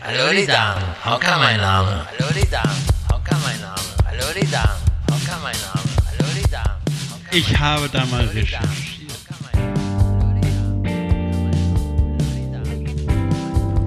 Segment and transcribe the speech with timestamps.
[0.00, 2.06] Hallo die Damen, Hocker mein Name.
[2.06, 2.70] Hallo die Damen,
[3.10, 3.80] Hocker mein Name.
[4.06, 5.88] Hallo die Damen, Hocker mein Name.
[6.06, 6.80] Hallo die Damen.
[7.32, 8.62] Ich habe da mal recherchiert.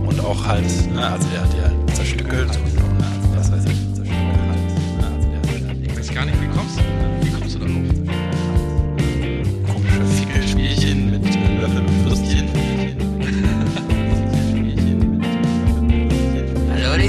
[0.05, 3.95] Und auch halt, ne, also der hat halt zerstückelt und ne, also was weiß ich,
[3.95, 4.59] zerstückelt halt.
[4.99, 6.83] Ne, also hat Ich weiß gar nicht, wie kommst du?
[7.25, 7.73] Wie kommst du darauf?
[9.73, 13.00] komische Fickelspielchen mit äh, Löffel und Würstchen.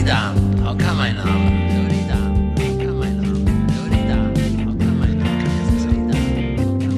[0.02, 1.16] Die Damen, Hocker mein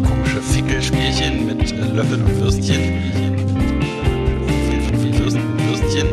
[0.02, 2.80] Komische Fickelspielchen mit äh, Löffel und Würstchen.
[5.18, 6.08] Würst- Würstchen.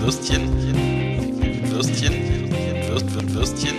[0.00, 0.42] Würstchen.
[1.70, 2.12] Würstchen.
[2.88, 3.74] Würst, Würst, Würstchen.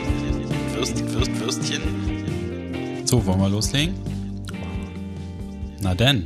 [0.75, 1.81] Würst, Würst, Würstchen.
[3.05, 3.95] So, wollen wir loslegen?
[5.81, 6.25] Na denn.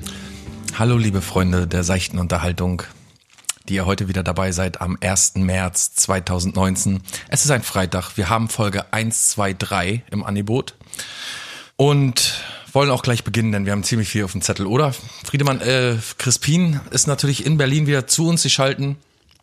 [0.78, 2.84] Hallo liebe Freunde der seichten Unterhaltung,
[3.70, 5.36] die ihr heute wieder dabei seid am 1.
[5.36, 7.02] März 2019.
[7.30, 10.76] Es ist ein Freitag, wir haben Folge 1, 2, 3 im Angebot
[11.76, 12.42] und
[12.74, 14.94] wollen auch gleich beginnen, denn wir haben ziemlich viel auf dem Zettel, oder?
[15.24, 18.98] Friedemann, äh, Crispin ist natürlich in Berlin wieder zu uns geschalten.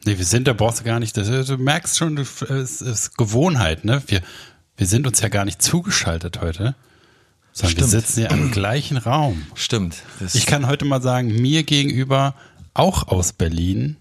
[0.05, 1.17] Nee, wir sind, da brauchst du gar nicht.
[1.17, 4.03] Du merkst schon, es ist, Gewohnheit, ne?
[4.07, 4.23] Wir,
[4.77, 6.77] wir sind uns ja gar nicht zugeschaltet heute.
[7.53, 7.91] Sondern wir Stimmt.
[7.91, 9.47] sitzen ja im gleichen Raum.
[9.55, 9.97] Stimmt,
[10.35, 12.35] Ich kann heute mal sagen, mir gegenüber,
[12.75, 13.97] auch aus Berlin,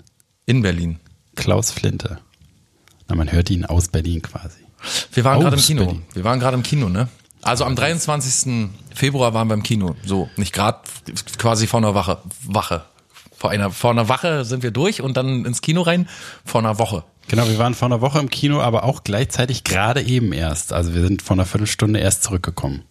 [0.46, 1.00] in Berlin.
[1.36, 2.20] Klaus Flinte.
[3.08, 4.60] Na, man hört ihn aus Berlin quasi.
[5.14, 5.86] Wir waren gerade im Kino.
[5.86, 6.04] Berlin.
[6.14, 7.08] Wir waren gerade im Kino, ne?
[7.42, 8.70] Also am 23.
[8.94, 9.96] Februar waren wir im Kino.
[10.04, 10.80] So, nicht gerade
[11.38, 12.20] quasi vor einer Wache.
[12.44, 12.86] Wache.
[13.36, 16.08] Vor einer, vor einer Wache sind wir durch und dann ins Kino rein.
[16.44, 17.04] Vor einer Woche.
[17.28, 20.73] Genau, wir waren vor einer Woche im Kino, aber auch gleichzeitig gerade eben erst.
[20.73, 22.84] Also wir sind vor einer Viertelstunde erst zurückgekommen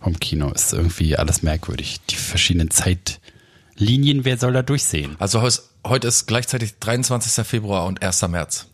[0.00, 0.50] vom Kino.
[0.50, 2.00] Ist irgendwie alles merkwürdig.
[2.10, 2.70] Die verschiedenen
[3.78, 5.16] Zeitlinien, wer soll da durchsehen?
[5.18, 5.42] Also
[5.86, 7.46] heute ist gleichzeitig 23.
[7.46, 8.22] Februar und 1.
[8.28, 8.66] März.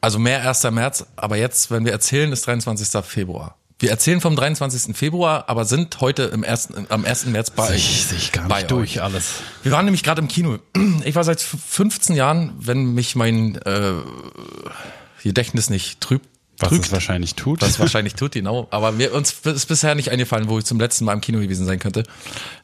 [0.00, 0.64] Also mehr 1.
[0.70, 3.04] März, aber jetzt, wenn wir erzählen, ist 23.
[3.04, 3.56] Februar.
[3.78, 4.94] Wir erzählen vom 23.
[4.94, 7.26] Februar, aber sind heute im ersten, am 1.
[7.26, 9.02] März bei Ich sehe ich gar nicht durch euch.
[9.02, 9.34] alles.
[9.62, 10.58] Wir waren nämlich gerade im Kino.
[11.04, 13.92] Ich war seit 15 Jahren, wenn mich mein äh,
[15.22, 16.28] Gedächtnis nicht trübt,
[16.60, 17.62] Was trügt, es wahrscheinlich tut.
[17.62, 18.68] was wahrscheinlich tut, genau.
[18.70, 21.66] Aber mir uns ist bisher nicht eingefallen, wo ich zum letzten Mal im Kino gewesen
[21.66, 22.04] sein könnte.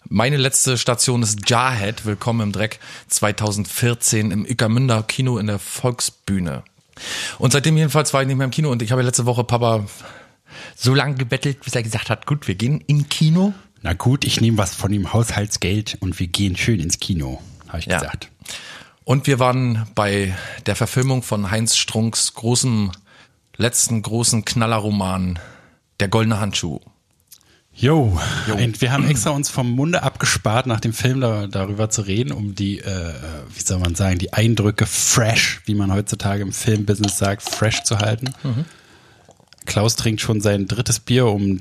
[0.09, 6.62] Meine letzte Station ist Jarhead, Willkommen im Dreck, 2014 im Ückermünder Kino in der Volksbühne.
[7.39, 9.85] Und seitdem jedenfalls war ich nicht mehr im Kino und ich habe letzte Woche Papa
[10.75, 13.53] so lange gebettelt, bis er gesagt hat, gut, wir gehen in Kino.
[13.83, 17.79] Na gut, ich nehme was von dem Haushaltsgeld und wir gehen schön ins Kino, habe
[17.81, 17.99] ich Ja.
[17.99, 18.31] gesagt.
[19.05, 20.35] Und wir waren bei
[20.67, 22.91] der Verfilmung von Heinz Strunks großem,
[23.56, 25.39] letzten großen Knallerroman,
[26.00, 26.81] Der goldene Handschuh.
[27.78, 28.19] Jo,
[28.53, 32.33] und wir haben extra uns vom Munde abgespart, nach dem Film da, darüber zu reden,
[32.33, 33.12] um die, äh,
[33.55, 37.99] wie soll man sagen, die Eindrücke fresh, wie man heutzutage im Filmbusiness sagt, fresh zu
[37.99, 38.33] halten.
[39.67, 41.61] Klaus trinkt schon sein drittes Bier, um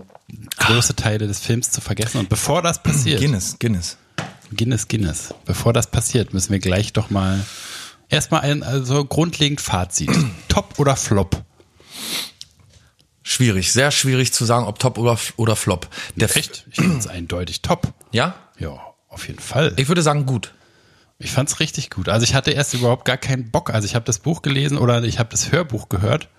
[0.57, 2.19] große Teile des Films zu vergessen.
[2.19, 3.97] Und bevor das passiert, Guinness, Guinness.
[4.55, 7.43] Guinness, Guinness, bevor das passiert, müssen wir gleich doch mal
[8.07, 10.09] erstmal ein also grundlegend Fazit.
[10.47, 11.43] Top oder Flop?
[13.27, 15.89] Schwierig, sehr schwierig zu sagen, ob Top oder, oder Flop.
[16.15, 16.67] Der Echt?
[16.69, 17.91] Ich finde es eindeutig top.
[18.11, 18.35] Ja?
[18.59, 19.73] Ja, auf jeden Fall.
[19.77, 20.53] Ich würde sagen gut.
[21.17, 22.07] Ich fand's richtig gut.
[22.07, 23.73] Also ich hatte erst überhaupt gar keinen Bock.
[23.73, 26.29] Also ich habe das Buch gelesen oder ich habe das Hörbuch gehört.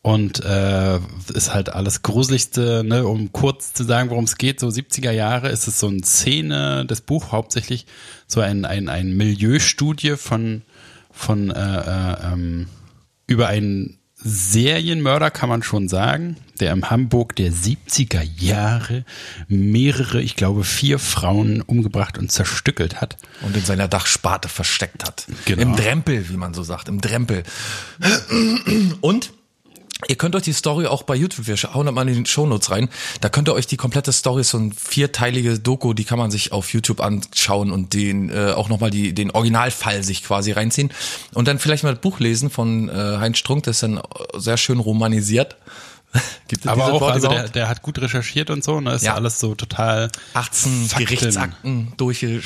[0.00, 1.00] Und äh,
[1.34, 3.04] ist halt alles Gruseligste, ne?
[3.04, 6.86] um kurz zu sagen, worum es geht, so 70er Jahre ist es so eine Szene,
[6.86, 7.86] das Buch hauptsächlich,
[8.28, 10.62] so ein, ein, ein Milieustudie von,
[11.10, 12.68] von äh, äh, ähm,
[13.26, 19.04] über einen Serienmörder, kann man schon sagen, der im Hamburg der 70er Jahre
[19.46, 23.16] mehrere, ich glaube vier Frauen umgebracht und zerstückelt hat.
[23.42, 25.26] Und in seiner Dachsparte versteckt hat.
[25.44, 25.62] Genau.
[25.62, 27.44] Im Drempel, wie man so sagt, im Drempel.
[29.00, 29.32] Und
[30.06, 32.70] Ihr könnt euch die Story auch bei YouTube, wir hauen das mal in den Shownotes
[32.70, 32.88] rein,
[33.20, 36.52] da könnt ihr euch die komplette Story, so ein vierteilige Doku, die kann man sich
[36.52, 40.92] auf YouTube anschauen und den äh, auch nochmal die, den Originalfall sich quasi reinziehen.
[41.34, 44.00] Und dann vielleicht mal das Buch lesen von äh, Heinz Strunk, das ist dann
[44.36, 45.56] sehr schön romanisiert.
[46.48, 47.54] Gibt es Aber auch, Wort also der, überhaupt?
[47.56, 48.94] der hat gut recherchiert und so, ne?
[48.94, 49.14] Ist Ja.
[49.14, 51.04] alles so total 18 Fakten.
[51.06, 52.40] Gerichtsakten durchge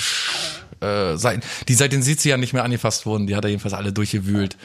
[0.81, 3.93] äh, Seiten, die seit den 70ern nicht mehr angefasst wurden, die hat er jedenfalls alle
[3.93, 4.57] durchgewühlt.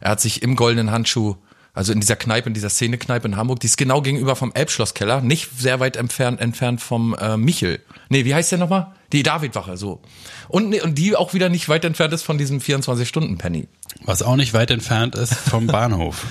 [0.00, 1.36] Er hat sich im goldenen Handschuh,
[1.74, 5.20] also in dieser Kneipe, in dieser Szene-Kneipe in Hamburg, die ist genau gegenüber vom Elbschlosskeller,
[5.20, 7.80] nicht sehr weit entfernt, entfernt vom äh, Michel.
[8.08, 8.92] Nee, wie heißt der nochmal?
[9.12, 10.00] Die Davidwache, so.
[10.48, 13.66] Und, und die auch wieder nicht weit entfernt ist von diesem 24-Stunden-Penny.
[14.04, 16.24] Was auch nicht weit entfernt ist vom Bahnhof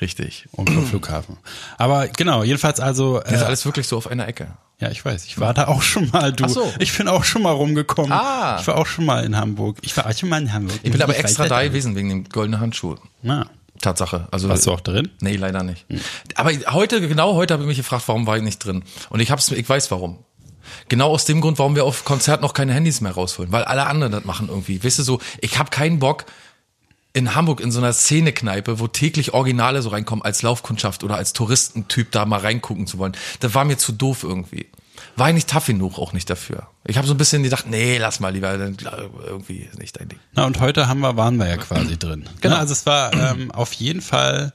[0.00, 0.46] Richtig.
[0.52, 1.38] und vom Flughafen.
[1.78, 4.48] Aber genau, jedenfalls also, Das ist äh, alles wirklich so auf einer Ecke.
[4.78, 5.24] Ja, ich weiß.
[5.26, 6.44] Ich war da auch schon mal, du.
[6.44, 6.72] Ach so.
[6.80, 8.10] Ich bin auch schon mal rumgekommen.
[8.12, 8.58] Ah.
[8.60, 9.78] Ich war auch schon mal in Hamburg.
[9.82, 10.80] Ich war auch schon mal in Hamburg.
[10.82, 12.96] Ich bin aber extra da gewesen wegen dem goldenen Handschuh.
[13.22, 13.46] Na,
[13.82, 14.28] Tatsache.
[14.30, 15.10] Also warst du auch drin?
[15.20, 15.84] Nee, leider nicht.
[16.34, 18.84] Aber heute, genau heute habe ich mich gefragt, warum war ich nicht drin?
[19.10, 20.18] Und ich hab's, ich weiß warum.
[20.88, 23.86] Genau aus dem Grund, warum wir auf Konzert noch keine Handys mehr rausholen, weil alle
[23.86, 24.82] anderen das machen irgendwie.
[24.82, 26.24] Weißt du so, ich habe keinen Bock
[27.12, 31.34] in Hamburg in so einer Szenekneipe, wo täglich Originale so reinkommen als Laufkundschaft oder als
[31.34, 33.12] Touristentyp da mal reingucken zu wollen.
[33.40, 34.66] Das war mir zu doof irgendwie.
[35.16, 36.68] War ich nicht tough genug auch nicht dafür.
[36.84, 38.76] Ich habe so ein bisschen gedacht, nee, lass mal lieber, dann
[39.26, 40.18] irgendwie ist nicht dein Ding.
[40.32, 42.28] Na, und heute haben wir, waren wir ja quasi drin.
[42.40, 42.54] Genau.
[42.54, 44.52] Na, also es war ähm, auf jeden Fall,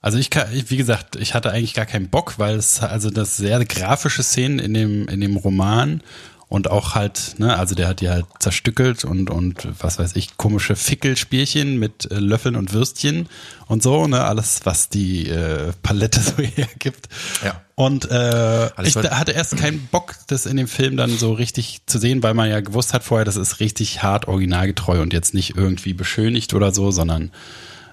[0.00, 3.36] also ich kann, wie gesagt, ich hatte eigentlich gar keinen Bock, weil es, also das
[3.36, 6.02] sehr grafische Szenen in dem, in dem Roman
[6.50, 10.36] und auch halt, ne, also der hat die halt zerstückelt und, und was weiß ich,
[10.36, 13.28] komische Fickelspielchen mit äh, Löffeln und Würstchen
[13.68, 17.08] und so, ne, alles, was die äh, Palette so hergibt.
[17.44, 17.62] Ja.
[17.76, 22.00] Und äh, ich hatte erst keinen Bock, das in dem Film dann so richtig zu
[22.00, 25.56] sehen, weil man ja gewusst hat vorher, das ist richtig hart originalgetreu und jetzt nicht
[25.56, 27.30] irgendwie beschönigt oder so, sondern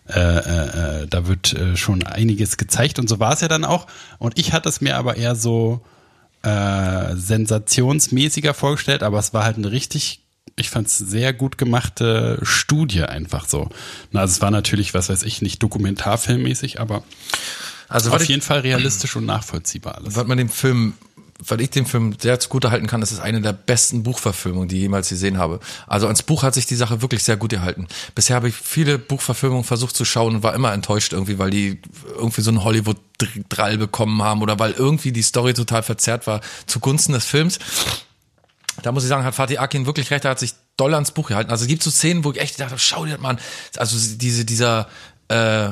[0.10, 3.66] äh, äh, äh, da wird äh, schon einiges gezeigt und so war es ja dann
[3.66, 3.86] auch.
[4.18, 5.82] Und ich hatte es mir aber eher so
[6.48, 10.22] äh, sensationsmäßiger vorgestellt, aber es war halt eine richtig,
[10.56, 13.70] ich fand es sehr gut gemachte Studie einfach so.
[14.12, 17.04] Na, also es war natürlich, was weiß ich, nicht dokumentarfilmmäßig, aber
[17.90, 20.16] Also auf jeden Fall realistisch und nachvollziehbar alles.
[20.16, 20.94] was man dem Film,
[21.46, 24.78] was ich dem Film sehr zugute halten kann, das ist eine der besten Buchverfilmungen, die
[24.78, 25.60] ich jemals gesehen habe.
[25.86, 27.88] Also ans Buch hat sich die Sache wirklich sehr gut gehalten.
[28.16, 31.80] Bisher habe ich viele Buchverfilmungen versucht zu schauen und war immer enttäuscht irgendwie, weil die
[32.16, 37.14] irgendwie so einen Hollywood-Drall bekommen haben oder weil irgendwie die Story total verzerrt war zugunsten
[37.14, 37.60] des Films.
[38.82, 41.30] Da muss ich sagen, hat Fatih Akin wirklich recht, er hat sich doll ans Buch
[41.30, 41.52] gehalten.
[41.52, 43.40] Also es gibt so Szenen, wo ich echt dachte, schau dir das mal an.
[43.78, 44.88] Also diese, dieser,
[45.30, 45.70] äh,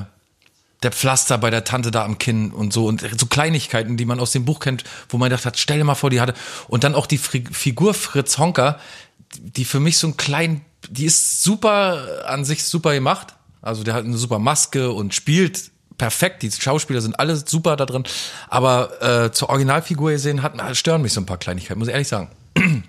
[0.86, 4.20] der Pflaster bei der Tante da am Kinn und so und so Kleinigkeiten, die man
[4.20, 6.36] aus dem Buch kennt, wo man gedacht hat, stell dir mal vor, die hatte
[6.68, 8.80] und dann auch die Figur Fritz Honka,
[9.38, 13.34] die für mich so ein klein, die ist super an sich super gemacht,
[13.64, 17.88] also der hat eine super Maske und spielt perfekt, die Schauspieler sind alle super da
[17.88, 18.04] drin,
[18.48, 22.08] aber äh, zur Originalfigur gesehen hat, stören mich so ein paar Kleinigkeiten, muss ich ehrlich
[22.08, 22.30] sagen.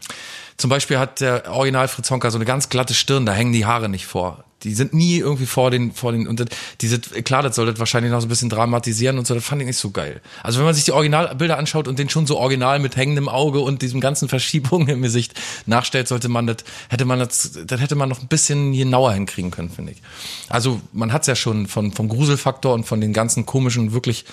[0.59, 3.65] Zum Beispiel hat der Original Fritz Honka so eine ganz glatte Stirn, da hängen die
[3.65, 4.45] Haare nicht vor.
[4.63, 6.49] Die sind nie irgendwie vor den, vor den, und das,
[6.81, 9.61] diese, klar, das soll das wahrscheinlich noch so ein bisschen dramatisieren und so, das fand
[9.61, 10.21] ich nicht so geil.
[10.43, 13.61] Also wenn man sich die Originalbilder anschaut und den schon so original mit hängendem Auge
[13.61, 15.35] und diesem ganzen Verschiebungen im Gesicht
[15.67, 16.59] nachstellt, sollte man das,
[16.89, 20.03] hätte man das, das hätte man noch ein bisschen genauer hinkriegen können, finde ich.
[20.49, 24.25] Also man hat's ja schon von, vom Gruselfaktor und von den ganzen komischen, wirklich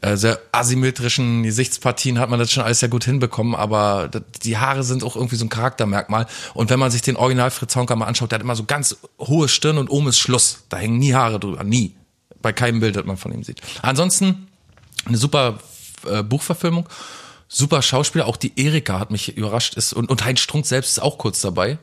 [0.00, 4.08] äh, sehr asymmetrischen Gesichtspartien hat man das schon alles sehr gut hinbekommen, aber
[4.42, 6.26] die Haare sind auch irgendwie so ein Charaktermerkmal.
[6.54, 8.96] Und wenn man sich den Original Fritz Honka mal anschaut, der hat immer so ganz
[9.18, 10.64] hohe Stirn und oben ist Schluss.
[10.68, 11.94] Da hängen nie Haare drüber, nie.
[12.40, 13.60] Bei keinem Bild, das man von ihm sieht.
[13.82, 14.48] Ansonsten
[15.04, 15.58] eine super
[16.06, 16.88] äh, Buchverfilmung,
[17.48, 18.26] super Schauspieler.
[18.26, 19.74] Auch die Erika hat mich überrascht.
[19.74, 21.78] Ist, und, und Heinz Strunk selbst ist auch kurz dabei.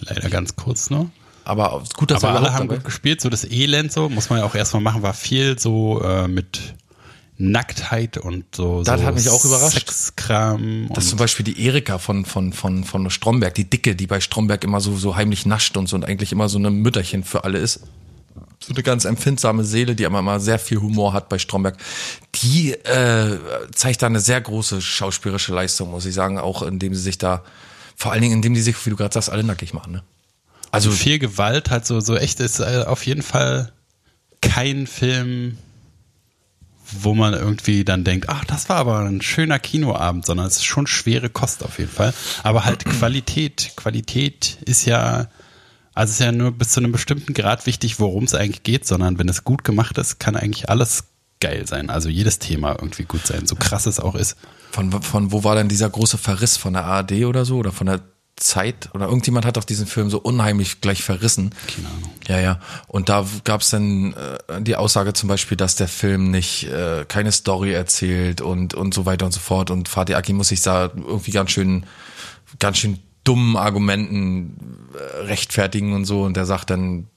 [0.00, 1.10] Leider ganz kurz nur.
[1.44, 4.28] Aber gut, dass Aber er alle haben dabei gut gespielt, so das Elend, so muss
[4.28, 6.74] man ja auch erstmal machen, war viel so äh, mit
[7.38, 8.82] Nacktheit und so.
[8.82, 9.88] Das so hat mich auch überrascht.
[9.88, 10.88] Sexkram.
[10.88, 14.06] Das ist und zum Beispiel die Erika von, von, von, von Stromberg, die Dicke, die
[14.06, 17.24] bei Stromberg immer so, so heimlich nascht und so und eigentlich immer so eine Mütterchen
[17.24, 17.80] für alle ist.
[18.60, 21.76] So eine ganz empfindsame Seele, die aber immer sehr viel Humor hat bei Stromberg.
[22.42, 23.38] Die äh,
[23.72, 27.44] zeigt da eine sehr große schauspielerische Leistung, muss ich sagen, auch indem sie sich da,
[27.96, 29.92] vor allen Dingen indem die sich, wie du gerade sagst, alle nackig machen.
[29.92, 30.02] Ne?
[30.70, 33.72] also viel Gewalt, halt so, so echt ist äh, auf jeden Fall
[34.40, 35.58] kein Film,
[36.90, 40.64] wo man irgendwie dann denkt, ach, das war aber ein schöner Kinoabend, sondern es ist
[40.64, 42.14] schon schwere Kost auf jeden Fall.
[42.42, 45.28] Aber halt Qualität, Qualität ist ja,
[45.94, 48.86] also es ist ja nur bis zu einem bestimmten Grad wichtig, worum es eigentlich geht,
[48.86, 51.04] sondern wenn es gut gemacht ist, kann eigentlich alles
[51.40, 51.90] geil sein.
[51.90, 54.36] Also jedes Thema irgendwie gut sein, so krass es auch ist.
[54.70, 57.86] Von, von wo war denn dieser große Verriss von der ARD oder so oder von
[57.86, 58.00] der
[58.38, 61.50] Zeit oder irgendjemand hat doch diesen Film so unheimlich gleich verrissen.
[61.74, 62.12] Keine Ahnung.
[62.26, 62.60] Ja, ja.
[62.86, 67.04] Und da gab es dann äh, die Aussage zum Beispiel, dass der Film nicht äh,
[67.06, 69.70] keine Story erzählt und und so weiter und so fort.
[69.70, 71.86] Und Fatih Akin muss sich da irgendwie ganz schön,
[72.58, 76.22] ganz schön dummen Argumenten äh, rechtfertigen und so.
[76.22, 77.08] Und der sagt dann,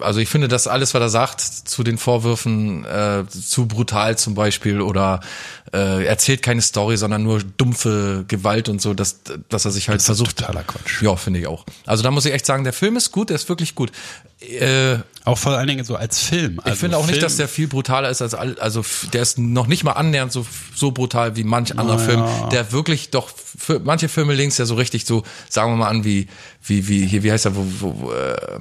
[0.00, 4.34] also ich finde, dass alles, was er sagt zu den Vorwürfen, äh, zu brutal zum
[4.34, 5.20] Beispiel oder
[5.72, 9.96] äh, erzählt keine Story, sondern nur dumpfe Gewalt und so, dass, dass er sich halt
[9.96, 10.36] Das ist versucht.
[10.36, 11.02] totaler Quatsch.
[11.02, 11.64] Ja, finde ich auch.
[11.86, 13.90] Also da muss ich echt sagen, der Film ist gut, der ist wirklich gut.
[14.40, 16.58] Äh, Auch vor allen Dingen so als Film.
[16.60, 19.22] Also ich finde auch nicht, Film, dass der viel brutaler ist als all, also der
[19.22, 22.26] ist noch nicht mal annähernd so so brutal wie manch anderer Naja.
[22.26, 25.88] Film, der wirklich doch für manche Filme links ja so richtig so sagen wir mal
[25.88, 26.26] an wie
[26.62, 28.58] wie wie hier wie heißt er wo wo wo, äh,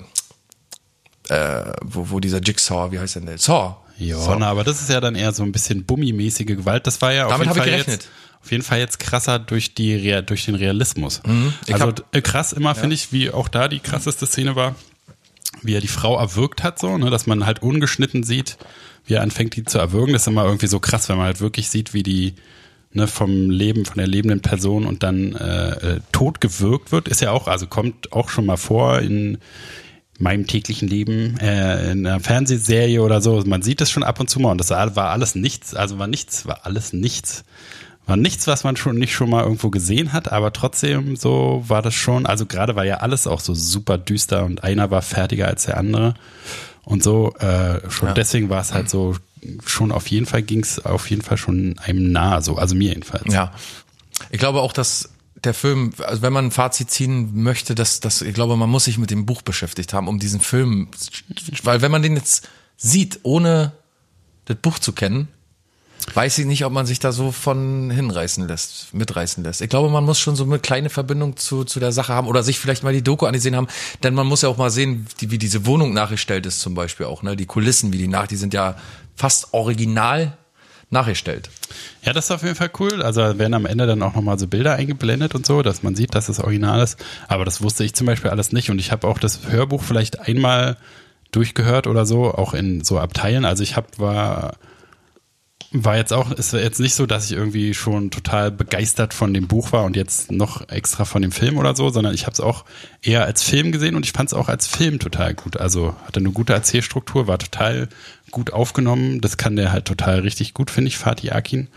[1.30, 3.38] äh, wo, wo dieser Jigsaw, wie heißt der denn?
[3.38, 3.76] Saw.
[3.98, 4.38] Ja, Saw.
[4.40, 6.88] na, aber das ist ja dann eher so ein bisschen Bummi-mäßige Gewalt.
[6.88, 8.02] Das war ja auf Damit jeden hab ich Fall gerechnet.
[8.04, 8.10] jetzt
[8.44, 11.22] auf jeden Fall jetzt krasser durch die durch den Realismus.
[11.26, 11.54] Mhm.
[11.72, 14.76] Also hab- äh, krass immer finde ich, wie auch da die krasseste Szene war,
[15.62, 18.58] wie er die Frau erwürgt hat, so, ne, dass man halt ungeschnitten sieht,
[19.06, 20.14] wie er anfängt, die zu erwürgen.
[20.14, 22.34] Das ist immer irgendwie so krass, wenn man halt wirklich sieht, wie die
[22.94, 27.08] ne, vom Leben, von der lebenden Person und dann äh, äh, tot gewürgt wird.
[27.10, 29.38] Ist ja auch, also kommt auch schon mal vor in
[30.22, 33.42] meinem täglichen Leben äh, in einer Fernsehserie oder so.
[33.46, 36.08] Man sieht das schon ab und zu mal und das war alles nichts, also war
[36.08, 37.44] nichts, war alles nichts.
[38.08, 41.82] War nichts, was man schon nicht schon mal irgendwo gesehen hat, aber trotzdem so war
[41.84, 45.48] das schon, also gerade war ja alles auch so super düster und einer war fertiger
[45.48, 46.16] als der andere
[46.84, 48.14] und so, äh, schon Ja.
[48.16, 49.16] deswegen war es halt so,
[49.66, 52.90] schon auf jeden Fall ging es auf jeden Fall schon einem nah, so, also mir
[52.90, 53.32] jedenfalls.
[53.32, 53.54] Ja.
[54.32, 55.10] Ich glaube auch, dass
[55.44, 58.86] der Film, also wenn man ein Fazit ziehen möchte, dass, dass ich glaube, man muss
[58.86, 60.90] sich mit dem Buch beschäftigt haben, um diesen Film,
[61.64, 63.72] weil wenn man den jetzt sieht, ohne
[64.46, 65.28] das Buch zu kennen,
[66.14, 69.62] weiß ich nicht, ob man sich da so von hinreißen lässt, mitreißen lässt.
[69.62, 72.44] Ich glaube, man muss schon so eine kleine Verbindung zu, zu der Sache haben oder
[72.44, 73.68] sich vielleicht mal die Doku angesehen haben,
[74.04, 77.24] denn man muss ja auch mal sehen, wie diese Wohnung nachgestellt ist zum Beispiel auch,
[77.24, 78.78] ne, die Kulissen, wie die nach, die sind ja
[79.16, 80.38] fast original
[80.92, 81.50] nachgestellt.
[82.04, 83.02] Ja, das ist auf jeden Fall cool.
[83.02, 86.14] Also werden am Ende dann auch nochmal so Bilder eingeblendet und so, dass man sieht,
[86.14, 87.04] dass es original ist.
[87.28, 88.70] Aber das wusste ich zum Beispiel alles nicht.
[88.70, 90.78] Und ich habe auch das Hörbuch vielleicht einmal
[91.32, 93.46] durchgehört oder so, auch in so Abteilen.
[93.46, 94.54] Also ich habe war
[95.74, 99.48] war jetzt auch, ist jetzt nicht so, dass ich irgendwie schon total begeistert von dem
[99.48, 102.42] Buch war und jetzt noch extra von dem Film oder so, sondern ich habe es
[102.42, 102.66] auch
[103.02, 105.58] eher als Film gesehen und ich fand es auch als Film total gut.
[105.58, 107.88] Also hatte eine gute Erzählstruktur, war total
[108.32, 109.22] gut aufgenommen.
[109.22, 111.70] Das kann der halt total richtig gut, finde ich, Fatih Akin.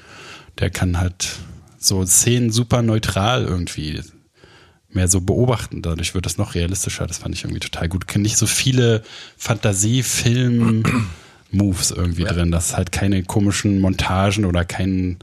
[0.59, 1.37] Der kann halt
[1.79, 4.03] so Szenen super neutral irgendwie
[4.89, 5.83] mehr so beobachten.
[5.83, 7.07] Dadurch wird es noch realistischer.
[7.07, 8.07] Das fand ich irgendwie total gut.
[8.17, 9.03] Nicht so viele
[11.55, 12.51] Fantasie-Film-Moves irgendwie drin.
[12.51, 15.19] Das ist halt keine komischen Montagen oder kein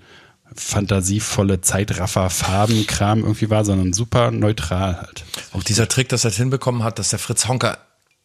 [0.54, 5.24] fantasievolle Zeitraffer-Farbenkram irgendwie war, sondern super neutral halt.
[5.54, 7.78] Auch dieser Trick, dass er es hinbekommen hat, dass der Fritz Honker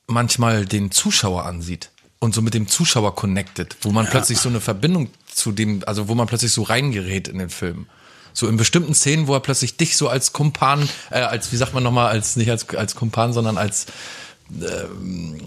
[0.09, 4.61] manchmal den Zuschauer ansieht und so mit dem Zuschauer connected, wo man plötzlich so eine
[4.61, 7.87] Verbindung zu dem, also wo man plötzlich so reingerät in den Film.
[8.33, 11.75] So in bestimmten Szenen, wo er plötzlich dich so als Kumpan, äh, als, wie sagt
[11.75, 13.87] man nochmal, als, nicht als, als Kumpan, sondern als,
[14.51, 15.41] ähm,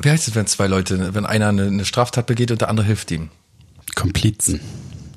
[0.00, 2.86] wie heißt es, wenn zwei Leute, wenn einer eine, eine Straftat begeht und der andere
[2.86, 3.30] hilft ihm?
[3.94, 4.60] Komplizen.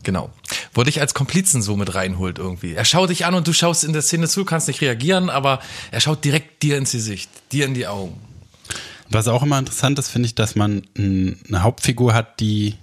[0.03, 0.31] Genau.
[0.73, 2.73] Wo dich als Komplizen so mit reinholt irgendwie.
[2.73, 5.59] Er schaut dich an und du schaust in der Szene zu, kannst nicht reagieren, aber
[5.91, 8.19] er schaut direkt dir ins Gesicht, dir in die Augen.
[9.09, 12.75] Was auch immer interessant ist, finde ich, dass man eine Hauptfigur hat, die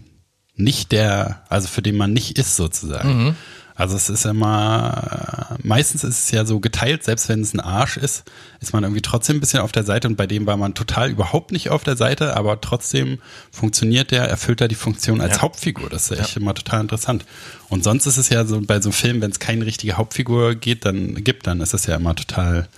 [0.54, 3.36] nicht der, also für den man nicht ist sozusagen.
[3.80, 7.96] Also es ist immer, meistens ist es ja so geteilt, selbst wenn es ein Arsch
[7.96, 8.24] ist,
[8.60, 11.08] ist man irgendwie trotzdem ein bisschen auf der Seite und bei dem war man total
[11.08, 13.20] überhaupt nicht auf der Seite, aber trotzdem
[13.50, 15.40] funktioniert der, erfüllt er die Funktion als Ja.
[15.40, 15.88] Hauptfigur.
[15.88, 17.24] Das ist echt immer total interessant.
[17.70, 20.56] Und sonst ist es ja so bei so einem Film, wenn es keine richtige Hauptfigur
[20.56, 22.68] geht, dann gibt, dann ist es ja immer total,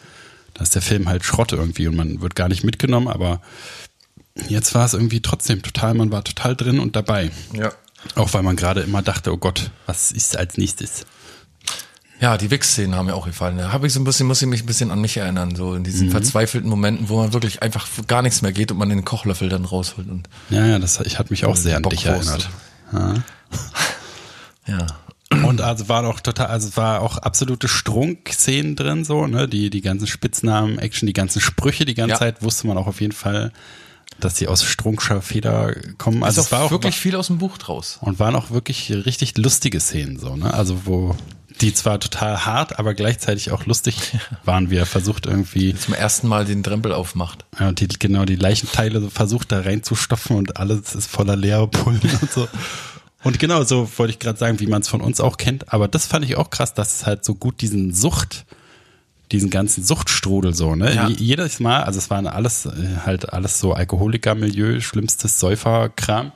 [0.55, 3.41] da ist der Film halt Schrott irgendwie und man wird gar nicht mitgenommen, aber
[4.49, 7.33] jetzt war es irgendwie trotzdem total, man war total drin und dabei.
[7.55, 7.73] Ja.
[8.15, 11.07] Auch weil man gerade immer dachte, oh Gott, was ist als nächstes?
[12.21, 13.59] Ja, die Wichs-Szenen haben mir auch gefallen.
[13.59, 15.75] Da habe ich so ein bisschen, muss ich mich ein bisschen an mich erinnern, so
[15.75, 19.05] in diesen verzweifelten Momenten, wo man wirklich einfach gar nichts mehr geht und man den
[19.05, 22.49] Kochlöffel dann rausholt und Ja, ja, das, ich hatte mich auch sehr an dich erinnert.
[24.67, 24.87] ja.
[25.45, 29.71] Und also waren auch total, also es war auch absolute Strunk-Szenen drin, so, ne, die,
[29.71, 32.19] die ganzen Spitznamen, Action, die ganzen Sprüche, die ganze Ja.
[32.19, 33.51] Zeit wusste man auch auf jeden Fall,
[34.25, 36.19] dass die aus Strunkscher Feder kommen.
[36.19, 37.99] Ist Also es war auch wirklich viel aus dem Buch draus.
[38.01, 41.17] und waren auch wirklich richtig lustige Szenen, so, ne, also wo
[41.61, 43.97] die zwar total hart, aber gleichzeitig auch lustig
[44.45, 47.45] waren, wie er versucht irgendwie Zum ersten Mal den Drempel aufmacht.
[47.59, 52.33] Ja, die, genau, die Leichenteile versucht da reinzustopfen und alles ist voller leere Pullen und
[52.33, 52.49] so.
[53.23, 55.73] Und genau, so wollte ich gerade sagen, wie man es von uns auch kennt.
[55.73, 58.45] Aber das fand ich auch krass, dass es halt so gut diesen Sucht,
[59.33, 60.95] diesen ganzen Suchtstrudel so, ne?
[60.95, 61.09] Ja.
[61.09, 62.71] Je- Jedes Mal, also es waren alles, äh,
[63.05, 66.33] halt alles so Alkoholiker-Milieu, schlimmstes Säuferkram.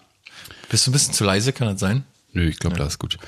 [0.71, 2.05] Bist du ein bisschen zu leise, kann das sein?
[2.33, 3.19] Nö, ich glaube, das ist gut.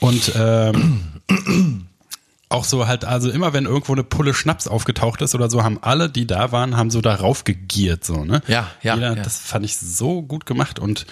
[0.00, 1.02] Und ähm,
[2.48, 5.78] auch so halt, also immer wenn irgendwo eine Pulle Schnaps aufgetaucht ist oder so, haben
[5.82, 8.40] alle, die da waren, haben so darauf gegiert, so, ne?
[8.46, 9.22] Ja, ja, Jeder, ja.
[9.22, 11.06] Das fand ich so gut gemacht und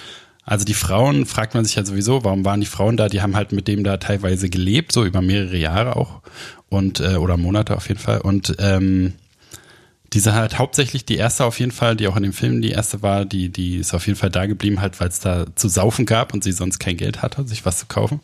[0.45, 3.09] also die Frauen, fragt man sich ja sowieso, warum waren die Frauen da?
[3.09, 6.21] Die haben halt mit dem da teilweise gelebt, so über mehrere Jahre auch
[6.69, 9.15] und äh, oder Monate auf jeden Fall und ähm,
[10.13, 13.03] diese halt hauptsächlich die erste auf jeden Fall, die auch in dem Film die erste
[13.03, 16.07] war, die, die ist auf jeden Fall da geblieben, halt, weil es da zu saufen
[16.07, 18.21] gab und sie sonst kein Geld hatte, sich was zu kaufen.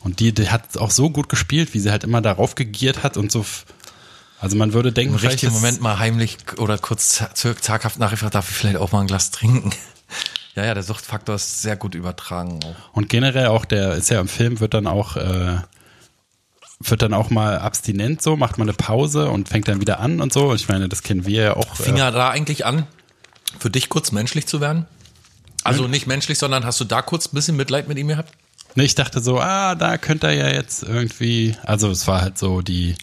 [0.00, 3.16] Und die, die hat auch so gut gespielt, wie sie halt immer darauf gegiert hat
[3.16, 3.44] und so.
[4.38, 8.48] Also man würde denken, Im richtigen Moment mal heimlich oder kurz zag- zaghaft nachgefragt, darf
[8.48, 9.72] ich vielleicht auch mal ein Glas trinken?
[10.54, 12.96] Ja, ja, der Suchtfaktor ist sehr gut übertragen auch.
[12.96, 15.58] Und generell auch der ist ja im Film wird dann auch äh,
[16.80, 20.20] wird dann auch mal abstinent so, macht mal eine Pause und fängt dann wieder an
[20.20, 20.54] und so.
[20.54, 21.76] Ich meine, das kennen wir ja auch.
[21.76, 22.86] Fing Äh, er da eigentlich an,
[23.58, 24.86] für dich kurz menschlich zu werden?
[25.64, 28.32] Also nicht menschlich, sondern hast du da kurz ein bisschen Mitleid mit ihm gehabt?
[28.74, 32.38] ne, ich dachte so, ah, da könnte er ja jetzt irgendwie, also es war halt
[32.38, 32.96] so die,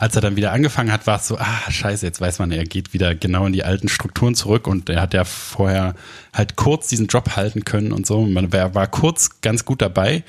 [0.00, 2.64] als er dann wieder angefangen hat, war es so, ah, scheiße, jetzt weiß man, er
[2.64, 5.94] geht wieder genau in die alten Strukturen zurück und er hat ja vorher
[6.32, 8.24] halt kurz diesen Job halten können und so.
[8.24, 10.24] Man war, war kurz ganz gut dabei,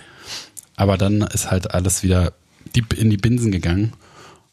[0.76, 2.34] aber dann ist halt alles wieder
[2.76, 3.94] die, in die Binsen gegangen.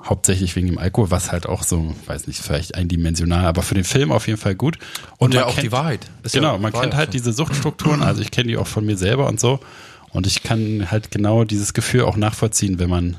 [0.01, 3.83] Hauptsächlich wegen dem Alkohol, was halt auch so, weiß nicht, vielleicht eindimensional, aber für den
[3.83, 4.79] Film auf jeden Fall gut.
[5.17, 6.09] Und ja man auch die Wahrheit.
[6.23, 8.87] Ist genau, ja man Wahrheit kennt halt diese Suchtstrukturen, also ich kenne die auch von
[8.87, 9.59] mir selber und so.
[10.11, 13.17] Und ich kann halt genau dieses Gefühl auch nachvollziehen, wenn man,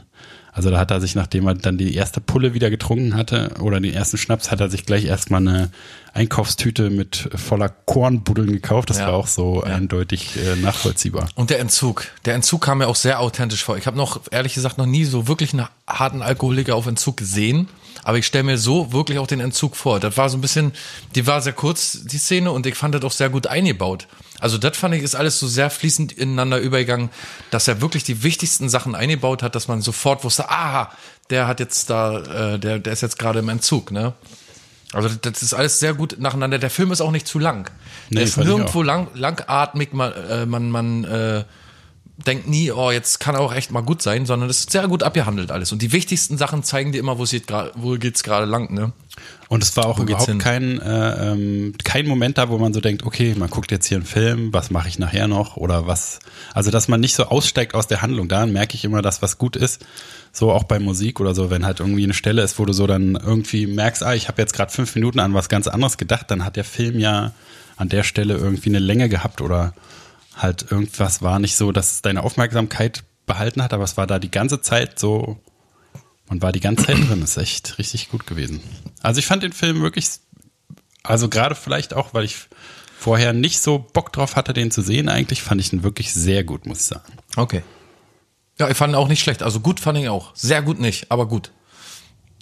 [0.59, 3.79] also da hat er sich, nachdem er dann die erste Pulle wieder getrunken hatte oder
[3.79, 5.71] den ersten Schnaps, hat er sich gleich erstmal eine
[6.13, 8.89] Einkaufstüte mit voller Kornbuddeln gekauft.
[8.89, 9.07] Das Ja.
[9.07, 9.75] war auch so Ja.
[9.75, 11.29] eindeutig äh, nachvollziehbar.
[11.35, 12.07] Und der Entzug.
[12.25, 13.77] Der Entzug kam mir auch sehr authentisch vor.
[13.77, 17.69] Ich habe noch, ehrlich gesagt, noch nie so wirklich einen harten Alkoholiker auf Entzug gesehen.
[18.03, 20.01] Aber ich stelle mir so wirklich auch den Entzug vor.
[20.01, 20.73] Das war so ein bisschen,
[21.15, 24.07] die war sehr kurz, die Szene, und ich fand das auch sehr gut eingebaut.
[24.39, 27.09] Also das fand ich, ist alles so sehr fließend ineinander übergegangen,
[27.51, 30.91] dass er wirklich die wichtigsten Sachen eingebaut hat, dass man sofort wusste, aha,
[31.29, 34.13] der hat jetzt da, äh, der, der ist jetzt gerade im Entzug, ne?
[34.91, 36.57] Also das ist alles sehr gut nacheinander.
[36.57, 37.69] Der Film ist auch nicht zu lang.
[38.09, 41.43] Nee, der ist nirgendwo lang, langatmig, man, äh, man, man äh,
[42.25, 44.87] denkt nie, oh, jetzt kann er auch echt mal gut sein, sondern es ist sehr
[44.87, 45.71] gut abgehandelt alles.
[45.71, 47.45] Und die wichtigsten Sachen zeigen dir immer, wo es geht
[47.75, 48.91] wo geht's gerade lang, ne?
[49.47, 52.81] Und es war auch Wo überhaupt kein, äh, ähm, kein Moment da, wo man so
[52.81, 56.19] denkt, okay, man guckt jetzt hier einen Film, was mache ich nachher noch oder was.
[56.53, 58.27] Also, dass man nicht so aussteigt aus der Handlung.
[58.27, 59.85] Da merke ich immer, dass was gut ist.
[60.31, 62.85] So auch bei Musik oder so, wenn halt irgendwie eine Stelle ist, wo du so
[62.85, 66.29] dann irgendwie merkst, ah, ich habe jetzt gerade fünf Minuten an was ganz anderes gedacht,
[66.29, 67.31] dann hat der Film ja
[67.75, 69.73] an der Stelle irgendwie eine Länge gehabt oder
[70.41, 74.17] halt irgendwas war nicht so, dass es deine Aufmerksamkeit behalten hat, aber es war da
[74.17, 75.39] die ganze Zeit so
[76.29, 78.61] man war die ganze Zeit drin, ist echt richtig gut gewesen.
[79.01, 80.07] Also ich fand den Film wirklich,
[81.03, 82.37] also gerade vielleicht auch, weil ich
[82.97, 86.43] vorher nicht so Bock drauf hatte, den zu sehen eigentlich, fand ich ihn wirklich sehr
[86.43, 87.13] gut, muss ich sagen.
[87.35, 87.63] Okay.
[88.59, 89.41] Ja, ich fand ihn auch nicht schlecht.
[89.41, 90.35] Also gut fand ich auch.
[90.35, 91.51] Sehr gut nicht, aber gut.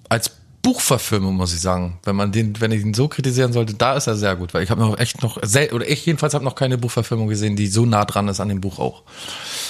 [0.09, 0.31] Als
[0.67, 4.07] Buchverfilmung muss ich sagen, wenn man den, wenn ich ihn so kritisieren sollte, da ist
[4.07, 6.77] er sehr gut, weil ich habe noch echt noch oder ich jedenfalls habe noch keine
[6.77, 9.03] Buchverfilmung gesehen, die so nah dran ist an dem Buch auch.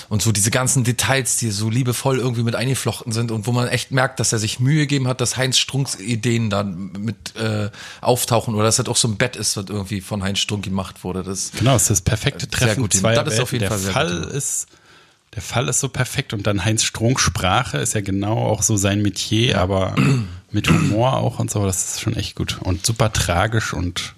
[0.10, 3.68] Und so diese ganzen Details, die so liebevoll irgendwie mit eingeflochten sind und wo man
[3.68, 7.70] echt merkt, dass er sich Mühe gegeben hat, dass Heinz Strunks Ideen da mit äh,
[8.02, 11.04] auftauchen oder dass das auch so ein Bett ist, was irgendwie von Heinz Strunk gemacht
[11.04, 11.22] wurde.
[11.22, 13.78] Das Genau, es ist das perfekte Sehr Treffen gut, zweier das ist auf jeden Welten.
[13.78, 14.34] Fall sehr Der Fall gut.
[14.34, 14.68] ist,
[15.36, 18.78] der Fall ist so perfekt und dann Heinz Strunk Sprache ist ja genau auch so
[18.78, 19.96] sein Metier, aber
[20.52, 24.16] mit Humor auch und so, das ist schon echt gut und super tragisch und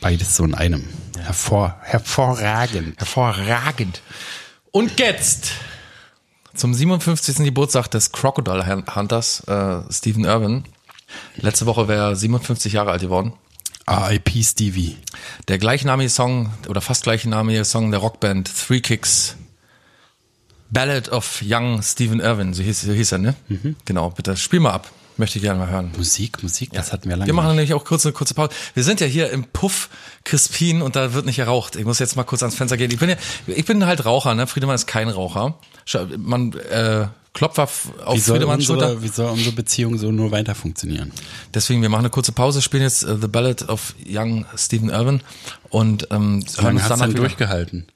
[0.00, 0.88] beides so in einem.
[1.18, 2.98] Hervor, hervorragend.
[2.98, 4.02] Hervorragend.
[4.70, 5.52] Und jetzt
[6.54, 7.38] zum 57.
[7.38, 10.64] Geburtstag des Crocodile Hunters, äh, Stephen Irwin.
[11.36, 13.32] Letzte Woche wäre er 57 Jahre alt geworden.
[13.86, 14.42] R.I.P.
[14.42, 14.96] Stevie.
[15.48, 19.36] Der gleichnamige Song oder fast gleichnamige Song der Rockband Three Kicks.
[20.72, 23.34] Ballad of Young Stephen Irwin, so hieß, so hieß er, ne?
[23.84, 24.90] Genau, bitte spiel mal ab.
[25.18, 25.92] Möchte ich gerne mal hören.
[25.96, 27.26] Musik, Musik, das hatten wir lange.
[27.26, 27.56] Wir machen nicht.
[27.56, 28.50] nämlich auch kurz eine kurze Pause.
[28.72, 29.90] Wir sind ja hier im Puff
[30.24, 31.76] Crispin und da wird nicht geraucht.
[31.76, 32.90] Ich muss jetzt mal kurz ans Fenster gehen.
[32.90, 34.46] Ich bin ja, ich bin halt Raucher, ne?
[34.46, 35.58] Friedemann ist kein Raucher.
[36.16, 38.86] Man äh, klopft auf wie Friedemanns Schulter.
[38.92, 41.12] unsere, wie soll unsere Beziehung so nur weiter funktionieren?
[41.52, 45.20] Deswegen, wir machen eine kurze Pause, spielen jetzt äh, The Ballad of Young Stephen Irwin
[45.68, 47.12] und ähm, Wie hören uns denn wieder.
[47.20, 47.86] durchgehalten?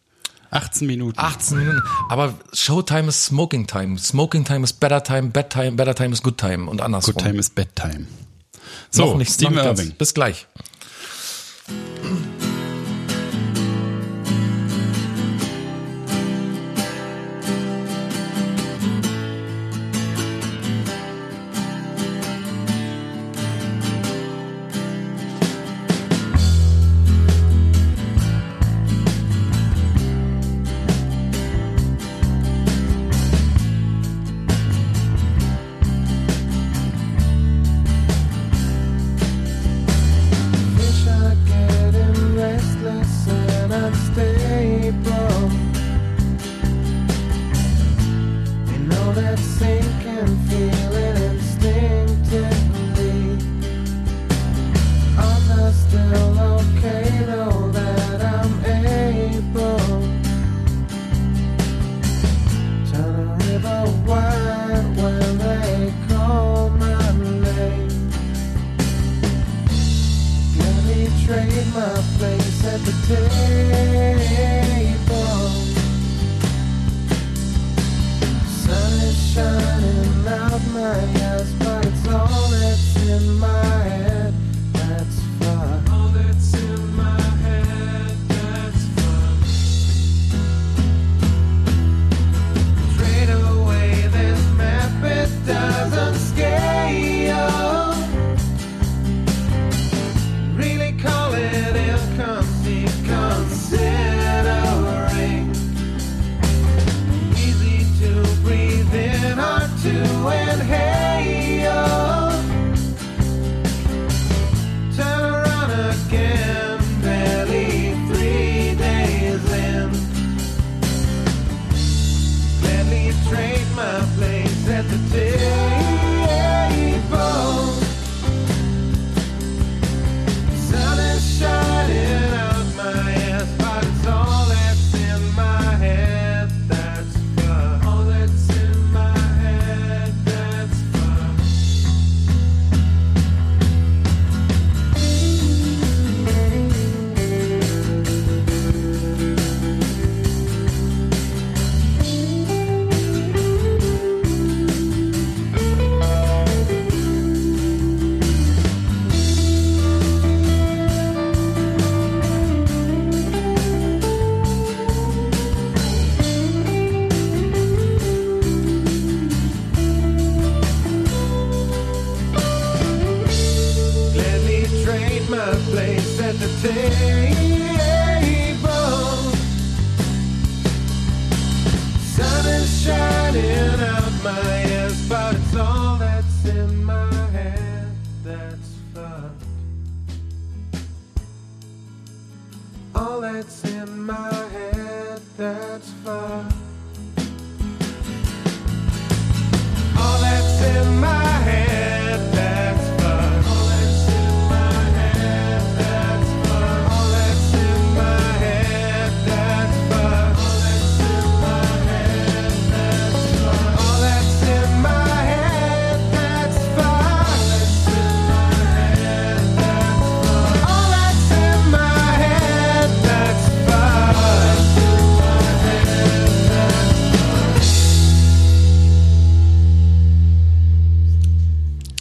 [0.51, 1.19] 18 Minuten.
[1.19, 1.83] 18 Minuten.
[2.09, 3.99] Aber Showtime ist Smoking Time.
[3.99, 7.15] Smoking Time ist Better Time, Bad Time, Better Time ist Good Time und andersrum.
[7.15, 8.07] Good time is bedtime.
[8.91, 9.81] So, noch nicht, Stephen noch nicht ganz.
[9.81, 9.97] Irving.
[9.97, 10.47] Bis gleich.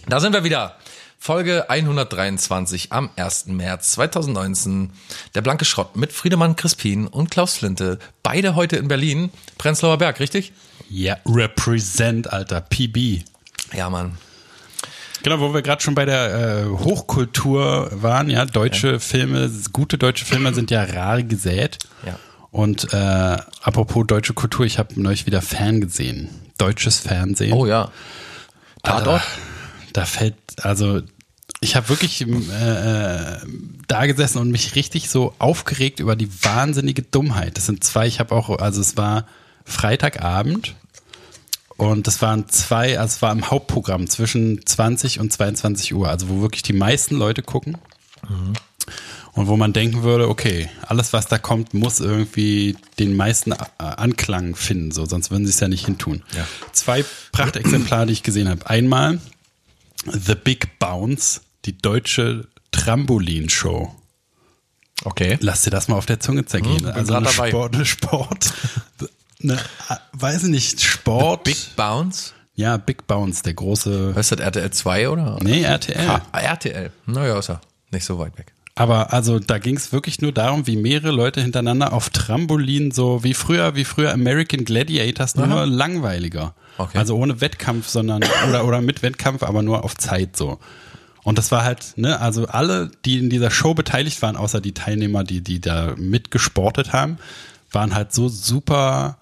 [0.08, 0.76] Da sind wir wieder.
[1.18, 3.48] Folge 123 am 1.
[3.48, 4.92] März 2019.
[5.34, 7.98] Der blanke Schrott mit Friedemann Crispin und Klaus Flinte.
[8.22, 9.32] Beide heute in Berlin.
[9.58, 10.54] Prenzlauer Berg, richtig?
[10.90, 13.24] Ja, represent, Alter, PB.
[13.74, 14.20] Ja, Mann.
[15.24, 20.26] Genau, wo wir gerade schon bei der äh, Hochkultur waren, ja, deutsche Filme, gute deutsche
[20.26, 21.80] Filme sind ja rar gesät.
[22.06, 22.20] Ja.
[22.52, 26.30] Und äh, apropos deutsche Kultur, ich habe neulich wieder Fan gesehen.
[26.60, 27.54] Deutsches Fernsehen.
[27.54, 27.90] Oh ja.
[28.84, 29.22] Tatort?
[29.22, 29.24] Alter,
[29.96, 31.02] Da fällt, also
[31.62, 33.38] ich habe wirklich äh, äh,
[33.88, 37.56] da gesessen und mich richtig so aufgeregt über die wahnsinnige Dummheit.
[37.56, 39.26] Das sind zwei, ich habe auch, also es war
[39.64, 40.76] Freitagabend
[41.78, 46.28] und das waren zwei, also es war im Hauptprogramm zwischen 20 und 22 Uhr, also
[46.28, 47.78] wo wirklich die meisten Leute gucken.
[49.32, 53.58] Und wo man denken würde, okay, alles was da kommt, muss irgendwie den meisten äh,
[53.78, 56.22] Anklang finden, so, sonst würden sie es ja nicht hintun.
[56.36, 56.46] Ja.
[56.74, 58.70] Zwei Prachtexemplare, die ich gesehen habe.
[58.70, 59.20] Einmal
[60.06, 63.94] The Big Bounce, die deutsche Trampolin-Show.
[65.04, 65.38] Okay.
[65.42, 66.78] Lass dir das mal auf der Zunge zergehen.
[66.78, 67.50] bin also eine dabei.
[67.50, 68.54] Sport, eine Sport,
[69.44, 69.60] eine,
[70.14, 71.44] weiß ich nicht, Sport.
[71.44, 72.34] Big Bounce?
[72.56, 75.38] ja, Big Bounce, der große, Was ist das, RTL 2 oder?
[75.42, 76.08] nee, RTL.
[76.32, 76.92] Ah, RTL.
[77.06, 77.60] Naja, ist ja
[77.92, 78.54] nicht so weit weg.
[78.76, 83.24] Aber also da ging es wirklich nur darum, wie mehrere Leute hintereinander auf Trampolin so
[83.24, 86.54] wie früher, wie früher American Gladiators, nur langweiliger.
[86.78, 86.98] Okay.
[86.98, 90.60] Also ohne Wettkampf, sondern oder oder mit Wettkampf, aber nur auf Zeit so.
[91.24, 94.74] Und das war halt, ne, also alle, die in dieser Show beteiligt waren, außer die
[94.74, 97.18] Teilnehmer, die die da mitgesportet haben,
[97.72, 99.18] waren halt so super.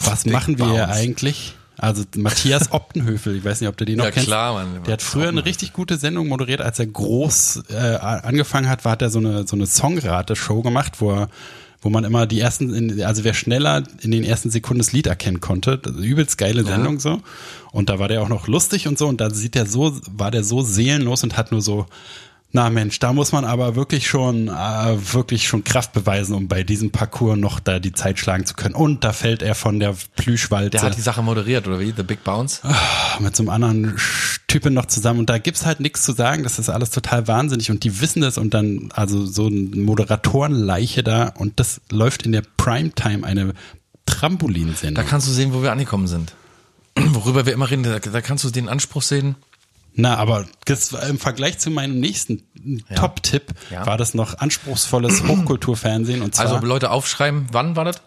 [0.00, 1.54] Was Big machen wir hier eigentlich?
[1.80, 4.26] Also Matthias Optenhöfel, ich weiß nicht, ob du den noch Ja, kennst.
[4.28, 4.82] klar, Mann.
[4.84, 8.92] Der hat früher eine richtig gute Sendung moderiert, als er groß äh, angefangen hat, war
[8.92, 11.28] hat er so eine so eine Songrate-Show gemacht, wo er
[11.82, 15.06] wo man immer die ersten, in- also wer schneller in den ersten Sekunden das Lied
[15.06, 17.22] erkennen konnte, übelst geile Sendung so.
[17.72, 20.30] Und da war der auch noch lustig und so und da sieht der so, war
[20.30, 21.86] der so seelenlos und hat nur so,
[22.52, 24.52] na Mensch, da muss man aber wirklich schon, äh,
[25.12, 28.74] wirklich schon Kraft beweisen, um bei diesem Parcours noch da die Zeit schlagen zu können.
[28.74, 31.92] Und da fällt er von der Plüschwalze Der hat die Sache moderiert, oder wie?
[31.96, 32.60] The Big Bounce?
[33.20, 33.96] mit so einem anderen
[34.48, 37.70] Typen noch zusammen und da gibt's halt nichts zu sagen, das ist alles total wahnsinnig
[37.70, 42.32] und die wissen das und dann, also so eine Moderatorenleiche da und das läuft in
[42.32, 43.52] der Primetime, eine Da
[44.06, 45.04] Trampolinsendung.
[45.06, 46.34] kannst du sehen, wo wir angekommen sind.
[46.96, 49.36] Worüber wir immer reden, da, da kannst du den Anspruch sehen.
[49.94, 52.42] Na, aber das, im Vergleich zu meinem nächsten
[52.94, 53.86] Top-Tipp Ja.
[53.86, 58.00] war das noch anspruchsvolles Hochkulturfernsehen und zwar Also Leute aufschreiben, wann war das?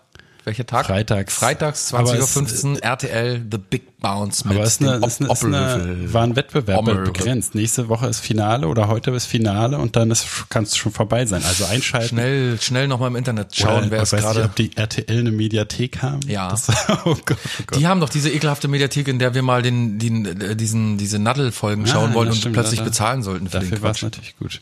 [0.45, 0.86] Welcher Tag?
[0.88, 1.36] Freitags.
[1.36, 5.21] Freitags, Aber es- 20.15 Uhr, RTL, The Big Bounce mit aber es ist eine, ist
[5.21, 7.13] eine, ist eine, war ein Wettbewerb Ommelhöfel.
[7.13, 7.56] begrenzt.
[7.56, 10.12] Nächste Woche ist Finale oder heute ist Finale und dann
[10.49, 11.41] kann es schon vorbei sein.
[11.45, 12.10] Also einschalten.
[12.10, 14.43] Schnell, schnell nochmal im Internet schauen, Oder, wer ich nicht, gerade.
[14.43, 16.19] ob die RTL eine Mediathek haben.
[16.27, 16.49] Ja.
[16.49, 16.67] Das,
[17.06, 17.79] oh Gott, oh Gott.
[17.79, 21.19] Die haben doch diese ekelhafte Mediathek, in der wir mal den, den, äh, diesen, diese
[21.19, 23.91] Nadel-Folgen schauen Ah, wollen das und stimmt, plötzlich da- bezahlen sollten für den Dafür war
[23.91, 24.03] es Quatsch.
[24.03, 24.62] natürlich gut.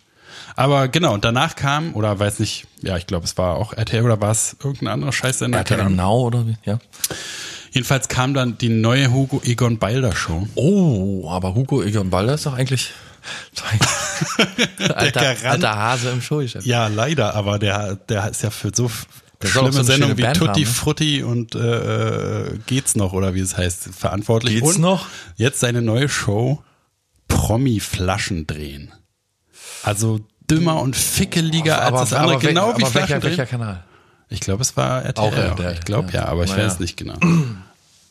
[0.55, 4.03] Aber genau, und danach kam, oder weiß nicht, ja, ich glaube, es war auch RTL
[4.03, 5.59] oder war es irgendein anderer Scheißsender?
[5.59, 5.89] RTL.
[5.89, 6.57] Now oder wie?
[6.65, 6.79] Ja.
[7.71, 10.47] Jedenfalls kam dann die neue Hugo Egon Balder Show.
[10.55, 12.91] Oh, aber Hugo Egon Balder ist doch eigentlich
[14.93, 15.45] alter, Garant.
[15.45, 16.65] alter Hase im Showgeschäft.
[16.65, 18.91] Ja, leider, aber der, der ist ja für so
[19.41, 20.65] Der schlimme so schöne wie Band Tutti haben, ne?
[20.65, 24.55] Frutti und äh, äh, Geht's noch oder wie es heißt, verantwortlich.
[24.55, 25.07] Geht's und noch?
[25.37, 26.61] Jetzt seine neue Show
[27.27, 28.91] Promi-Flaschen drehen.
[29.83, 30.19] Also
[30.51, 33.29] dümmer und fickeliger als das andere, wel- genau wie aber Flaschen welcher, drehen.
[33.37, 33.83] welcher Kanal?
[34.29, 35.23] Ich glaube, es war RTL.
[35.25, 36.25] Auch RTL, Ich glaube ja, ja.
[36.27, 36.65] aber ich Naja.
[36.67, 37.15] weiß nicht genau.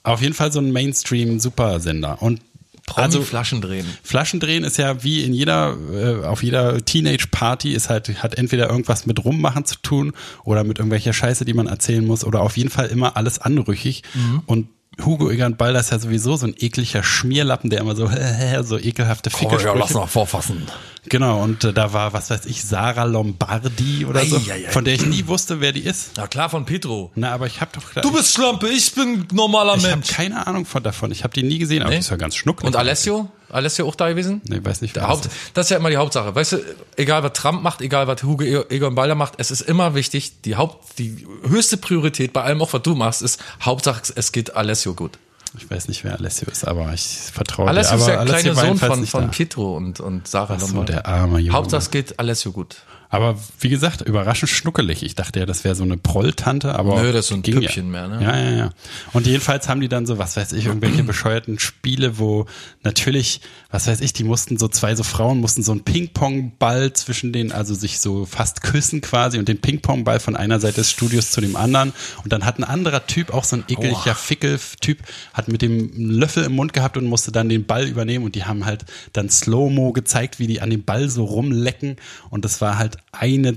[0.02, 2.20] Auf jeden Fall so ein Mainstream-Supersender.
[2.22, 2.40] Und
[2.86, 3.86] Promi also Flaschen drehen.
[4.02, 9.06] Flaschendrehen ist ja wie in jeder, äh, auf jeder Teenage-Party ist halt, hat entweder irgendwas
[9.06, 10.12] mit Rummachen zu tun
[10.44, 14.02] oder mit irgendwelcher Scheiße, die man erzählen muss oder auf jeden Fall immer alles anrüchig.
[14.46, 14.68] Und
[15.04, 18.10] Hugo Egon Balder ist ja sowieso so ein ekliger Schmierlappen, der immer so,
[18.62, 20.06] so ekelhafte Fickesprüche.
[20.06, 20.66] vorfassen.
[21.08, 24.70] Genau, und äh, da war, was weiß ich, Sarah Lombardi oder so, Ei, ei, ei.
[24.70, 26.10] von der ich nie wusste, wer die ist.
[26.16, 27.10] Na klar, von Petro.
[27.14, 30.08] Na, aber ich habe doch Du bist Schlampe, ich bin normaler ich habe Mensch.
[30.08, 31.10] keine Ahnung von davon.
[31.12, 31.96] Ich habe die nie gesehen, aber Nee?
[31.96, 32.66] die ist ja ganz schnucklig.
[32.66, 33.30] Und Alessio?
[33.52, 34.40] Alessio auch da gewesen?
[34.44, 35.34] Nee, weiß nicht, Der das Haupt, ist.
[35.54, 36.34] das ist ja immer die Hauptsache.
[36.34, 36.58] Weißt du,
[36.96, 40.40] egal was Trump macht, egal was Hugo E- Egon Balder macht, es ist immer wichtig,
[40.42, 44.54] die Haupt, die höchste Priorität bei allem auch, was du machst, ist Hauptsache, es geht
[44.56, 45.18] Alessio gut.
[45.58, 47.96] Ich weiß nicht, wer Alessio ist, aber ich vertraue Alessio dir.
[47.96, 49.30] ist Aber der Alessio kleine Sohn von, von.
[49.30, 51.52] Pietro und, und Sarah Ach so, der arme Junge.
[51.56, 52.76] Hauptsache, es geht Alessio gut.
[53.12, 55.02] Aber wie gesagt, überraschend schnuckelig.
[55.02, 57.02] Ich dachte ja, das wäre so eine Prolltante, aber.
[57.02, 58.06] Nö, das ist so ein Püppchen ja.
[58.06, 58.24] mehr, ne?
[58.24, 58.70] Ja, ja, ja.
[59.12, 62.46] Und jedenfalls haben die dann so, was weiß ich, irgendwelche bescheuerten Spiele, wo
[62.84, 63.40] natürlich,
[63.72, 67.50] was weiß ich, die mussten so zwei so Frauen mussten so einen Ping-Pong-Ball zwischen denen,
[67.50, 71.40] also sich so fast küssen quasi und den Ping-Pong-Ball von einer Seite des Studios zu
[71.40, 71.92] dem anderen.
[72.22, 74.98] Und dann hat ein anderer Typ, auch so ein ekeliger Fickel-Typ,
[75.34, 78.44] hat mit dem Löffel im Mund gehabt und musste dann den Ball übernehmen und die
[78.44, 81.96] haben halt dann Slow-Mo gezeigt, wie die an dem Ball so rumlecken
[82.30, 83.56] und das war halt eine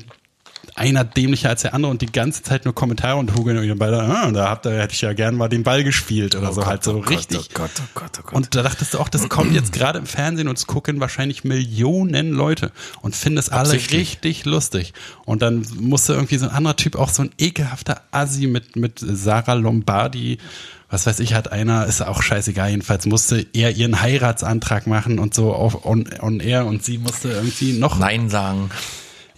[0.76, 4.02] einer dämlicher als der andere und die ganze Zeit nur Kommentare und Hugo und beide,
[4.02, 6.84] ah, da habt ihr, hätte ich ja gern mal den Ball gespielt oder so halt
[6.84, 7.50] so richtig.
[7.52, 8.34] Oh Gott, oh Gott, oh Gott.
[8.34, 11.44] Und da dachtest du auch, das kommt jetzt gerade im Fernsehen und es gucken wahrscheinlich
[11.44, 14.94] Millionen Leute und finden es alle richtig lustig.
[15.26, 19.00] Und dann musste irgendwie so ein anderer Typ, auch so ein ekelhafter Assi mit, mit
[19.00, 20.40] Sarah Lombardi,
[20.90, 25.34] was weiß ich, hat einer, ist auch scheißegal, jedenfalls musste er ihren Heiratsantrag machen und
[25.34, 28.70] so auf on, on air und sie musste irgendwie noch Nein sagen.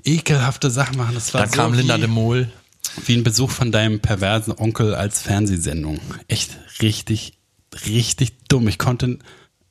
[0.06, 1.16] Ekelhafte Sachen machen.
[1.16, 2.50] Das war Dann so kam Linda de Mol.
[3.06, 6.00] wie ein Besuch von deinem perversen Onkel als Fernsehsendung.
[6.28, 7.34] Echt richtig,
[7.86, 8.68] richtig dumm.
[8.68, 9.20] Ich konnte,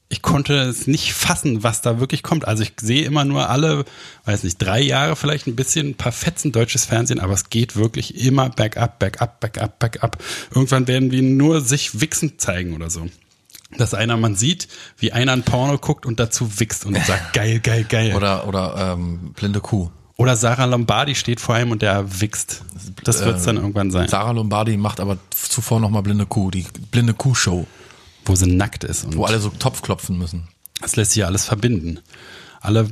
[0.08, 2.46] ich konnte es nicht fassen, was da wirklich kommt.
[2.46, 3.84] Also ich sehe immer nur alle,
[4.24, 7.76] weiß nicht, drei Jahre vielleicht ein bisschen ein paar Fetzen deutsches Fernsehen, aber es geht
[7.76, 10.22] wirklich immer bergab, bergab, bergab, bergab.
[10.54, 13.06] Irgendwann werden wir nur sich wichsen zeigen oder so.
[13.76, 14.68] Dass einer, man sieht,
[14.98, 18.14] wie einer ein Porno guckt und dazu wichst und sagt, geil, geil, geil.
[18.14, 19.90] Oder, oder ähm, blinde Kuh.
[20.16, 22.62] Oder Sarah Lombardi steht vor ihm und der wichst.
[23.02, 24.08] Das wird's dann irgendwann sein.
[24.08, 27.66] Sarah Lombardi macht aber zuvor nochmal blinde Kuh, die blinde Kuh-Show,
[28.24, 29.04] Wo sie nackt ist.
[29.04, 30.46] Und wo alle so Topf klopfen müssen.
[30.80, 31.98] das lässt sich ja alles verbinden.
[32.60, 32.88] Alle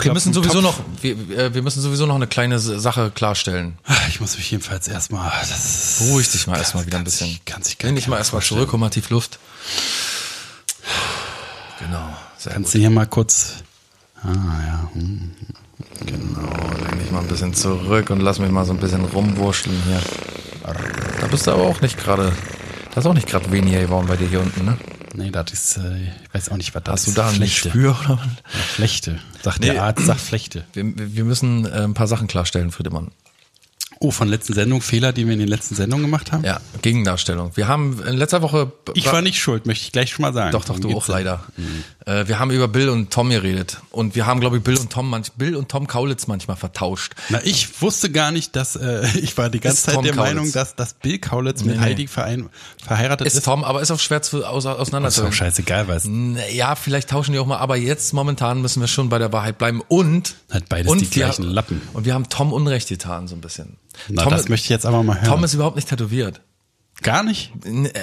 [0.00, 0.78] Wir müssen sowieso Topf.
[0.78, 3.76] noch, wir, äh, wir müssen sowieso noch eine kleine Sache klarstellen.
[3.84, 5.32] Ah, Ich muss mich jedenfalls erstmal.
[5.98, 7.28] Beruhig dich mal erstmal wieder ein bisschen.
[7.30, 9.40] sich- kann sich gar Nimm dich mal erstmal zurück, hol mal tief Luft.
[11.80, 12.08] Genau.
[12.36, 12.74] Sehr Kannst gut.
[12.74, 13.54] du hier mal kurz.
[14.22, 14.28] Ah,
[14.66, 14.90] ja.
[14.94, 15.32] Hm.
[16.06, 16.48] Genau,
[16.90, 20.00] lehn dich mal ein bisschen zurück und lass mich mal so ein bisschen rumwurschteln hier.
[21.20, 22.32] Da bist du aber auch nicht gerade,
[22.94, 24.76] da ist auch nicht gerade weniger geworden bei dir hier unten, ne?
[25.14, 27.18] Nee, das ist, äh, ich weiß auch nicht, was das Hast du ist.
[27.18, 27.68] da Flechte.
[27.70, 28.26] Gespür oder was?
[28.54, 29.18] Ja, Flechte.
[29.42, 29.70] Sagt Nee.
[29.70, 30.64] der Arzt, sagt Flechte.
[30.74, 33.10] Wir, wir müssen äh, ein paar Sachen klarstellen, Friedemann.
[34.00, 36.44] Oh, von letzten Sendung, Fehler, die wir in den letzten Sendungen gemacht haben?
[36.44, 37.56] Ja, Gegendarstellung.
[37.56, 38.70] Wir haben in letzter Woche.
[38.94, 40.52] Ich war nicht schuld, möchte ich gleich schon mal sagen.
[40.52, 41.44] Doch, doch, du auch leider.
[42.06, 43.78] Äh, wir haben über Bill und Tom geredet.
[43.90, 47.14] Und wir haben, glaube ich, Bill und Tom manch, Bill und Tom Kaulitz manchmal vertauscht.
[47.28, 50.14] Na, ich wusste gar nicht, dass, äh, ich war die ganze Ist Zeit Tom der
[50.14, 50.34] Kaulitz.
[50.34, 51.86] Meinung, dass, dass Bill Kaulitz mit Nee, nee.
[51.86, 52.48] Heidi Verein,
[52.84, 53.34] verheiratet ist.
[53.34, 55.36] Ist Tom, aber ist auch schwer zu, aus, ist doch auseinanderzuhalten.
[55.36, 56.08] scheißegal, es
[56.54, 59.58] Ja, vielleicht tauschen die auch mal, aber jetzt momentan müssen wir schon bei der Wahrheit
[59.58, 59.82] bleiben.
[59.88, 61.82] Und Hat beides und die gleichen Lappen.
[61.94, 63.76] Und wir haben Tom Unrecht getan, so ein bisschen.
[64.08, 65.28] Na, Tom, das möchte ich jetzt aber mal hören.
[65.28, 66.40] Tom ist überhaupt nicht tätowiert.
[67.02, 67.52] Gar nicht?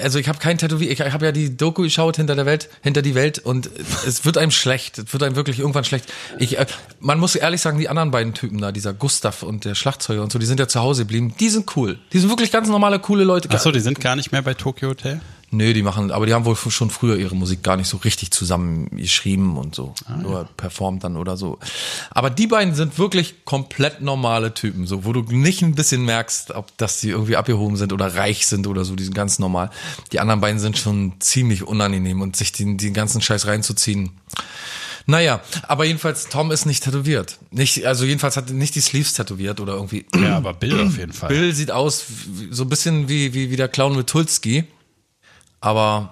[0.04, 3.02] Also ich habe kein Tätowier, ich habe ja die Doku geschaut hinter der Welt, hinter
[3.02, 3.70] die Welt und
[4.08, 6.12] es wird einem schlecht, es wird einem wirklich irgendwann schlecht.
[6.40, 6.66] Ich, äh,
[7.02, 10.32] man muss ehrlich sagen, die anderen beiden Typen da, dieser Gustav und der Schlagzeuger und
[10.32, 11.36] so, die sind ja zu Hause geblieben.
[11.40, 12.00] Die sind cool.
[12.14, 13.50] Die sind wirklich ganz normale, coole Leute.
[13.50, 15.20] Achso, die sind gar nicht mehr bei Tokyo Hotel?
[15.52, 18.32] Nö, die machen, aber die haben wohl schon früher ihre Musik gar nicht so richtig
[18.32, 19.94] zusammen geschrieben und so.
[20.06, 21.60] Ah, nur performt dann oder so.
[22.10, 26.52] Aber die beiden sind wirklich komplett normale Typen, so, wo du nicht ein bisschen merkst,
[26.52, 29.70] ob dass die irgendwie abgehoben sind oder reich sind oder so, die sind ganz normal.
[30.12, 34.12] Die anderen beiden sind schon ziemlich unangenehm und sich den, den ganzen Scheiß reinzuziehen.
[35.08, 37.38] Naja, aber jedenfalls, Tom ist nicht tätowiert.
[37.52, 40.06] Nicht, also jedenfalls hat er nicht die Sleeves tätowiert oder irgendwie.
[40.20, 41.30] Ja, aber Bill auf jeden Fall.
[41.30, 44.64] Bill sieht aus wie- so ein bisschen wie, wie, wie der Clown mit Tulski.
[45.65, 46.12] Aber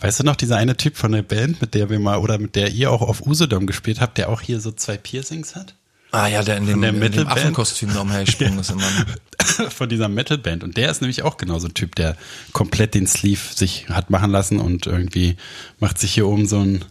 [0.00, 2.56] Weißt du noch, dieser eine Typ von der Band, mit der wir mal, oder mit
[2.56, 5.76] der ihr auch auf Usedom gespielt habt, der auch hier so zwei Piercings hat?
[6.10, 7.28] Ah ja, der in dem, der in dem?
[7.28, 8.80] Affenkostüm da umhergesprungen ist immer.
[8.80, 9.70] ne?
[9.70, 10.64] von dieser Metalband.
[10.64, 12.16] Und der ist nämlich auch genau so ein Typ, der
[12.52, 15.36] komplett den Sleeve sich hat machen lassen und irgendwie
[15.78, 16.84] macht sich hier oben so ein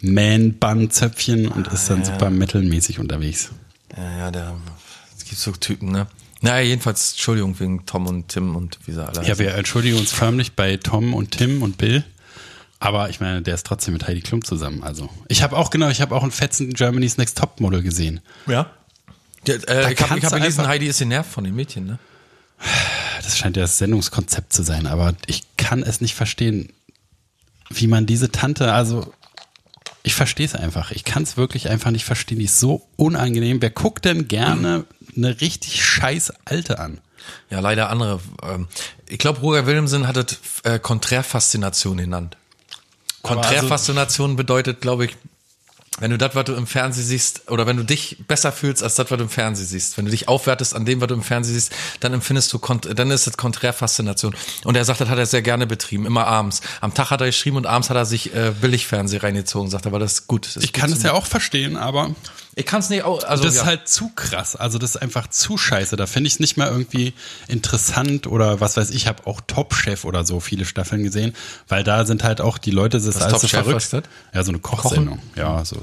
[0.00, 3.50] Man-Bun-Zöpfchen und ist dann super metalmäßig unterwegs.
[3.96, 4.54] Ja, ja, der,
[5.16, 6.06] es gibt so Typen, ne?
[6.40, 10.12] Naja, jedenfalls, Entschuldigung wegen Tom und Tim und wie sie alle Ja, wir entschuldigen uns
[10.12, 12.04] förmlich bei Tom und Tim und Bill.
[12.80, 14.84] Aber ich meine, der ist trotzdem mit Heidi Klum zusammen.
[14.84, 18.20] Also ich habe auch genau, ich habe auch einen fetzen Germany's Next Top Model gesehen.
[18.46, 18.70] Ja.
[19.46, 21.98] ja äh, ich habe hab gelesen, Heidi ist genervt von den Mädchen, ne?
[23.22, 26.72] Das scheint ja das Sendungskonzept zu sein, aber ich kann es nicht verstehen,
[27.68, 29.12] wie man diese Tante, also
[30.02, 30.90] ich verstehe es einfach.
[30.90, 32.38] Ich kann es wirklich einfach nicht verstehen.
[32.38, 33.60] Die ist so unangenehm.
[33.60, 34.84] Wer guckt denn gerne
[35.16, 36.98] eine richtig scheiß Alte an?
[37.50, 38.20] Ja, leider andere.
[38.42, 38.68] Ähm,
[39.08, 42.36] ich glaube, Roger Williamson hat es äh, Konträrfaszination genannt.
[43.22, 45.16] Konträrfaszination bedeutet, glaube ich,
[46.00, 48.94] wenn du das, was du im Fernsehen siehst, oder wenn du dich besser fühlst als
[48.94, 51.24] das, was du im Fernsehen siehst, wenn du dich aufwertest an dem, was du im
[51.24, 54.34] Fernsehen siehst, dann empfindest du, dann ist es Konträrfaszination.
[54.62, 56.60] Und er sagt, das hat er sehr gerne betrieben, immer abends.
[56.80, 59.88] Am Tag hat er geschrieben und abends hat er sich äh, Billigfernsehen reingezogen, sagt er,
[59.88, 60.46] aber das ist gut.
[60.46, 62.14] Das ist Ich kann gut es zu- ja auch verstehen, aber
[62.58, 63.60] Ich kann es nicht, auch, also das ja.
[63.62, 64.56] ist halt zu krass.
[64.56, 65.94] Also das ist einfach zu scheiße.
[65.94, 67.14] Da finde ich es nicht mehr irgendwie
[67.46, 68.96] interessant oder was weiß ich.
[68.96, 71.34] Ich habe auch Top Chef oder so viele Staffeln gesehen,
[71.68, 73.76] weil da sind halt auch die Leute, das ist Was alles Top so Chef, verrückt.
[73.76, 74.02] was das?
[74.34, 75.20] Ja, so eine Kochsendung.
[75.36, 75.76] Ja, so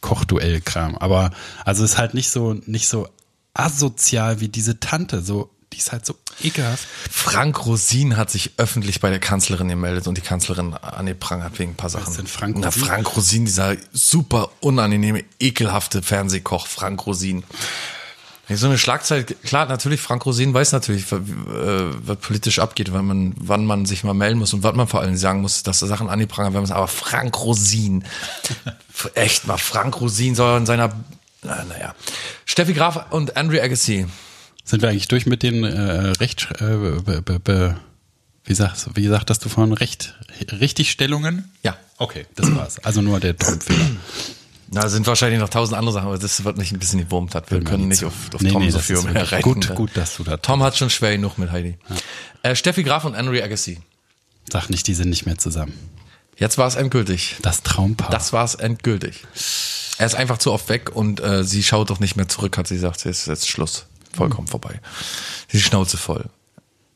[0.00, 0.96] Kochduell-Kram.
[0.96, 1.32] Aber
[1.64, 3.08] also es ist halt nicht so nicht so
[3.54, 5.22] asozial wie diese Tante.
[5.22, 6.86] So, die ist halt so ekelhaft.
[7.10, 11.76] Frank Rosin hat sich öffentlich bei der Kanzlerin gemeldet und die Kanzlerin angeprangert wegen ein
[11.76, 12.10] paar Sachen.
[12.10, 12.84] ist denn Frank Na, Rosin?
[12.84, 17.44] Frank Rosin, dieser super unangenehme, ekelhafte Fernsehkoch, Frank Rosin.
[18.52, 23.34] So eine Schlagzeile, klar, natürlich, Frank Rosin weiß natürlich, äh, was politisch abgeht, wann man,
[23.36, 26.08] wann man sich mal melden muss und was man vor allem sagen muss, dass Sachen
[26.08, 26.72] angeprangert werden müssen.
[26.72, 28.04] Aber Frank Rosin,
[29.14, 30.92] echt mal, Frank Rosin soll in seiner,
[31.42, 31.94] na, naja.
[32.44, 34.06] Steffi Graf und Andrew Agassi.
[34.64, 35.80] Sind wir eigentlich durch mit den äh,
[36.20, 36.64] Recht, äh,
[37.04, 37.76] be, be, be,
[38.44, 40.14] wie sagst, wie sagtest du vorhin, Recht,
[40.52, 41.50] Richtigstellungen?
[41.62, 41.76] Ja.
[41.98, 42.78] Okay, das war's.
[42.84, 43.90] Also nur der Tom-Fehler.
[44.72, 47.50] Na, sind wahrscheinlich noch tausend andere Sachen, aber das wird nicht ein bisschen gewurmt hat.
[47.50, 49.42] Wir Will können nicht auf, auf Nee, Tom nee, so viel mehr reiten.
[49.42, 51.76] gut, gut, dass du da- Tom hat schon schwer genug mit Heidi.
[52.42, 53.80] Äh, Steffi Graf und Henry Agassi.
[54.50, 55.72] Sag nicht, die sind nicht mehr zusammen.
[56.36, 57.36] Jetzt war es endgültig.
[57.42, 58.10] Das Traumpaar.
[58.10, 59.24] Das war es endgültig.
[59.98, 62.68] Er ist einfach zu oft weg und äh, sie schaut doch nicht mehr zurück, hat
[62.68, 63.04] sie gesagt.
[63.04, 63.86] Es ist jetzt Schluss.
[64.12, 64.80] Vollkommen vorbei.
[65.52, 66.26] Die Schnauze voll.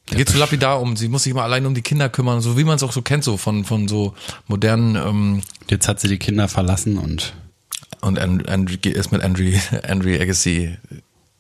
[0.07, 0.97] Geht so lapidar um.
[0.97, 3.01] Sie muss sich mal allein um die Kinder kümmern, so wie man es auch so
[3.03, 4.15] kennt, so von, von so
[4.47, 7.35] modernen ähm, Jetzt hat sie die Kinder verlassen und
[8.03, 9.51] und And, Andrew ist mit Andrew,
[9.89, 10.77] Andrew Agassi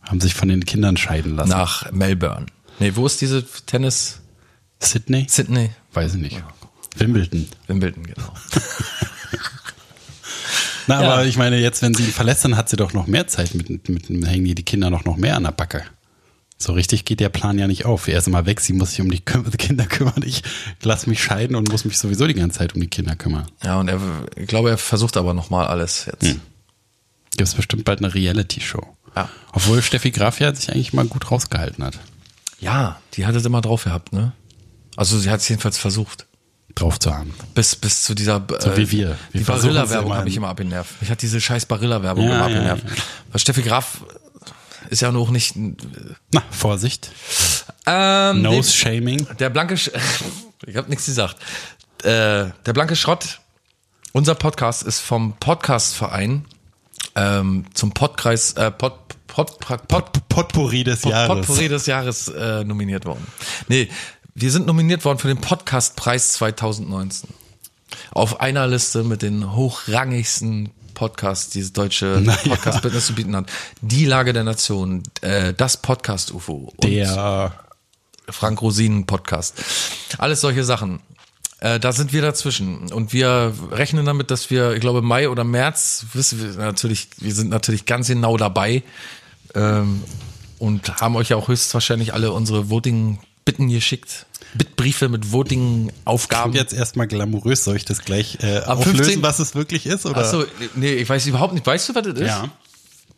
[0.03, 1.51] haben sich von den Kindern scheiden lassen.
[1.51, 2.47] nach Melbourne.
[2.79, 4.21] Nee, wo ist diese Tennis?
[4.81, 5.27] Sydney?
[5.29, 5.71] Sydney?
[5.93, 6.43] Weiß ich nicht.
[6.97, 7.49] Wimbledon.
[7.67, 8.33] Wimbledon, genau.
[10.87, 11.13] Na, Ja.
[11.15, 13.55] aber ich meine, jetzt, wenn sie ihn verlässt, dann hat sie doch noch mehr Zeit
[13.55, 15.83] mit, mit, mit hängen die die Kinder noch, noch mehr an der Backe.
[16.57, 18.07] So richtig geht der Plan ja nicht auf.
[18.09, 20.23] Er ist immer weg, sie muss sich um die Kinder kümmern.
[20.25, 20.43] Ich
[20.83, 23.47] lass mich scheiden und muss mich sowieso die ganze Zeit um die Kinder kümmern.
[23.63, 24.01] Ja, und er,
[24.37, 26.23] ich glaube, er versucht aber nochmal alles jetzt.
[26.27, 26.41] Hm.
[27.37, 28.87] Gibt es bestimmt bald eine Reality-Show.
[29.17, 29.29] Ja.
[29.53, 31.99] Obwohl Steffi Graf ja sich eigentlich mal gut rausgehalten hat.
[32.61, 34.33] Ja, die hat es immer drauf gehabt, ne?
[34.97, 36.27] Also sie hat es jedenfalls versucht.
[36.75, 37.35] Drauf zu haben.
[37.55, 39.17] Bis, bis zu dieser So wie wir.
[39.33, 41.01] Wir die Barilla-Werbung habe ich immer abgenervt.
[41.01, 42.85] Mich hat diese scheiß Barilla-Werbung Ja, immer ja, abgenervt.
[42.89, 43.03] ja.
[43.31, 44.05] Weil Steffi Graf
[44.91, 45.55] ist ja noch nicht.
[46.33, 47.11] Na, Vorsicht.
[47.87, 49.27] Ähm, Nose-Shaming.
[49.39, 49.91] Der blanke, Sch
[50.67, 51.37] ich habe nichts gesagt.
[52.03, 53.41] Äh, der blanke Schrott.
[54.13, 56.45] Unser Podcast ist vom Podcastverein
[57.17, 58.95] ähm, zum Podkreis äh, Pod,
[59.27, 61.29] Pod, Pod, Pod, Potpourri des Jahres.
[61.29, 63.27] Potpourri des Jahres äh, nominiert worden.
[63.69, 63.89] Nee,
[64.35, 67.31] wir sind nominiert worden für den Podcastpreis 2019.
[68.11, 72.39] Auf einer Liste mit den hochrangigsten Podcasts, die das deutsche Naja.
[72.45, 73.51] Podcast-Business zu bieten hat.
[73.81, 76.73] Die Lage der Nation, äh, das Podcast-UFO.
[76.83, 77.55] Der
[78.29, 79.63] Frank Rosinen Podcast.
[80.19, 81.01] Alles solche Sachen.
[81.61, 82.93] Äh, da sind wir dazwischen.
[82.93, 87.35] Und wir rechnen damit, dass wir, ich glaube, Mai oder März, wissen wir natürlich, wir
[87.35, 88.83] sind natürlich ganz genau dabei.
[89.55, 90.03] Ähm,
[90.59, 92.69] und haben euch ja auch höchstwahrscheinlich alle unsere
[93.45, 94.27] Voting-Bitten geschickt.
[94.55, 96.43] Bittbriefe mit Voting-Aufgaben.
[96.43, 97.65] Kommt jetzt erstmal glamourös.
[97.65, 99.23] Soll ich das gleich äh, Am auflösen, 15.
[99.23, 100.07] was es wirklich ist?
[100.07, 100.19] Oder?
[100.19, 101.67] Achso, nee, ich weiß überhaupt nicht.
[101.67, 102.27] Weißt du, was das ist?
[102.27, 102.49] Ja.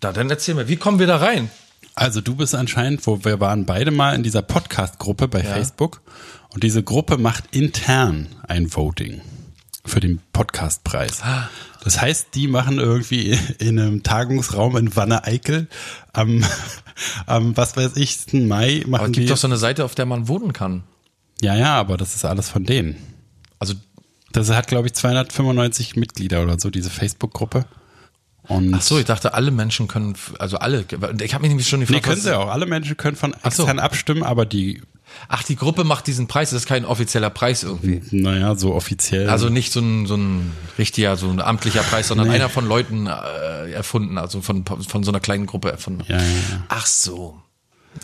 [0.00, 1.50] Da, dann erzähl mir, wie kommen wir da rein?
[1.94, 6.02] Also du bist anscheinend, wo wir waren beide mal in dieser Podcast-Gruppe bei Facebook
[6.52, 9.22] und diese Gruppe macht intern ein Voting
[9.88, 11.22] für den Podcastpreis.
[11.22, 11.48] Ah.
[11.84, 15.68] Das heißt, die machen irgendwie in einem Tagungsraum in Wanne-Eickel
[16.12, 16.44] am,
[17.26, 19.26] am, was weiß ich, Mai Aber machen es gibt die.
[19.30, 20.82] doch so eine Seite, auf der man voten kann.
[21.40, 22.96] ja, ja, aber das ist alles von denen.
[23.58, 23.74] Also,
[24.32, 27.64] Das hat, glaube ich, 295 Mitglieder oder so, diese Facebook-Gruppe.
[28.48, 30.84] Und ach so, ich dachte, alle Menschen können, also alle.
[31.20, 32.48] Ich habe mich nämlich schon nee, gefragt, können was- sie auch.
[32.48, 33.46] Alle Menschen können von so.
[33.48, 34.82] extern abstimmen, aber die,
[35.28, 38.02] Ach, die Gruppe macht diesen Preis, das ist kein offizieller Preis irgendwie.
[38.12, 39.28] naja, so offiziell.
[39.28, 42.34] Also nicht so ein, so ein richtiger, so ein amtlicher Preis, sondern Nee.
[42.34, 46.04] einer von Leuten äh, erfunden, also von, von so einer kleinen Gruppe erfunden.
[46.08, 46.64] Ja, ja, ja.
[46.68, 47.40] Ach so.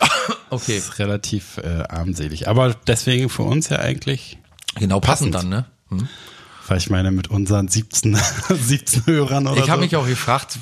[0.50, 2.48] okay, ist relativ äh, armselig.
[2.48, 4.38] Aber deswegen für uns ja eigentlich.
[4.76, 5.52] genau passend Passend.
[5.52, 6.00] dann, ne?
[6.02, 6.08] Hm?
[6.68, 8.16] Weil ich meine, mit unseren 17,
[8.48, 9.84] 17 Hörern oder Ich habe so.
[9.84, 10.58] mich auch gefragt,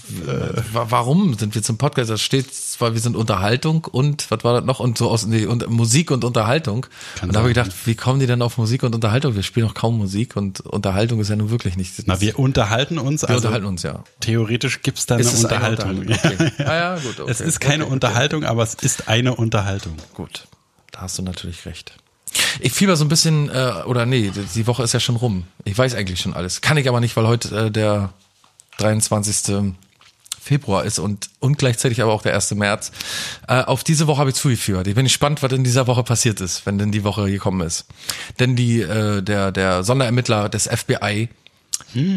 [0.73, 2.11] wa- warum sind wir zum Podcast?
[2.11, 4.81] Da steht zwar, wir sind Unterhaltung und, was war das noch?
[4.81, 6.87] Und so aus, nee, und Musik und Unterhaltung.
[7.17, 9.35] Kann und da habe ich gedacht, wie kommen die denn auf Musik und Unterhaltung?
[9.35, 11.93] Wir spielen doch kaum Musik und Unterhaltung ist ja nun wirklich nicht.
[12.07, 13.23] Na, wir unterhalten uns.
[13.23, 14.03] wir also unterhalten uns, ja.
[14.21, 15.99] Theoretisch gibt's da eine Ist es eine Unterhaltung.
[15.99, 16.47] Unterhaltung?
[16.61, 16.65] Okay.
[16.65, 17.31] Ah ja, gut, okay.
[17.31, 19.97] Es ist keine Okay, okay, Unterhaltung, aber es ist eine Unterhaltung.
[20.15, 20.47] Gut,
[20.93, 21.93] da hast du natürlich recht.
[22.61, 25.45] Ich fieber so ein bisschen, äh, oder nee, die Woche ist ja schon rum.
[25.65, 26.61] Ich weiß eigentlich schon alles.
[26.61, 28.13] Kann ich aber nicht, weil heute äh, der
[28.79, 29.75] 23.
[30.41, 32.53] Februar ist und, und gleichzeitig aber auch der 1.
[32.53, 32.93] März.
[33.47, 34.87] Äh, auf diese Woche habe ich zugeführt.
[34.87, 37.87] Ich bin gespannt, was in dieser Woche passiert ist, wenn denn die Woche gekommen ist.
[38.39, 41.29] Denn die, äh, der, der Sonderermittler des FBI,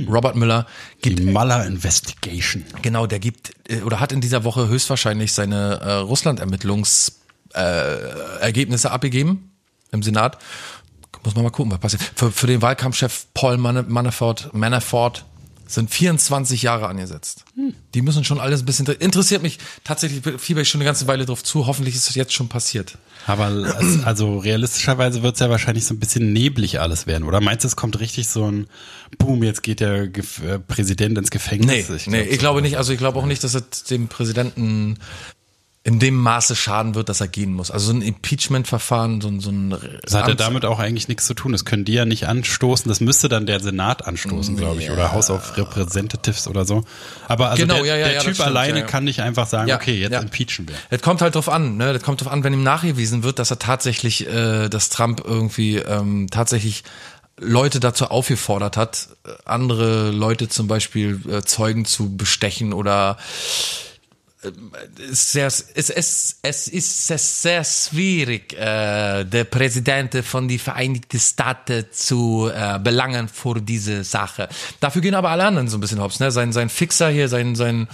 [0.08, 0.68] Robert Müller,
[1.02, 2.64] gibt Die Mueller Investigation.
[2.82, 7.14] Genau, der gibt äh, oder hat in dieser Woche höchstwahrscheinlich seine äh, Russland-Ermittlungsergebnisse
[7.56, 9.53] äh, Ergebnisse abgegeben
[9.94, 10.38] im Senat.
[11.24, 12.02] Muss man mal gucken, was passiert.
[12.16, 15.26] Für, für den Wahlkampfchef Paul Manafort, Manafort
[15.74, 17.46] sind 24 Jahre angesetzt.
[17.94, 18.86] Die müssen schon alles ein bisschen.
[18.86, 21.66] Interessiert mich tatsächlich, fieber ich schon eine ganze Weile drauf zu.
[21.66, 22.98] Hoffentlich ist es jetzt schon passiert.
[23.26, 27.40] Aber es, also realistischerweise wird's ja wahrscheinlich so ein bisschen neblig alles werden, oder?
[27.42, 28.68] Meinst du, es kommt richtig so ein
[29.18, 31.90] Boom, jetzt geht der Gef äh, Präsident ins Gefängnis?
[31.90, 34.98] Nee, ich, nee, ich glaube nicht, also ich glaube auch nicht, dass es dem Präsidenten
[35.86, 37.70] in dem Maße schaden wird, dass er gehen muss.
[37.70, 41.28] Also so ein Impeachment-Verfahren, so ein, so ein Das hat ja damit auch eigentlich nichts
[41.28, 41.52] zu tun.
[41.52, 42.88] Das können die ja nicht anstoßen.
[42.88, 44.92] Das müsste dann der Senat anstoßen, glaube ich.
[44.92, 46.86] Oder House of Representatives oder so.
[47.28, 48.90] Aber also Genau, der, ja, ja, der ja, das Typ stimmt, alleine ja, ja.
[48.90, 50.22] kann nicht einfach sagen, Ja, okay, jetzt ja.
[50.22, 50.76] impeachen wir.
[50.90, 51.92] Es kommt halt drauf an, ne?
[51.92, 55.80] Das kommt drauf an, wenn ihm nachgewiesen wird, dass er tatsächlich, äh, dass Trump irgendwie
[55.80, 56.86] ähm, tatsächlich
[57.38, 63.18] Leute dazu aufgefordert hat, äh, andere Leute zum Beispiel äh, Zeugen zu bestechen oder
[64.98, 71.86] ist sehr, es, es, es ist sehr, schwierig, äh, der Präsident von die Vereinigten Staaten
[71.92, 74.50] zu äh, belangen vor diese Sache.
[74.80, 76.32] Dafür gehen aber alle anderen so ein bisschen hops, ne?
[76.32, 77.88] Sein, sein Fixer hier, sein, sein,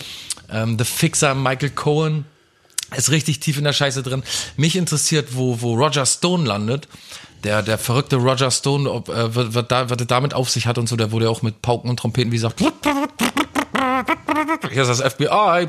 [0.51, 2.25] ähm, der Fixer Michael Cohen,
[2.95, 4.23] ist richtig tief in der Scheiße drin.
[4.57, 6.87] Mich interessiert, wo, wo Roger Stone landet.
[7.43, 10.77] Der, der verrückte Roger Stone, ob, äh, was, was, da, er damit auf sich hat
[10.77, 12.61] und so, der wurde ja auch mit Pauken und Trompeten, wie gesagt,
[14.71, 15.67] hier ist das FBI,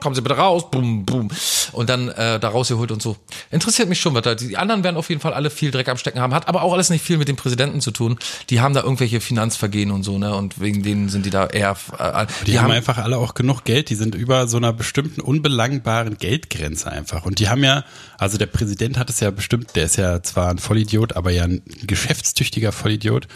[0.00, 1.28] kommen Sie bitte raus, boom, boom.
[1.72, 3.16] Und dann äh, da rausgeholt und so.
[3.50, 4.34] Interessiert mich schon, was da.
[4.34, 6.72] Die anderen werden auf jeden Fall alle viel Dreck am Stecken haben, hat aber auch
[6.72, 8.18] alles nicht viel mit dem Präsidenten zu tun.
[8.50, 10.34] Die haben da irgendwelche Finanzvergehen und so, ne?
[10.34, 11.76] Und wegen denen sind die da eher.
[11.98, 16.18] Äh, Die, haben, einfach alle auch genug Geld, die sind über so einer bestimmten unbelangbaren
[16.18, 17.24] Geldgrenze einfach.
[17.24, 17.84] Und die haben ja,
[18.18, 21.44] also der Präsident hat es ja bestimmt, der ist ja zwar ein Vollidiot, aber ja
[21.44, 23.28] ein geschäftstüchtiger Vollidiot.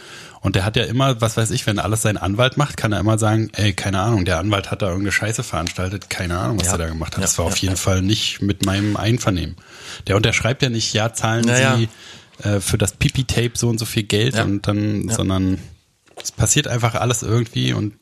[0.43, 3.01] Und der hat ja immer, was weiß ich, wenn alles sein Anwalt macht, kann er
[3.01, 6.69] immer sagen, ey, keine Ahnung, der Anwalt hat da irgendeine Scheiße veranstaltet, keine Ahnung, was
[6.69, 6.73] Ja.
[6.73, 7.19] er da gemacht hat.
[7.19, 7.81] Ja, Das war auf ja, jeden ja.
[7.81, 9.57] Fall nicht mit meinem Einvernehmen.
[10.07, 11.89] Der unterschreibt ja nicht, ja, zahlen Sie
[12.49, 15.59] äh, für das Pipi-Tape so und so viel Geld und dann, sondern
[16.23, 17.95] es passiert einfach alles irgendwie und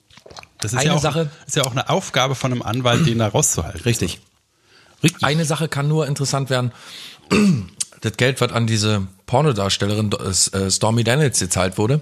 [0.60, 3.18] das ist Eine ja auch, Sache- ist ja auch eine Aufgabe von einem Anwalt, den
[3.18, 3.80] da rauszuhalten.
[3.82, 4.20] Richtig.
[5.02, 5.22] Richtig.
[5.24, 6.72] Eine Sache kann nur interessant werden.
[8.00, 12.00] Das Geld, was an diese Pornodarstellerin äh, Stormy Daniels gezahlt wurde,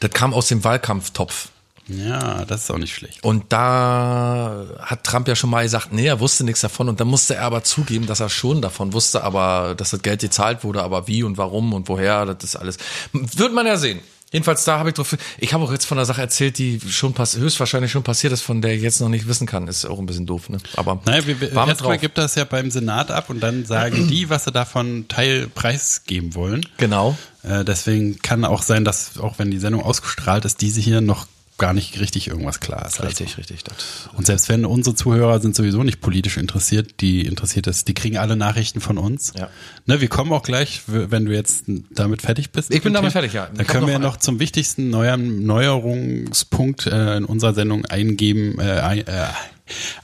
[0.00, 1.48] das kam aus dem Wahlkampftopf.
[1.86, 3.22] Ja, das ist auch nicht schlecht.
[3.22, 6.88] Und da hat Trump ja schon mal gesagt, nee, er wusste nichts davon.
[6.88, 10.22] Und dann musste er aber zugeben, dass er schon davon wusste, aber dass das Geld
[10.22, 12.78] gezahlt wurde, aber wie und warum und woher, das ist alles.
[13.12, 14.00] Wird man ja sehen.
[14.34, 15.16] Jedenfalls da habe ich drauf.
[15.38, 18.42] Ich habe auch jetzt von einer Sache erzählt, die schon pass höchstweiswahrscheinlich schon passiert ist,
[18.42, 19.68] von der ich jetzt noch nicht wissen kann.
[19.68, 20.58] Ist auch ein bisschen doof, ne?
[20.74, 24.28] Aber Naja, wir, wir, erstmal gibt das ja beim Senat ab und dann sagen die,
[24.30, 26.66] was sie davon Teil preisgeben wollen.
[26.78, 27.16] Genau.
[27.44, 31.28] Äh, deswegen kann auch sein, dass auch wenn die Sendung ausgestrahlt ist, diese hier noch
[31.64, 33.00] gar nicht richtig irgendwas klar ist.
[33.00, 33.04] Also.
[33.04, 33.64] Richtig, richtig.
[33.64, 34.08] Das.
[34.14, 38.18] Und selbst wenn unsere Zuhörer sind sowieso nicht politisch interessiert, die interessiert ist, die kriegen
[38.18, 39.32] alle Nachrichten von uns.
[39.36, 39.48] Ja.
[39.86, 42.72] Ne, wir kommen auch gleich, wenn du jetzt damit fertig bist.
[42.72, 43.48] Ich bin damit fertig, ja.
[43.54, 49.00] Dann können wir noch noch zum wichtigsten neuen Neuerungspunkt äh, in unserer Sendung eingeben, äh,
[49.00, 49.26] äh,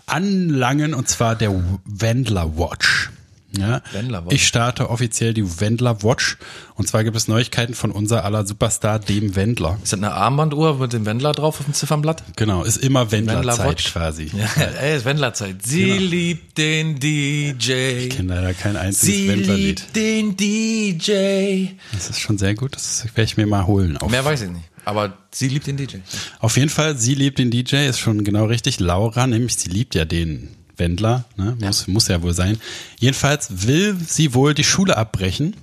[0.07, 1.53] anlangen, und zwar der
[1.85, 3.11] Wendler Watch.
[3.59, 3.83] Ja,
[4.31, 6.39] ich starte offiziell die Wendler Watch.
[6.77, 9.79] Und zwar gibt es Neuigkeiten von unser aller Superstar, dem Wendler.
[9.83, 12.23] Ist das eine Armbanduhr mit dem Wendler drauf auf dem Ziffernblatt?
[12.37, 14.31] Genau, ist immer Wendler Wendlerzeit quasi.
[14.37, 14.47] Ja,
[14.81, 15.57] ey, ist Wendlerzeit.
[15.67, 16.01] Sie Genau.
[16.11, 17.73] liebt den DJ.
[18.07, 19.81] Ich kenne leider kein einziges Sie Wendler-Lied.
[19.95, 21.67] liebt den DJ.
[21.93, 23.99] Das ist schon sehr gut, das werde ich mir mal holen.
[24.09, 24.65] Mehr weiß ich nicht.
[24.85, 25.97] Aber sie liebt den DJ.
[26.39, 28.81] auf jeden Fall, sie liebt den DJ, ist schon genau richtig.
[28.81, 30.49] Laura, nämlich sie liebt ja den
[30.81, 31.57] Wendler, ne?
[31.61, 32.61] muss, muss ja wohl sein.
[32.99, 35.55] Jedenfalls will sie wohl die Schule abbrechen,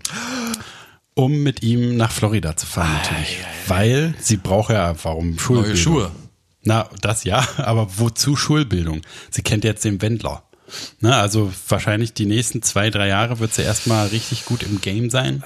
[1.13, 3.39] um mit ihm nach Florida zu fahren natürlich.
[3.67, 5.73] Weil sie braucht ja, warum Schulbildung?
[5.73, 6.11] Neue Schuhe.
[6.63, 9.01] Na, das ja, aber wozu Schulbildung?
[9.29, 10.43] Sie kennt jetzt den Wendler.
[10.99, 15.09] Ne, also wahrscheinlich die nächsten zwei, drei Jahre wird sie erstmal richtig gut im Game
[15.09, 15.43] sein.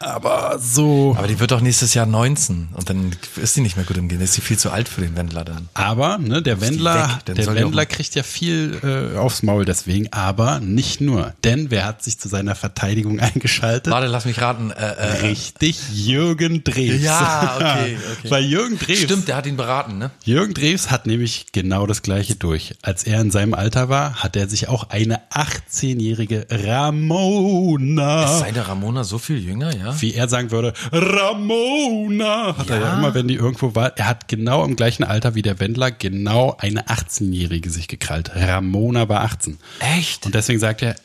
[0.00, 1.14] Aber so.
[1.18, 4.08] Aber die wird doch nächstes Jahr 19 und dann ist die nicht mehr gut im
[4.08, 4.18] Gehen.
[4.18, 5.68] Dann ist die viel zu alt für den Wendler dann.
[5.74, 10.58] Aber ne, der Wendler, weg, der Wendler kriegt ja viel äh, aufs Maul deswegen, aber
[10.60, 11.34] nicht nur.
[11.44, 13.92] Denn wer hat sich zu seiner Verteidigung eingeschaltet?
[13.92, 14.70] Warte, lass mich raten.
[14.70, 17.02] Äh, äh, Richtig, Jürgen Drews.
[17.02, 18.30] Ja, okay, okay.
[18.30, 20.10] Weil Jürgen Drews, stimmt, der hat ihn beraten, ne?
[20.24, 22.74] Jürgen Drews hat nämlich genau das gleiche durch.
[22.80, 28.66] Als er in seinem Alter war, hat er sich auch eine 18-jährige Ramona, Ist seine
[28.66, 29.89] Ramona so viel jünger, ja?
[29.98, 33.96] Wie er sagen würde, Ramona, hat er ja immer, wenn die irgendwo war.
[33.96, 38.30] Er hat genau im gleichen Alter wie der Wendler genau eine 18-jährige sich gekrallt.
[38.34, 39.58] Ramona war 18.
[39.80, 40.26] Echt?
[40.26, 40.96] Und deswegen sagt er,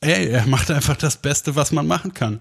[0.00, 2.40] ey, er macht einfach das Beste, was man machen kann.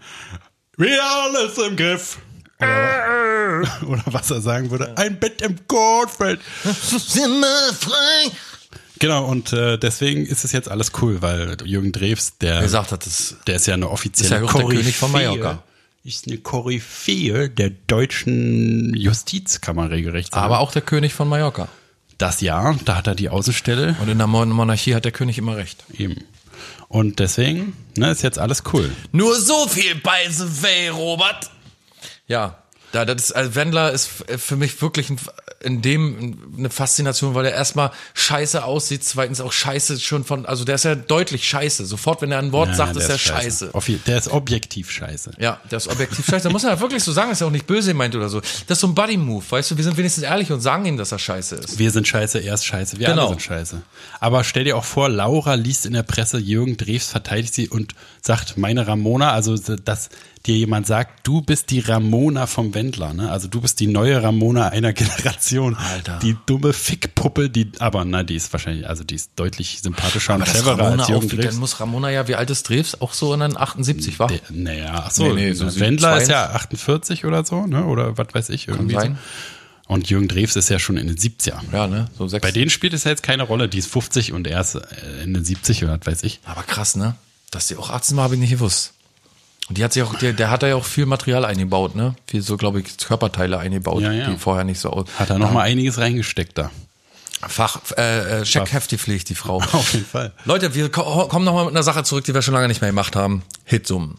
[0.78, 2.20] Wir alles im Griff.
[2.62, 6.42] Oder, oder was er sagen würde, ein Bett im Kornfeld.
[9.00, 13.06] Genau, und äh, deswegen ist es jetzt alles cool, weil Jürgen Drews, der, gesagt hat,
[13.06, 15.64] das der ist ja eine offizielle Ist ja auch der König von Mallorca.
[16.04, 20.32] Ist eine Koryphäe der deutschen Justizkammer regelrecht.
[20.34, 20.46] sagen.
[20.46, 21.68] aber auch der König von Mallorca.
[22.18, 25.38] das Jahr, da hat er die Außenstelle Und in der Mon- Monarchie hat der König
[25.38, 25.84] immer recht.
[25.98, 26.16] eben.
[26.88, 28.90] Und deswegen, ne, ist jetzt alles cool.
[29.12, 31.50] Nur so viel by the way, Robert.
[32.28, 32.59] Ja,
[32.92, 35.18] da, das ist, also Wendler ist f- für mich wirklich ein,
[35.62, 40.64] in dem eine Faszination, weil er erstmal scheiße aussieht, zweitens auch scheiße schon von, also
[40.64, 41.86] der ist ja deutlich scheiße.
[41.86, 43.72] Sofort, wenn er ein Wort Ja, sagt, ist er scheiße.
[43.74, 45.32] Offi- Der ist objektiv scheiße.
[45.38, 46.44] Ja, der ist objektiv scheiße.
[46.48, 48.40] Da muss er ja wirklich so sagen, ist ja auch nicht böse meint oder so.
[48.40, 51.12] Das ist so ein Buddy-Move, weißt du, wir sind wenigstens ehrlich und sagen ihm, dass
[51.12, 51.78] er scheiße ist.
[51.78, 53.24] Wir sind scheiße, er ist scheiße, wir Genau.
[53.24, 53.82] alle sind scheiße.
[54.22, 57.94] Aber stell dir auch vor, Laura liest in der Presse, Jürgen Drews verteidigt sie und
[58.22, 60.10] sagt, meine Ramona, also dass
[60.46, 63.30] dir jemand sagt, du bist die Ramona vom Wendler, ne?
[63.30, 65.76] Also du bist die neue Ramona einer Generation.
[65.76, 66.20] Alter.
[66.22, 70.42] Die dumme Fickpuppe, die, aber na, die ist wahrscheinlich, also die ist deutlich sympathischer und
[70.42, 71.56] Aber das cleverer Ramona als auch, Jürgen dann Drews.
[71.56, 73.00] muss Ramona ja, wie alt ist Drews?
[73.02, 74.32] Auch so in den 78, war?
[74.50, 76.30] Naja, ach so, Nee, nee, so Wendler ist 72.
[76.30, 77.86] ja 48 oder so, ne?
[77.86, 78.96] Oder was weiß ich, irgendwie.
[78.96, 79.18] sein.
[79.88, 79.94] So.
[79.94, 81.56] Und Jürgen Drews ist ja schon in den 70er.
[81.74, 82.10] Ja, ne?
[82.18, 82.44] So sechs.
[82.44, 83.68] Bei denen spielt es ja jetzt keine Rolle.
[83.68, 84.82] Die ist 50 und er ist äh,
[85.24, 86.40] in den 70 oder was weiß ich.
[86.46, 87.16] Aber krass, ne?
[87.52, 88.94] Dass die auch 18 war, habe ich nicht gewusst.
[89.68, 92.16] Und die hat sich auch, der, der hat da ja auch viel Material eingebaut, ne?
[92.28, 94.30] Viel so, glaube ich, Körperteile eingebaut, Ja, ja.
[94.30, 95.08] die vorher nicht so aus.
[95.20, 96.72] Hat er noch mal einiges reingesteckt da.
[97.48, 99.58] Fach, äh, äh, Checkheft gepflegt, die Frau.
[99.72, 100.34] Auf jeden Fall.
[100.44, 102.82] Leute, wir ko kommen noch mal mit einer Sache zurück, die wir schon lange nicht
[102.82, 103.44] mehr gemacht haben.
[103.64, 104.18] Hitsummen.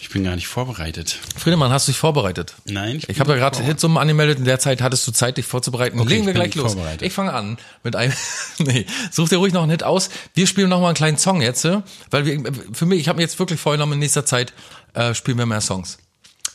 [0.00, 1.18] Ich bin gar nicht vorbereitet.
[1.36, 2.54] Friedemann, hast du dich vorbereitet?
[2.64, 3.64] Nein, ich Ich habe ja nicht gerade.
[3.64, 4.38] Hitsummen angemeldet.
[4.38, 6.00] In der Zeit hattest du Zeit, dich vorzubereiten.
[6.00, 6.76] Okay, Legen wir gleich los.
[7.00, 8.12] Ich fange an mit einem.
[8.58, 10.10] nee, such dir ruhig noch einen Hit aus.
[10.34, 11.80] Wir spielen noch mal einen kleinen Song jetzt, äh,
[12.10, 14.52] weil wir für mich, ich habe mir jetzt wirklich vorgenommen, in nächster Zeit
[14.94, 15.98] äh, spielen wir mehr Songs.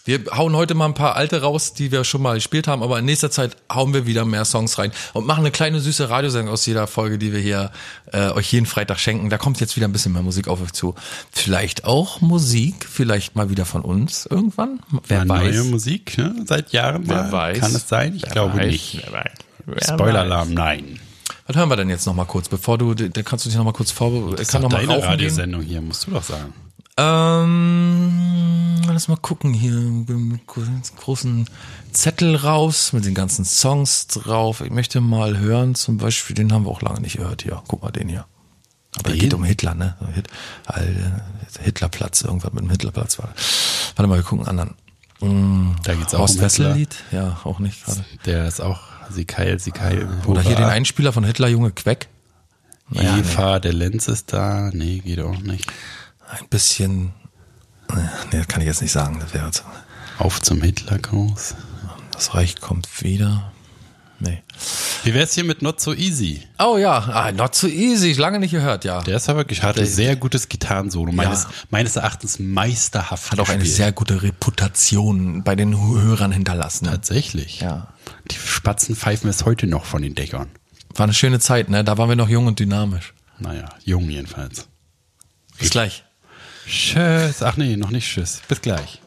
[0.08, 2.98] Wir hauen heute mal ein paar alte raus, die wir schon mal gespielt haben, aber
[2.98, 6.54] in nächster Zeit hauen wir wieder mehr Songs rein und machen eine kleine süße Radiosendung
[6.54, 7.72] aus jeder Folge, die wir hier
[8.14, 9.30] äh, euch jeden Freitag schenken.
[9.30, 10.96] Da kommt jetzt wieder ein bisschen mehr Musik auf euch zu.
[11.30, 14.80] Vielleicht auch Musik, vielleicht mal wieder von uns irgendwann.
[15.10, 15.56] Wer Ja, weiß.
[15.56, 16.36] Neue Musik, ne?
[16.46, 17.04] Seit Jahren.
[17.10, 17.32] Wer mal.
[17.34, 17.60] weiß.
[17.60, 18.16] Kann es sein?
[18.16, 19.02] Ich Wer glaube weiß, nicht.
[19.12, 21.02] wer weiß, Spoiler-Alarm, nein.
[21.48, 23.66] Was hören wir denn jetzt noch mal kurz, bevor du, da kannst du dich noch
[23.66, 24.38] mal kurz vorbereiten.
[24.38, 25.04] Das Kann ist noch doch deine.
[25.04, 26.54] Radiosendung hier, musst du doch sagen.
[26.98, 31.48] Ähm, lass mal gucken hier, mit großen
[31.92, 34.62] Zettel raus mit den ganzen Songs drauf.
[34.62, 37.62] Ich möchte mal hören, zum Beispiel, den haben wir auch lange nicht gehört hier.
[37.68, 38.26] Guck mal den hier.
[38.98, 39.20] Aber Den?
[39.20, 39.96] geht um Hitler, ne?
[40.68, 40.82] Äh,
[41.64, 43.30] Hitlerplatz, irgendwas mit dem Hitlerplatz war.
[43.96, 45.78] Warte mal, wir gucken einen anderen.
[45.84, 46.70] Da geht's auch Horst um Hitler.
[46.70, 46.96] Wessel-Lied?
[47.12, 48.06] Ja, auch nicht gerade.
[48.26, 50.08] Der ist auch Sikail, Sikail.
[50.26, 50.66] Oder hier den.
[50.66, 52.08] Einspieler von Hitler, Junge Queck.
[52.90, 54.70] Naja, Eva, der Lenz ist da.
[54.74, 55.66] Nee, geht auch nicht.
[56.28, 57.14] Ein bisschen.
[58.32, 59.20] Nee, das kann ich jetzt nicht sagen.
[59.20, 59.50] Das wäre.
[60.20, 61.56] Auf zum Hitlergruß.
[62.12, 63.52] Das Reich kommt wieder.
[64.20, 64.42] Nee.
[65.04, 66.42] Wie wär's hier mit Not So Easy?
[66.58, 68.14] Oh ja, ah, not so easy.
[68.14, 69.00] Lange nicht gehört, ja.
[69.04, 71.12] Der ist ja wirklich, hatte sehr gutes Gitarrensolo.
[71.12, 71.50] Meines, Ja.
[71.70, 73.78] meines Erachtens meisterhaft Hat auch eine gespielt.
[73.78, 76.86] sehr gute Reputation bei den Hörern hinterlassen.
[76.86, 77.60] Tatsächlich.
[77.60, 77.94] Ja.
[78.32, 80.50] Die Spatzen pfeifen es heute noch von den Dächern.
[80.96, 81.84] War eine schöne Zeit, ne?
[81.84, 83.14] Da waren wir noch jung und dynamisch.
[83.38, 84.68] Naja, jung jedenfalls.
[85.60, 86.04] Bis gleich.
[86.68, 87.42] Tschüss.
[87.44, 88.42] Ach nee, noch nicht Tschüss.
[88.48, 89.02] Bis gleich.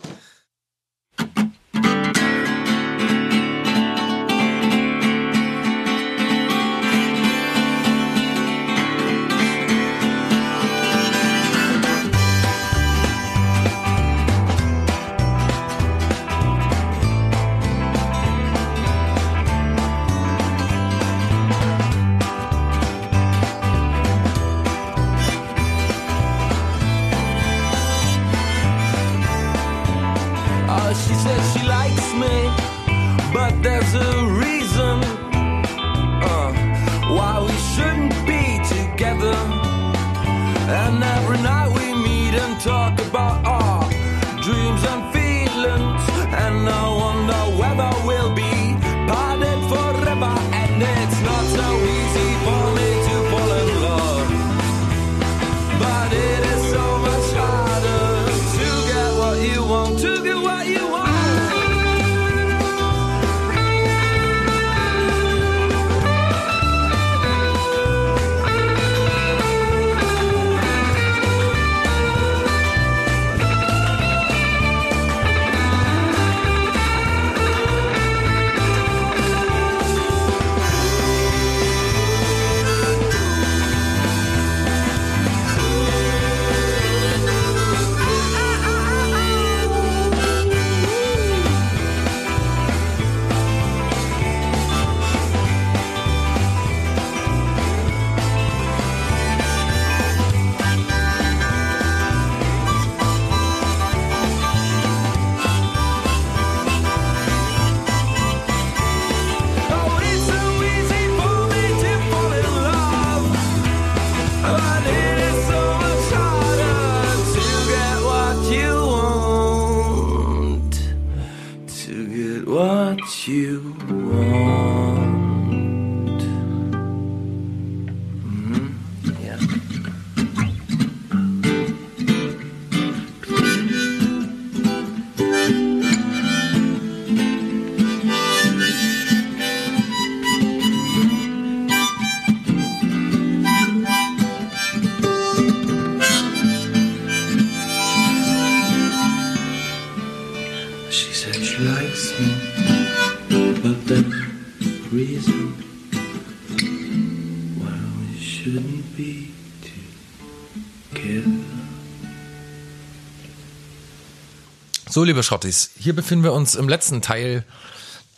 [165.00, 167.42] So, liebe Schrottis, hier befinden wir uns im letzten Teil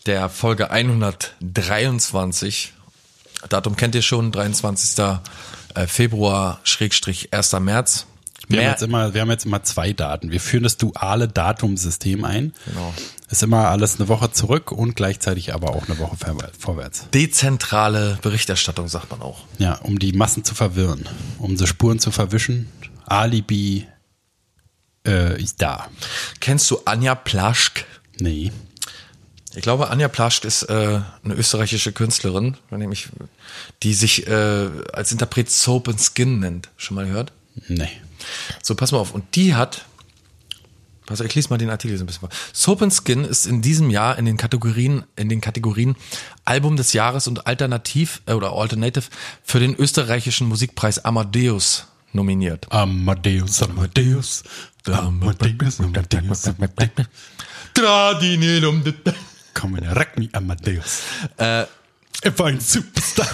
[0.06, 2.72] der Folge 123.
[3.48, 4.98] Datum kennt ihr schon, 23.
[5.76, 7.52] äh, Februar, Schrägstrich 1.
[7.60, 8.06] März.
[8.48, 10.32] Wir haben, jetzt immer, wir haben jetzt immer zwei Daten.
[10.32, 12.52] Wir führen das duale Datumsystem ein.
[12.66, 12.92] Genau.
[13.30, 17.06] Ist immer alles eine Woche zurück und gleichzeitig aber auch eine Woche vorwär- vorwärts.
[17.14, 19.44] Dezentrale Berichterstattung, sagt man auch.
[19.58, 21.08] Ja, um die Massen zu verwirren,
[21.38, 22.68] um so Spuren zu verwischen.
[23.06, 23.86] Alibi
[25.06, 25.88] äh, ist da.
[26.40, 27.84] Kennst du Anja Plaschk?
[28.18, 28.52] Nee.
[29.54, 33.08] Ich glaube, Anja Plaschk ist äh, eine österreichische Künstlerin, nämlich,
[33.82, 36.70] die sich äh, als Interpret Soap and Skin nennt.
[36.76, 37.32] Schon mal gehört?
[37.68, 37.90] Nee.
[38.62, 39.12] So, pass mal auf.
[39.12, 39.84] Und die hat,
[41.04, 42.30] pass auf, ich lese mal den Artikel so ein bisschen vor.
[42.54, 45.96] Soap and Skin ist in diesem Jahr in den Kategorien, in den Kategorien
[46.46, 49.04] Album des Jahres und Alternativ äh, oder Alternative
[49.42, 52.66] für den österreichischen Musikpreis Amadeus nominiert.
[52.70, 54.44] Amadeus, Amadeus,
[59.54, 61.02] Komm, rack me Amadeus.
[61.36, 61.66] Äh,
[62.22, 63.26] er war ein Superstar.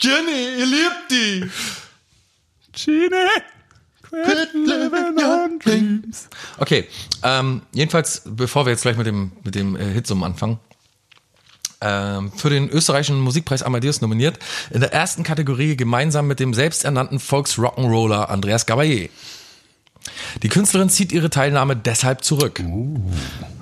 [0.00, 1.50] Jenny, ihr liebt die.
[2.72, 3.10] Genie,
[4.02, 6.28] quit living on dreams.
[6.58, 6.86] Okay,
[7.22, 10.58] ähm, jedenfalls, bevor wir jetzt gleich mit dem, mit dem äh, Hitsum anfangen,
[11.80, 14.38] ähm, für den österreichischen Musikpreis Amadeus nominiert,
[14.70, 19.10] in der ersten Kategorie gemeinsam mit dem selbsternannten Volks-Rock'n'Roller Andreas Gabayé.
[20.42, 22.62] Die Künstlerin zieht ihre Teilnahme deshalb zurück.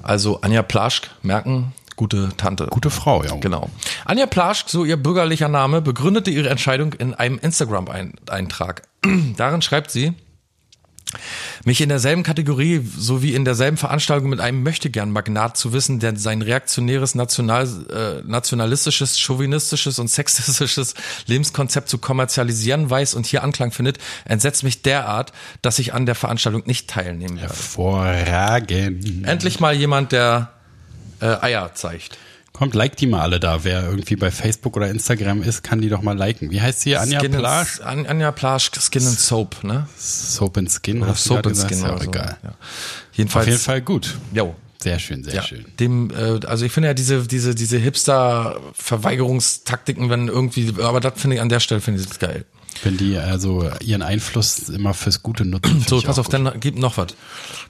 [0.02, 2.66] Also Anja Plaschk, merken, gute Tante.
[2.70, 3.34] Gute Frau, ja.
[3.36, 3.68] Genau.
[4.04, 8.82] Anja Plaschk, so ihr bürgerlicher Name, begründete ihre Entscheidung in einem Instagram-Eintrag.
[9.36, 10.14] Darin schreibt sie,
[11.64, 16.42] mich in derselben Kategorie sowie in derselben Veranstaltung mit einem Möchtegern-Magnat zu wissen, der sein
[16.42, 20.94] reaktionäres, national, äh, nationalistisches, chauvinistisches und sexistisches
[21.26, 25.32] Lebenskonzept zu kommerzialisieren weiß und hier Anklang findet, entsetzt mich derart,
[25.62, 27.48] dass ich an der Veranstaltung nicht teilnehmen werde.
[27.48, 29.26] Hervorragend.
[29.26, 30.52] Endlich mal jemand, der
[31.20, 32.18] äh, Eier zeigt.
[32.58, 33.64] Kommt, liked die mal alle da.
[33.64, 36.50] Wer irgendwie bei Facebook oder Instagram ist, kann die doch mal liken.
[36.50, 36.96] Wie heißt sie?
[36.96, 37.80] Anja Skin Plasch?
[37.80, 39.86] An, Anja Plasch, Skin and Soap, ne?
[39.96, 41.02] Soap and Skin.
[41.02, 41.56] Oder Soap and?
[41.56, 42.08] Skin Ist ja auch so.
[42.08, 42.36] egal.
[42.42, 42.50] Ja.
[43.12, 43.46] Jedenfalls.
[43.46, 44.18] Auf jeden Fall gut.
[44.34, 44.54] Jo.
[44.80, 45.64] Sehr schön, sehr Ja, schön.
[45.80, 51.34] dem, äh, also ich finde ja diese, diese, diese Hipster-Verweigerungstaktiken, wenn irgendwie, aber das finde
[51.36, 52.44] ich an der Stelle finde ich das geil.
[52.82, 55.84] Wenn die also ihren Einfluss immer fürs Gute nutzen.
[55.88, 56.34] So, pass auf, gut.
[56.34, 57.08] dann gibt noch was.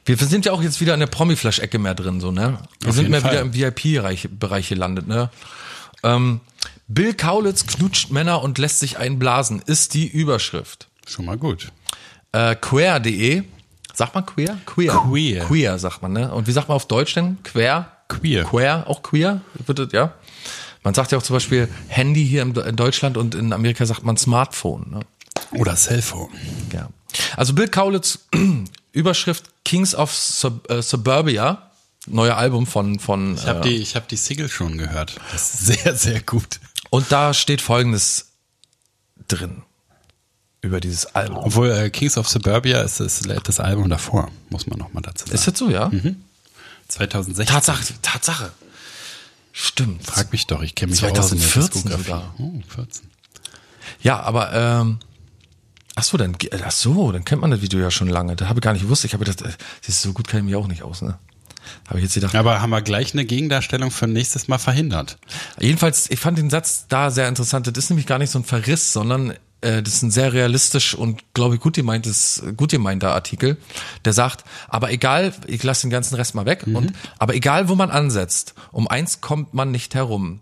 [0.04, 2.58] Wir, sind ja auch jetzt wieder in der Promi-Flash-Ecke mehr drin, so, ne?
[2.80, 3.32] Wir Auf sind mehr Fall.
[3.32, 5.30] wieder im VIP-Bereich gelandet, ne?
[6.02, 6.40] Ähm,
[6.88, 10.88] Bill Kaulitz knutscht Männer und lässt sich einblasen, ist die Überschrift.
[11.06, 11.72] Schon mal gut.
[12.32, 13.44] Äh, queer.de,
[13.94, 14.58] sagt man queer?
[14.66, 14.92] Queer.
[14.92, 15.44] Queer.
[15.44, 16.32] Queer, sagt man, ne?
[16.32, 17.38] Und wie sagt man auf Deutsch denn?
[17.42, 17.90] Queer?
[18.08, 18.44] Queer.
[18.44, 19.40] Queer, auch queer?
[19.66, 20.14] Wird das, ja?
[20.82, 24.16] Man sagt ja auch zum Beispiel Handy hier in Deutschland und in Amerika sagt man
[24.16, 25.00] Smartphone, ne?
[25.52, 26.30] Oder Cellphone.
[26.72, 26.88] Ja.
[27.36, 28.20] Also Bill Kaulitz,
[28.92, 31.70] Überschrift Kings of Sub äh, Suburbia,
[32.06, 35.16] neuer Album von, von Ich habe äh, die, ich hab die Single schon gehört.
[35.32, 36.60] Das ist sehr, sehr gut.
[36.90, 38.26] und da steht folgendes
[39.26, 39.62] drin
[40.60, 41.38] über dieses Album.
[41.38, 45.24] Obwohl äh, Kings of Suburbia ist das, das Album davor, muss man noch mal dazu
[45.26, 45.34] sagen.
[45.34, 45.90] Ist das so, ja?
[46.88, 47.54] 2016.
[47.54, 48.52] Tatsache, Tatsache.
[49.60, 50.06] Stimmt.
[50.06, 52.32] Frag mich doch, ich kenne mich 2014 aus in der.
[52.38, 53.08] Oh, 14.
[54.00, 55.00] Ja, aber ähm,
[55.96, 58.36] ach so, dann ach so, dann kennt man das Video ja schon lange.
[58.36, 59.04] Das habe ich gar nicht gewusst.
[59.04, 61.18] Ich habe gedacht, äh, siehst du, so gut kenne ich mich auch nicht aus, ne?
[61.88, 62.36] Habe ich jetzt gedacht.
[62.36, 65.18] Aber haben wir gleich eine Gegendarstellung für nächstes Mal verhindert?
[65.58, 67.66] Jedenfalls, ich fand den Satz da sehr interessant.
[67.66, 70.94] Das ist nämlich gar nicht so ein Verriss, sondern äh, das ist ein sehr realistisch
[70.94, 73.56] und glaube ich gut gemeintes, gut gemeinter Artikel,
[74.04, 77.74] der sagt, aber egal, ich lasse den ganzen Rest mal weg, und aber egal wo
[77.74, 80.40] man ansetzt, um eins kommt man nicht herum.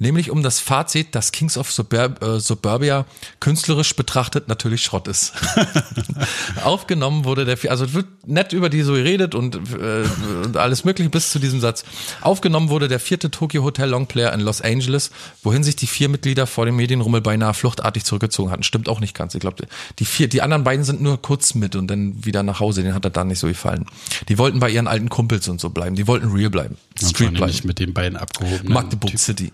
[0.00, 3.06] Nämlich um das Fazit, dass Kings of Suburb äh, Suburbia
[3.38, 5.32] künstlerisch betrachtet natürlich Schrott ist.
[6.64, 10.04] Aufgenommen wurde der, also wird nett über die so geredet und, äh,
[10.44, 11.84] und alles mögliche bis zu diesem Satz.
[12.22, 15.12] Aufgenommen wurde der vierte Tokyo Hotel Longplayer in Los Angeles,
[15.44, 18.64] wohin sich die vier Mitglieder vor dem Medienrummel beinahe fluchtartig zurückgezogen hatten.
[18.64, 19.36] Stimmt auch nicht ganz.
[19.36, 19.64] Ich glaube,
[20.00, 22.82] die vier, die anderen beiden sind nur kurz mit und dann wieder nach Hause.
[22.82, 23.86] Den hat er dann nicht so gefallen.
[24.28, 25.94] Die wollten bei ihren alten Kumpels und so bleiben.
[25.94, 26.78] Die wollten real bleiben.
[26.98, 27.46] Street bleiben.
[27.46, 28.72] nicht mit den beiden abgehoben.
[28.72, 29.52] Magdeburg City.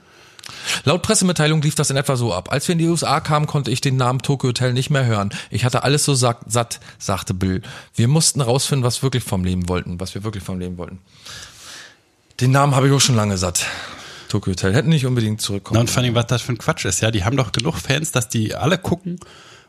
[0.84, 2.52] Laut Pressemitteilung lief das in etwa so ab.
[2.52, 5.30] Als wir in die USA kamen, konnte ich den Namen Tokyo Hotel nicht mehr hören.
[5.50, 7.62] Ich hatte alles so satt, sagte Bill.
[7.94, 10.98] Wir mussten rausfinden, was wir wirklich vom Leben wollten, was wir wirklich vom Leben wollten.
[12.40, 13.66] Den Namen habe ich auch schon lange satt.
[14.28, 15.74] Tokyo Hotel hätten nicht unbedingt zurückkommen.
[15.74, 17.76] Na und vor allem, was das für ein Quatsch ist, ja, die haben doch genug
[17.76, 19.18] Fans, dass die alle gucken,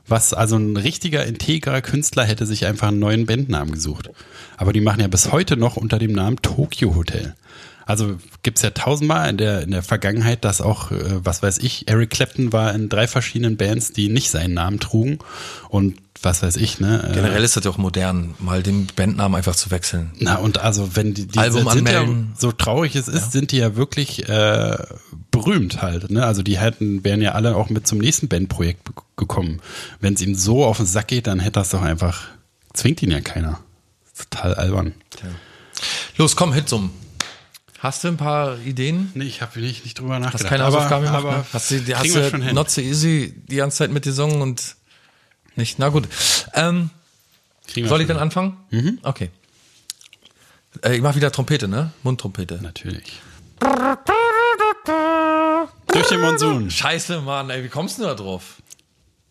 [0.07, 4.09] was, also ein richtiger, integrer Künstler hätte sich einfach einen neuen Bandnamen gesucht.
[4.57, 7.35] Aber die machen ja bis heute noch unter dem Namen Tokyo Hotel.
[7.91, 11.89] Also gibt's ja tausendmal in der, in der Vergangenheit, dass auch, äh, was weiß ich,
[11.89, 15.19] Eric Clapton war in drei verschiedenen Bands, die nicht seinen Namen trugen.
[15.67, 17.03] Und was weiß ich, ne?
[17.09, 20.11] äh, Generell ist das ja auch modern, mal den Bandnamen einfach zu wechseln.
[20.19, 22.33] Na und also wenn die, die Album sind ja, anmelden.
[22.37, 24.77] so traurig es ist, sind die ja wirklich äh,
[25.31, 26.11] berühmt halt.
[26.11, 26.25] Ne?
[26.25, 29.61] Also die hätten wären ja alle auch mit zum nächsten Bandprojekt gekommen.
[29.99, 32.27] Wenn es ihm so auf den Sack geht, dann hätte das doch einfach
[32.73, 33.59] zwingt ihn ja keiner.
[34.17, 34.93] Total albern.
[36.17, 36.91] Los, komm, Hitsum.
[37.81, 39.09] Hast du ein paar Ideen?
[39.15, 40.43] Nee, ich habe nicht, nicht drüber nachgedacht.
[40.43, 41.25] Hast keine Hausaufgaben gemacht?
[41.25, 41.45] aber ne?
[41.51, 42.37] Hast du, die- hast du.
[42.53, 44.75] Not So Easy die ganze Zeit mitgesungen und
[45.55, 45.79] nicht?
[45.79, 46.07] Na gut.
[46.53, 46.91] Ähm,
[47.73, 48.55] soll ich dann anfangen?
[48.69, 48.99] Mhm.
[49.01, 49.31] Okay.
[50.83, 51.91] Äh, ich mach wieder Trompete, ne?
[52.03, 52.59] Mundtrompete.
[52.61, 53.19] Natürlich.
[55.87, 56.69] Durch den Monsun.
[56.69, 58.61] Scheiße, Mann, ey, wie kommst du da drauf?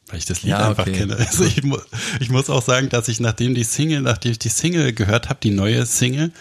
[0.09, 0.98] Weil ich das Lied Ja, einfach okay.
[0.98, 1.16] kenne.
[1.16, 1.78] Also ich, mu
[2.18, 5.38] ich muss auch sagen, dass ich nachdem die Single, nachdem ich die Single gehört habe,
[5.40, 6.32] die neue Single,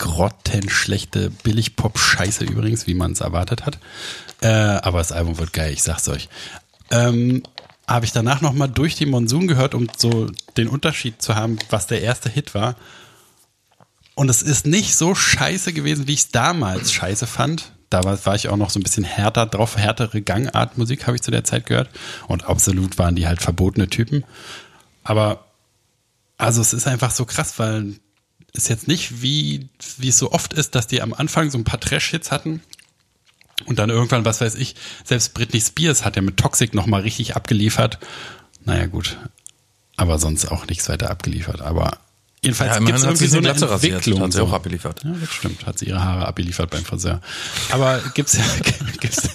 [0.00, 3.78] grottenschlechte Billig-Pop-Scheiße übrigens, wie man es erwartet hat.
[4.40, 6.28] Äh, aber das Album wird geil, ich sag's euch.
[6.90, 7.42] Ähm,
[7.86, 11.86] habe ich danach nochmal durch die Monsun gehört, um so den Unterschied zu haben, was
[11.86, 12.76] der erste Hit war.
[14.14, 17.72] Und es ist nicht so scheiße gewesen, wie ich es damals scheiße fand.
[17.90, 21.30] Da war, ich auch noch so ein bisschen härter drauf, härtere Gangartmusik habe ich zu
[21.30, 21.90] der Zeit gehört.
[22.26, 24.24] Und absolut waren die halt verbotene Typen.
[25.02, 25.44] Aber
[26.38, 27.96] also es ist einfach so krass, weil
[28.54, 31.64] es jetzt nicht wie, wie es so oft ist, dass die am Anfang so ein
[31.64, 32.62] paar Trash-Hits hatten.
[33.66, 34.74] Und dann irgendwann, was weiß ich,
[35.04, 37.98] selbst Britney Spears hat ja mit Toxic nochmal richtig abgeliefert.
[38.64, 39.18] Naja, gut.
[39.96, 41.60] Aber sonst auch nichts weiter abgeliefert.
[41.60, 41.98] Aber
[42.42, 43.68] jedenfalls Ja, gibt es hat irgendwie so eine Glatze.
[43.68, 44.22] Entwicklung.
[44.22, 45.04] Hat sie auch abgeliefert.
[45.04, 45.66] Ja, das stimmt.
[45.66, 47.20] Hat sie ihre Haare abgeliefert beim Friseur.
[47.70, 48.44] Aber gibt's ja,
[49.00, 49.28] gibt's,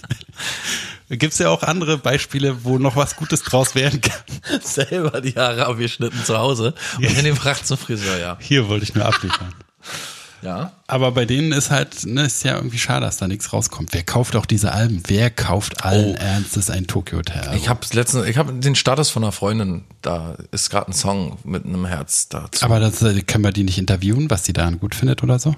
[1.10, 4.20] gibt's ja auch andere Beispiele, wo noch was Gutes draus werden kann.
[4.62, 8.38] Selber die Haare abgeschnitten zu Hause und in den Fracht zum Friseur, ja.
[8.40, 9.54] Hier wollte ich nur abliefern.
[10.46, 10.74] Ja.
[10.88, 13.94] Aber bei denen ist halt, ne, ist ja irgendwie schade, dass da nichts rauskommt.
[13.94, 15.02] Wer kauft auch diese Alben?
[15.08, 17.52] Wer kauft allen Ernstes ein Tokyo Hotel?
[17.56, 21.40] Ich habe letztens, ich habe den Status von einer Freundin, da ist gerade ein Song
[21.44, 22.64] mit einem Herz dazu.
[22.64, 25.56] Aber das, äh, können wir die nicht interviewen, was die daran gut findet oder so?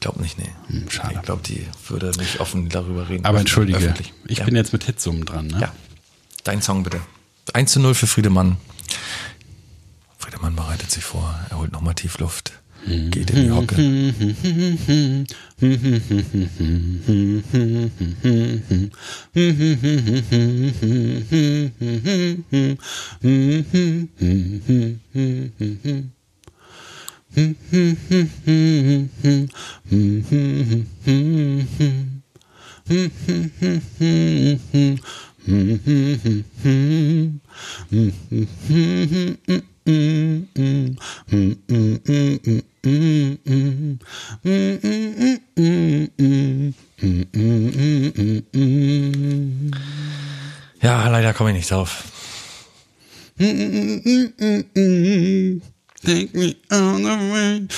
[0.00, 0.48] Ich glaube nicht, nee.
[0.68, 1.14] Hm, schade.
[1.16, 3.26] Ich glaube, die würde nicht offen darüber reden.
[3.26, 4.14] Aber entschuldige, Öffentlich.
[4.28, 4.46] ich ja.
[4.46, 5.60] bin jetzt mit Hitsummen dran, ne?
[5.60, 5.74] Ja.
[6.42, 7.02] Dein Song bitte.
[7.52, 8.56] 1 zu 0 für Friedemann.
[10.16, 11.38] Friedemann bereitet sich vor.
[11.50, 12.54] Er holt nochmal tief Luft.
[12.86, 13.76] Geht in die Hocke.
[50.82, 52.04] Ja, leider komme ich nicht drauf.
[56.04, 57.68] Take me on the way.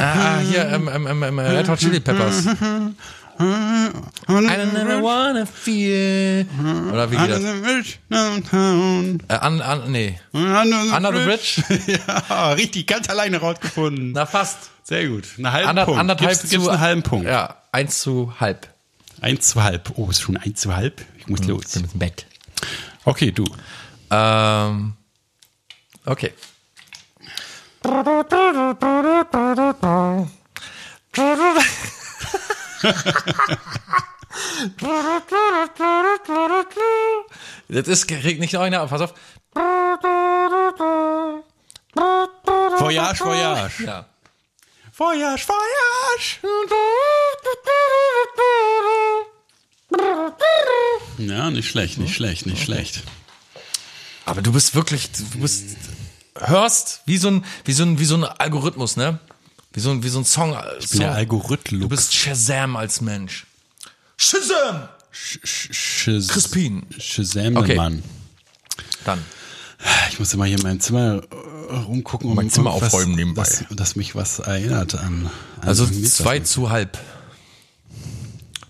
[0.00, 2.46] Ah, hier, ähm, ähm, ähm, ähm, Red Hot Chili Peppers.
[3.40, 3.42] I
[4.28, 6.46] don't ever wanna feel.
[6.92, 7.42] Oder wie geht das?
[8.08, 10.18] Äh, an, an, nee.
[10.32, 11.62] Under the Bridge?
[12.28, 14.12] ja, richtig, ganz alleine rausgefunden.
[14.12, 14.70] Na, fast.
[14.84, 15.24] Sehr gut.
[15.38, 16.00] Einen halben Ander, Punkt.
[16.00, 17.26] anderthalb gibst zu, einen halben Punkt.
[17.26, 18.68] Ja, eins zu halb.
[19.20, 19.92] Eins zu halb.
[19.96, 21.00] Oh, ist schon eins zu halb?
[21.18, 21.72] Ich muss los.
[21.72, 22.26] Bin im Bett.
[23.04, 23.44] Okay, du.
[24.10, 24.94] Ähm,
[26.04, 26.32] okay.
[37.68, 39.14] Das ist kriegt nicht original, pass auf.
[42.78, 43.84] Voyage, Voyage.
[43.84, 44.06] Ja.
[44.92, 46.40] Voyage, Voyage.
[51.18, 53.02] Ja, nicht schlecht, nicht schlecht, nicht schlecht.
[54.24, 55.76] Aber du bist wirklich, du bist,
[56.38, 59.18] hörst wie so ein, wie so ein, wie so ein Algorithmus, ne?
[59.72, 60.56] Wie so ein, wie so ein Song.
[60.80, 61.80] Ich bin der Algorithmus.
[61.80, 63.46] Du bist Shazam als Mensch.
[64.16, 64.88] Shazam!
[65.12, 66.86] Shaz Crispin.
[66.98, 67.74] Shazam, Okay.
[67.76, 68.02] Mann.
[69.04, 69.18] Dann.
[70.10, 71.22] Ich muss immer hier in meinem Zimmer
[71.70, 72.28] äh, rumgucken.
[72.30, 73.42] um Mein Zimmer irgendwas, aufräumen nebenbei.
[73.42, 75.30] Dass, dass mich was erinnert an.
[75.60, 76.98] an Also zwei zu halb.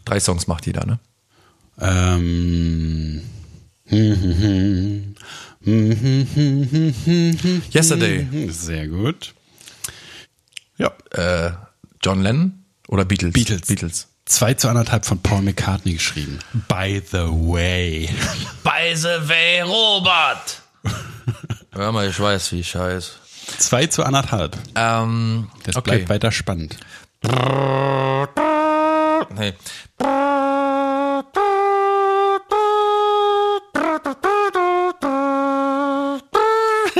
[0.04, 0.98] Drei Songs macht jeder, ne?
[1.80, 3.22] Ähm.
[7.72, 8.48] Yesterday.
[8.50, 9.34] Sehr gut.
[10.78, 10.90] Ja.
[11.11, 11.52] Äh,
[12.02, 13.32] John Lennon oder Beatles?
[13.34, 13.66] Beatles.
[13.66, 14.08] Beatles.
[14.24, 16.38] Zwei zu anderthalb von Paul McCartney geschrieben.
[16.68, 18.08] By the way.
[18.64, 20.62] By the way, Robert!
[21.72, 23.12] Hör mal, ich weiß, wie scheiß.
[23.58, 24.56] Zwei zu anderthalb.
[24.76, 25.90] Ähm, Das okay.
[25.90, 26.76] bleibt weiter spannend.
[29.36, 29.52] Nee.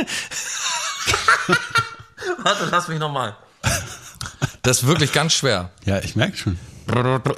[2.38, 3.36] Warte, lass mich nochmal.
[4.62, 5.70] Das ist wirklich ganz schwer.
[5.84, 6.59] Ja, ich merke schon.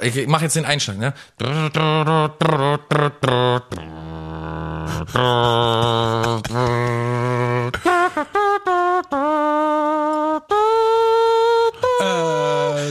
[0.01, 1.13] Ich mach jetzt den Einschlag, ne?
[1.39, 1.69] Äh,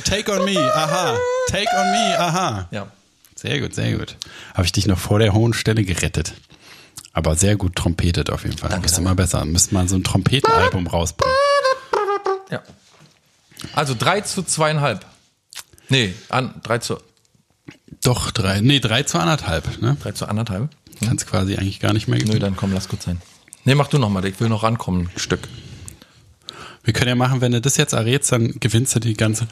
[0.03, 1.17] take on me, aha.
[1.49, 2.69] Take on me, aha.
[2.71, 2.87] Ja.
[3.35, 4.17] Sehr gut, sehr gut.
[4.55, 6.35] Habe ich dich noch vor der hohen Stelle gerettet.
[7.13, 8.71] Aber sehr gut trompetet auf jeden Fall.
[8.71, 9.03] Danke, danke.
[9.03, 9.45] mal besser.
[9.45, 11.35] Müsste mal so ein Trompetenalbum rausbringen.
[12.51, 12.63] Ja.
[13.75, 15.05] Also 3 zu zweieinhalb.
[15.89, 16.99] Nee, an, 3 zu,
[18.03, 19.97] Doch, drei, nee, drei zu anderthalb, ne?
[20.03, 20.71] 3 zu anderthalb.
[21.05, 22.41] Kannst quasi eigentlich gar nicht mehr Nö, gewinnen.
[22.41, 23.21] dann komm, lass gut sein.
[23.65, 25.49] Nee, mach du noch mal, ich will noch rankommen, ein Stück.
[26.83, 29.47] Wir können ja machen, wenn du das jetzt errätst, dann gewinnst du die ganze,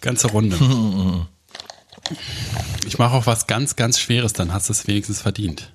[0.00, 0.56] ganze Runde.
[2.86, 5.70] Ich mache auch was ganz, ganz Schweres, dann hast du es wenigstens verdient.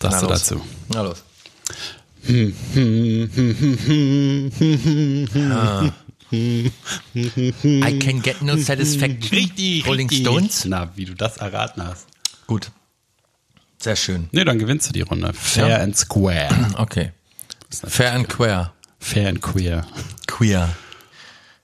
[0.00, 0.38] Sagst du los.
[0.40, 0.60] dazu?
[0.88, 1.22] Na los.
[6.32, 9.30] I can get no satisfaction.
[9.32, 10.26] Richtig, Rolling richtig.
[10.26, 10.64] Stones.
[10.66, 12.06] Na, wie du das erraten hast.
[12.46, 12.70] Gut.
[13.78, 14.28] Sehr schön.
[14.32, 15.32] Nee, dann gewinnst du die Runde.
[15.32, 15.76] Fair Ja.
[15.78, 16.48] and square.
[16.76, 17.12] Okay.
[17.70, 18.72] Fair and queer.
[18.98, 19.86] Fair and queer.
[20.26, 20.68] Queer.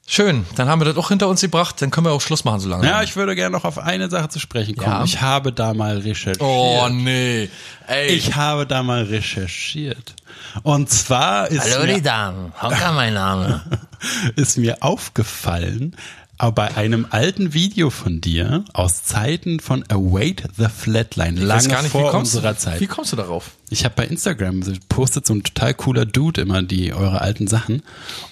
[0.09, 2.61] Schön, dann haben wir das auch hinter uns gebracht, dann können wir auch Schluss machen
[2.61, 2.87] so lange.
[2.87, 4.93] Ja, ich würde gerne noch auf eine Sache zu sprechen kommen.
[4.93, 5.05] Ja.
[5.05, 6.41] Ich habe da mal recherchiert.
[6.41, 7.51] oh nee.
[7.89, 8.07] Ey.
[8.11, 10.15] Ich habe da mal recherchiert.
[10.63, 12.53] Und zwar ist Hallo, mir die Damen.
[12.63, 13.65] Honka, mein Name.
[14.37, 15.97] ist mir aufgefallen,
[16.39, 21.83] aber bei einem alten Video von dir aus Zeiten von Await the Flatline, lange gar
[21.83, 22.81] nicht, vor kommst, unserer Zeit.
[22.81, 23.53] wie kommst du darauf?
[23.69, 27.83] Ich habe bei Instagram postet so ein total cooler Dude immer die eure alten Sachen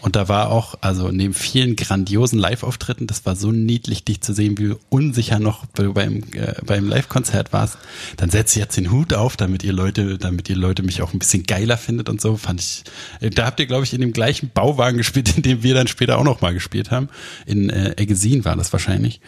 [0.00, 4.32] und da war auch also neben vielen grandiosen Live-Auftritten, das war so niedlich dich zu
[4.32, 7.78] sehen, wie unsicher noch bei- beim äh, beim Live-Konzert warst.
[8.16, 11.12] Dann setze ich jetzt den Hut auf, damit ihr Leute, damit ihr Leute mich auch
[11.12, 12.36] ein bisschen geiler findet und so.
[12.36, 12.84] Fand ich.
[13.20, 15.88] äh, Da habt ihr glaube ich in dem gleichen Bauwagen gespielt, in dem wir dann
[15.88, 17.08] später auch noch mal gespielt haben.
[17.44, 19.20] In äh, Eggesin war das wahrscheinlich.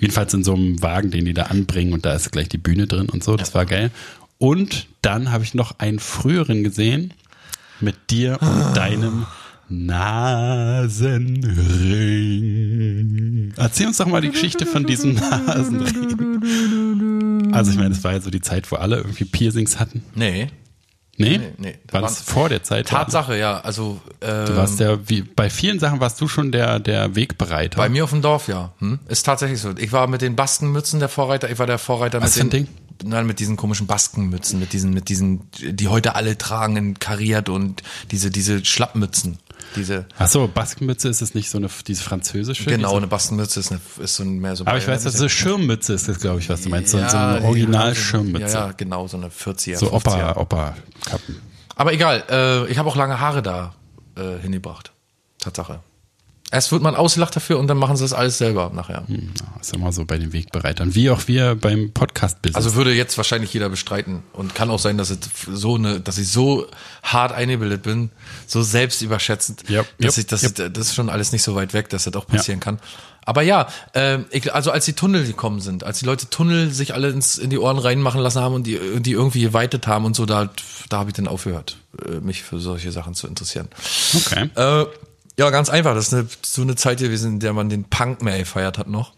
[0.00, 2.86] Jedenfalls in so einem Wagen, den die da anbringen und da ist gleich die Bühne
[2.86, 3.36] drin und so.
[3.36, 3.90] Das war geil.
[4.42, 7.14] Und dann habe ich noch einen früheren gesehen
[7.78, 9.24] mit dir und deinem
[12.12, 13.52] Nasenring.
[13.56, 15.14] Erzähl uns doch mal die Geschichte von diesem
[15.46, 16.32] Nasenring.
[17.54, 20.02] Also ich meine, das war ja so die Zeit, wo alle irgendwie Piercings hatten.
[20.14, 20.48] Nee.
[21.18, 21.38] Nee?
[21.38, 21.74] Nee, nee.
[21.92, 22.88] War das waren- vor der Zeit?
[22.88, 23.60] Tatsache, ja.
[23.60, 27.76] Also ähm, Du warst ja, wie, bei vielen Sachen warst du schon der, der Wegbereiter.
[27.76, 28.72] bei mir auf dem Dorf, ja.
[28.78, 28.98] Hm?
[29.08, 29.70] Ist tatsächlich so.
[29.76, 31.50] Ich war mit den Baskenmützen der Vorreiter.
[31.50, 32.68] Ich war der Vorreiter Was mit für ein
[33.04, 37.48] Nein, mit diesen komischen Baskenmützen, mit diesen, mit diesen, die heute alle tragen, in kariert
[37.48, 39.38] und diese, diese Schlappmützen.
[39.76, 42.64] Diese, Ach so, Baskenmütze ist es nicht so eine, diese französische?
[42.64, 44.66] genau, diese, eine Baskenmütze ist, eine, ist so ein, mehr so.
[44.66, 46.90] aber ich weiß, dass so Schirmmütze ist das, glaube ich, was du meinst.
[46.90, 48.54] So, so eine Original-Schirmmütze.
[48.54, 49.76] Ja, ja, genau, so eine 40er.
[49.76, 49.92] So 50er.
[49.92, 51.40] Opa, Opa-Kappen.
[51.74, 53.74] Aber egal, äh, ich habe auch lange Haare da
[54.16, 54.92] äh, hingebracht.
[55.38, 55.80] Tatsache.
[56.52, 59.04] Erst wird man ausgelacht dafür und dann machen sie das alles selber nachher.
[59.08, 59.18] Ja,
[59.58, 60.94] ist immer so bei den Wegbereitern.
[60.94, 62.54] Wie auch wir beim Podcast-Business.
[62.54, 65.16] Also würde jetzt wahrscheinlich jeder bestreiten und kann auch sein, dass
[65.50, 66.66] so eine, dass ich so
[67.02, 68.10] hart eingebildet bin,
[68.46, 70.74] so selbstüberschätzend, Yep, dass yep, ich, das, yep.
[70.74, 72.78] das ist schon alles nicht so weit weg, dass das auch passieren kann.
[73.24, 76.92] Aber ja, äh, ich, also als die Tunnel gekommen sind, als die Leute Tunnel sich
[76.92, 80.14] alle ins, in die Ohren reinmachen lassen haben und die, die irgendwie geweitet haben und
[80.14, 80.50] so, da,
[80.90, 83.68] da habe ich dann aufgehört, äh, mich für solche Sachen zu interessieren.
[84.14, 84.50] okay.
[84.54, 84.86] Äh,
[85.38, 85.94] ja, ganz einfach.
[85.94, 88.88] Das ist eine, so eine Zeit gewesen, in der man den Punk mehr gefeiert hat
[88.88, 89.12] noch.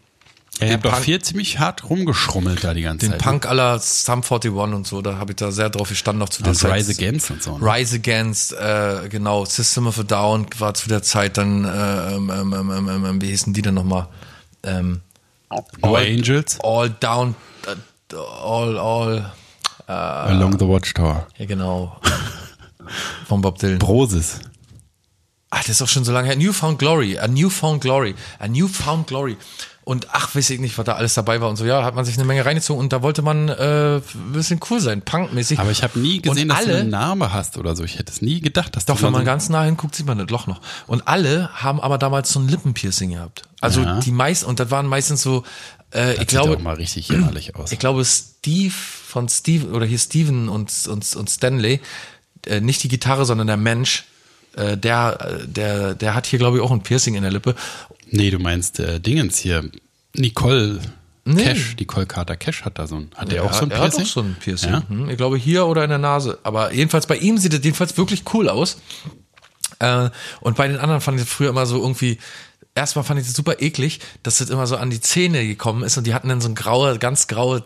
[0.59, 3.21] Ja, ihr habt doch viel ziemlich hart rumgeschrummelt da die ganze Den Zeit.
[3.21, 6.43] Punk aller Sum 41 und so, da habe ich da sehr drauf gestanden noch zu
[6.43, 6.71] der Und Zeit.
[6.73, 7.57] Rise Against und so.
[7.57, 7.65] Ne?
[7.65, 12.31] Rise Against, äh, genau, System of a Down war zu der Zeit dann, äh, ähm,
[12.33, 14.07] ähm, ähm, ähm, ähm, wie hießen die denn nochmal?
[14.63, 15.01] Ähm,
[15.81, 17.35] No Angels, All Down,
[17.67, 19.31] äh, All, All,
[19.87, 21.27] Along the Watchtower.
[21.37, 21.99] ja genau,
[23.27, 23.77] von Bob Dylan.
[23.77, 24.39] Brosis.
[25.57, 26.35] Ach, das ist auch schon so lange her.
[26.35, 29.37] Newfound Glory, a Newfound Glory, a Newfound Glory.
[29.85, 31.63] Und ach, weiß ich nicht, was da alles dabei war und so.
[31.63, 34.01] Ja, hat man sich eine Menge reingezogen und da wollte man äh, ein
[34.33, 35.59] bisschen cool sein, punkmäßig.
[35.59, 37.83] Aber ich habe nie gesehen, Und dass du einen Namen hast oder so.
[37.85, 40.17] Ich hätte es nie gedacht, dass Doch, wenn man so ganz nah hinguckt, sieht man
[40.17, 40.59] das Loch noch.
[40.87, 43.43] Und alle haben aber damals so ein Lippenpiercing gehabt.
[43.61, 43.99] Also Ja.
[43.99, 45.43] die meisten, und das waren meistens so,
[45.93, 47.71] äh, ich sieht glaube, auch mal richtig jämmerlich aus.
[47.71, 51.79] ich glaube, Steve von Steve, oder hier Steven und, und, und Stanley,
[52.47, 54.05] äh, nicht die Gitarre, sondern der Mensch,
[54.55, 57.55] äh, der, der, der hat hier, glaube ich, auch ein Piercing in der Lippe.
[58.11, 59.63] Nee, du meinst äh, Dingens hier.
[60.15, 60.79] Nicole
[61.27, 61.43] Nee.
[61.43, 63.09] Cash, Nicole Carter Cash hat da so ein.
[63.15, 63.99] Hat der auch Ja, so ein er Piercing?
[64.01, 64.69] hat auch so ein Piercing.
[64.73, 64.83] Ja?
[64.87, 66.37] Hm, Ich glaube hier oder in der Nase.
[66.43, 68.77] Aber jedenfalls bei ihm sieht es jedenfalls wirklich cool aus.
[69.79, 70.09] Äh,
[70.41, 72.19] und bei den anderen fand ich früher immer so irgendwie,
[72.75, 75.97] erstmal fand ich das super eklig, dass das immer so an die Zähne gekommen ist
[75.97, 77.63] und die hatten dann so ein graue, ganz graue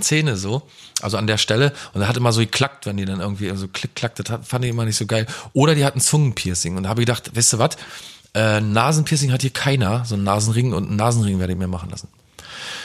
[0.00, 0.62] Zähne so,
[1.02, 3.68] also an der Stelle und da hat immer so geklackt, wenn die dann irgendwie so
[3.68, 5.26] klick, klack, das fand ich immer nicht so geil.
[5.52, 7.76] Oder die hatten Zungenpiercing und da habe ich gedacht, weißt du was,
[8.34, 11.90] äh, Nasenpiercing hat hier keiner, so ein Nasenring und einen Nasenring werde ich mir machen
[11.90, 12.08] lassen.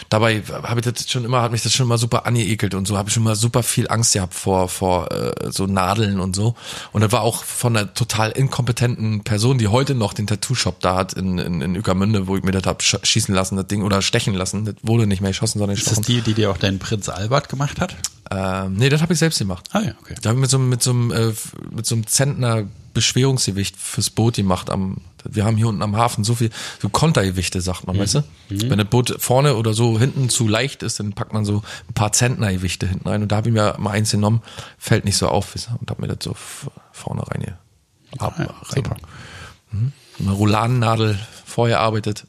[0.10, 2.98] Dabei habe ich das schon immer, hat mich das schon immer super angeekelt und so
[2.98, 6.56] habe ich schon mal super viel Angst gehabt vor vor äh, so Nadeln und so.
[6.94, 10.96] Und das war auch von einer total inkompetenten Person, die heute noch den Tattoo-Shop da
[10.96, 13.84] hat in, in, in Ueckermünde, wo ich mir das hab sch- schießen lassen, das Ding
[13.84, 14.66] oder stechen lassen.
[14.66, 16.16] Das wurde nicht mehr geschossen, sondern Ist das gestochen.
[16.16, 17.96] die, die dir auch dein Prinz Albert gemacht hat?
[18.30, 19.70] Ähm, nee, das habe ich selbst gemacht.
[19.72, 20.16] Ah ja, okay.
[20.22, 21.34] Da habe ich mit so, mit so einem äh,
[21.72, 24.98] mit so einem Zentner Beschwerungsgewicht fürs Boot gemacht am
[25.30, 26.50] wir haben hier unten am Hafen so viel
[26.82, 28.24] so Kontergewichte sagt man, weißt du?
[28.50, 31.94] Wenn das Boot vorne oder so hinten zu leicht ist, dann packt man so ein
[31.94, 34.42] paar Zentnergewichte hinten rein und da habe ich mir mal eins genommen,
[34.78, 35.78] fällt nicht so auf weißt du?
[35.80, 36.36] und habe mir das so
[36.92, 37.58] vorne rein hier
[38.20, 38.54] ab, Ja, rein.
[38.76, 38.96] super.
[40.20, 42.26] Eine Roulannadel vorher arbeitet.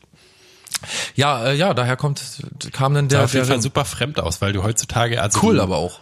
[1.14, 2.22] Ja, äh, ja, daher kommt
[2.72, 5.60] kam dann Sah der, auf jeden Fall super fremd aus, weil du heutzutage also cool
[5.60, 6.00] aber auch.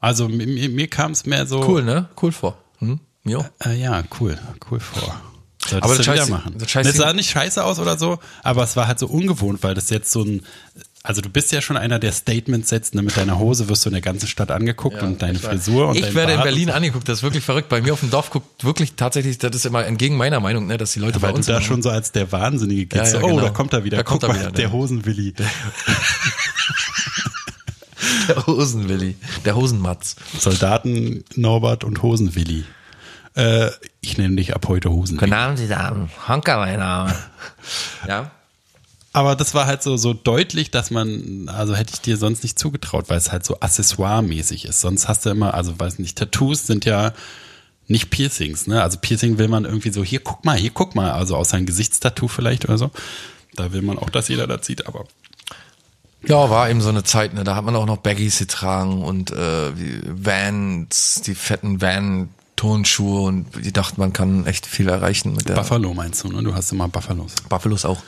[0.00, 2.08] Also mir, mir, kam es mehr so Cool, ne?
[2.20, 2.58] Cool vor.
[2.78, 3.00] Hm?
[3.24, 3.44] Jo.
[3.64, 4.38] Äh, ja, cool,
[4.70, 5.20] cool vor.
[5.66, 6.52] Solltest Aber das wieder scheiß- machen.
[6.58, 9.62] das Das, scheiß- sah nicht scheiße aus oder so, aber es war halt so ungewohnt,
[9.62, 10.44] weil das jetzt so ein,
[11.06, 13.02] also du bist ja schon einer, der Statements setzt, ne?
[13.02, 16.02] mit deiner Hose wirst du in der ganzen Stadt angeguckt und deine Frisur und ich
[16.02, 17.68] dein werde in Bart Berlin und angeguckt, das ist wirklich verrückt.
[17.68, 20.78] Bei mir auf dem Dorf guckt wirklich tatsächlich, das ist immer entgegen meiner Meinung, ne,
[20.78, 23.12] dass die Leute weil bei du uns da immer- schon so als der Wahnsinnige gehst.
[23.12, 23.42] Ja, ja, oh, genau.
[23.42, 23.98] da kommt er wieder.
[23.98, 24.72] Da kommt Guck er mal, wieder, der ne?
[24.72, 25.32] Hosenwilli.
[25.32, 25.46] der
[28.46, 30.16] Hosenwilli, der Hosenmatz.
[30.38, 32.64] Soldaten Norbert und Hosenwilli.
[33.36, 35.32] Äh, ich nenne dich ab heute Hosenwilli.
[35.32, 36.10] Abend, Sie Damen.
[36.28, 37.14] Honka, mein Name.
[38.08, 38.30] Ja.
[39.14, 42.58] Aber das war halt so, so deutlich, dass man, also hätte ich dir sonst nicht
[42.58, 44.80] zugetraut, weil es halt so accessoire-mäßig ist.
[44.80, 47.12] Sonst hast du immer, also weiß nicht, Tattoos sind ja
[47.86, 48.82] nicht Piercings, ne?
[48.82, 51.64] Also Piercing will man irgendwie so, hier guck mal, hier guck mal, also außer ein
[51.64, 52.90] Gesichtstattoo vielleicht oder so.
[53.54, 55.04] Da will man auch, dass jeder das sieht, aber
[56.26, 59.30] Ja, war eben so eine Zeit, ne, da hat man auch noch Baggies getragen und
[59.30, 59.70] äh,
[60.08, 65.94] Vans, die fetten Van-Turnschuhe und die dachten, man kann echt viel erreichen mit der Buffalo
[65.94, 66.42] meinst du, ne?
[66.42, 67.34] Du hast immer Buffalos.
[67.48, 68.02] Buffalos auch.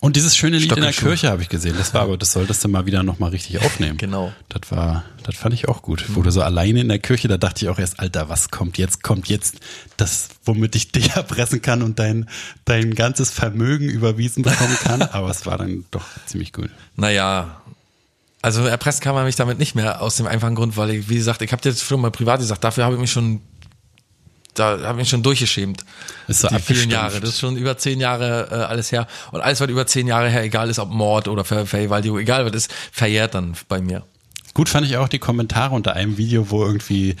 [0.00, 0.92] Und dieses schöne Lied in der.
[0.92, 1.74] Kirche habe ich gesehen.
[1.76, 3.96] Das war aber, das solltest du mal wieder nochmal richtig aufnehmen.
[4.06, 4.32] Genau.
[4.48, 6.04] Das war, das fand ich auch gut.
[6.08, 8.78] Wo du so alleine in der Kirche, da dachte ich auch erst, Alter, was kommt
[8.78, 9.02] jetzt?
[9.02, 9.56] Kommt jetzt
[9.96, 12.28] das, womit ich dich erpressen kann und dein,
[12.64, 15.02] dein ganzes Vermögen überwiesen bekommen kann.
[15.12, 16.70] Aber es war dann doch ziemlich gut.
[16.94, 17.60] Naja,
[18.42, 21.16] also erpressen kann man mich damit nicht mehr, aus dem einfachen Grund, weil ich, wie
[21.16, 23.40] gesagt, ich habe dir jetzt schon mal privat gesagt, dafür habe ich mich schon,
[24.56, 25.84] da habe ich mich schon durchgeschämt.
[26.28, 26.90] Ist so die vielen.
[26.90, 29.06] Jahre, das ist schon über zehn Jahre äh, alles her.
[29.30, 32.44] Und alles, was über zehn Jahre her, egal ist, ob Mord oder Ver Vergewaltigung, egal
[32.44, 34.02] was ist, verjährt dann bei mir.
[34.54, 37.16] Gut fand ich auch die Kommentare unter einem Video, wo irgendwie,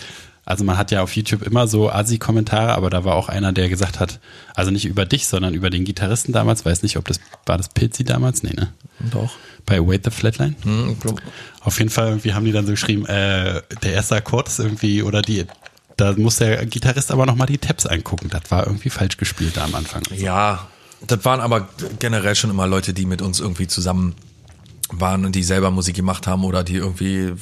[0.46, 3.68] also man hat ja auf YouTube immer so Assi-Kommentare, aber da war auch einer, der
[3.68, 4.20] gesagt hat,
[4.54, 7.68] also nicht über dich, sondern über den Gitarristen damals, weiß nicht, ob das, war das
[7.68, 8.42] Pilzi damals?
[8.42, 8.72] Nee, ne?
[9.12, 9.32] Doch.
[9.66, 10.54] Bei Wait the Flatline?
[10.62, 11.20] Hm, glaub-
[11.60, 15.02] Auf jeden Fall irgendwie haben die dann so geschrieben, äh, der erste Akkord ist irgendwie,
[15.02, 15.44] oder die,
[15.96, 18.28] da muss der Gitarrist aber nochmal die Tabs angucken.
[18.30, 20.02] Das war irgendwie falsch gespielt da am Anfang.
[20.14, 20.66] Ja,
[21.06, 21.68] das waren aber
[21.98, 24.14] generell schon immer Leute, die mit uns irgendwie zusammen
[24.90, 27.16] waren und die selber Musik gemacht haben oder die irgendwie.
[27.24, 27.34] Äh,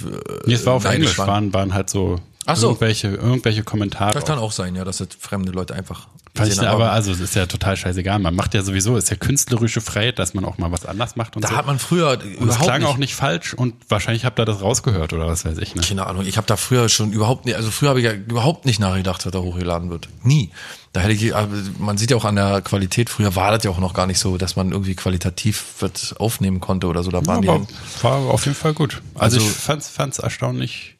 [0.46, 2.68] Nee, es war auf Englisch, waren, waren halt so, Ach so.
[2.68, 4.12] irgendwelche, irgendwelche Kommentare.
[4.12, 6.08] Das kann auch sein, ja, dass das fremde Leute einfach.
[6.36, 8.18] Fand ich, aber also es ist ja total scheißegal.
[8.18, 11.36] Man macht ja sowieso, ist ja künstlerische Freiheit, dass man auch mal was anders macht
[11.36, 11.56] und da so.
[11.56, 14.60] hat man früher und überhaupt klang nicht, auch nicht falsch und wahrscheinlich habt ihr das
[14.60, 15.76] rausgehört oder was weiß ich.
[15.76, 15.82] Ne?
[15.82, 18.64] Keine Ahnung, ich habe da früher schon überhaupt nicht, also früher habe ich ja überhaupt
[18.64, 20.08] nicht nachgedacht, was da hochgeladen wird.
[20.24, 20.50] Nie.
[20.92, 23.70] Da hätte ich, aber man sieht ja auch an der Qualität, früher war das ja
[23.70, 27.12] auch noch gar nicht so, dass man irgendwie qualitativ was aufnehmen konnte oder so.
[27.12, 28.02] Da waren Aber die.
[28.02, 29.02] war auf jeden Fall gut.
[29.14, 30.93] Also, Also- ich fand's, fand's erstaunlich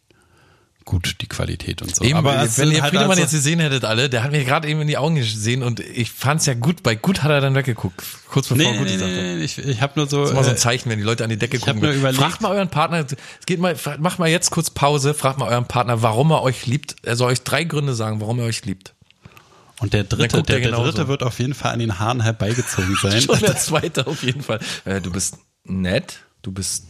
[0.85, 2.05] gut, die Qualität und so.
[2.05, 4.69] Eben, aber wenn ihr halt Friedemann also- jetzt gesehen hättet alle, der hat mir gerade
[4.69, 6.83] eben in die Augen gesehen und ich fand's ja gut.
[6.83, 9.93] Bei gut hat er dann weggeguckt, kurz bevor Nee, gut nee, nee, ich, ich habe
[9.97, 10.21] nur so.
[10.21, 11.81] Das ist mal so ein äh, Zeichen, wenn die Leute an die Decke hab gucken.
[11.83, 15.39] nur überlegt- Fragt mal euren Partner, es geht mal, macht mal jetzt kurz Pause, fragt
[15.39, 16.97] mal euren Partner, warum er euch liebt.
[17.03, 18.95] Er soll euch drei Gründe sagen, warum er euch liebt.
[19.81, 20.85] und der dritte, der, er der genauso.
[20.93, 23.21] dritte wird auf jeden Fall an den Haaren herbeigezogen sein.
[23.23, 24.61] Schon der zweite auf jeden Fall.
[24.85, 26.85] Äh, du bist nett, du bist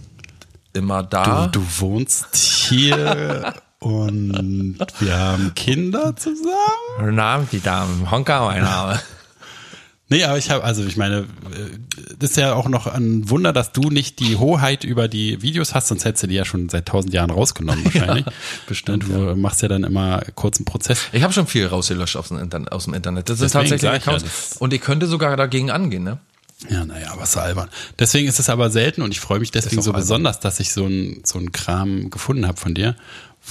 [0.72, 1.46] immer da.
[1.46, 7.18] Du, du wohnst hier und wir haben Kinder zusammen.
[7.18, 8.10] Abend, die Damen.
[8.10, 9.00] Honka, mein Name.
[10.10, 11.24] Nee, aber ich habe, also ich meine, äh,
[12.18, 15.74] das ist ja auch noch ein Wunder, dass du nicht die Hoheit über die Videos
[15.74, 18.26] hast, sonst hättest du die ja schon seit tausend Jahren rausgenommen wahrscheinlich.
[18.68, 21.00] bestimmt, Du machst ja dann immer kurzen Prozess.
[21.12, 23.30] Ich habe schon viel rausgelöscht aus dem, Internet, aus dem Internet.
[23.30, 26.18] Das ist Deswegen tatsächlich sag ich ja, das- Und ich könnte sogar dagegen angehen, ne?
[26.68, 27.70] Ja, naja, aber so albern.
[27.98, 30.02] Deswegen ist es aber selten und ich freue mich deswegen so albern.
[30.02, 32.94] besonders, dass ich so ein so ein Kram gefunden habe von dir.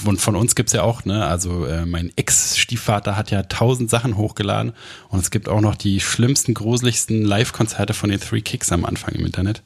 [0.04, 4.16] Und von uns gibt's ja auch, ne, also äh, mein Ex-Stiefvater hat ja tausend Sachen
[4.16, 4.72] hochgeladen
[5.08, 9.14] und es gibt auch noch die schlimmsten, gruseligsten Live-Konzerte von den Three Kicks am Anfang
[9.14, 9.62] im Internet.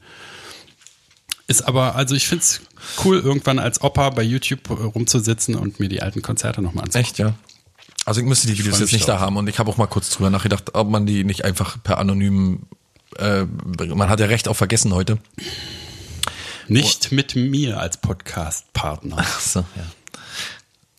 [1.47, 2.61] Ist aber, also ich find's
[3.05, 7.09] cool, irgendwann als Opa bei YouTube äh, rumzusitzen und mir die alten Konzerte nochmal anzugucken.
[7.09, 7.33] Echt, ja.
[8.05, 10.11] Also ich müsste die Videos jetzt nicht da haben und ich habe auch mal kurz
[10.11, 12.67] drüber nachgedacht, ob man die nicht einfach per anonym,
[13.17, 15.19] äh, man hat ja recht auf vergessen heute.
[16.69, 19.17] Nicht mit mir als Podcast-Partner.
[19.19, 19.85] Ach so, ja.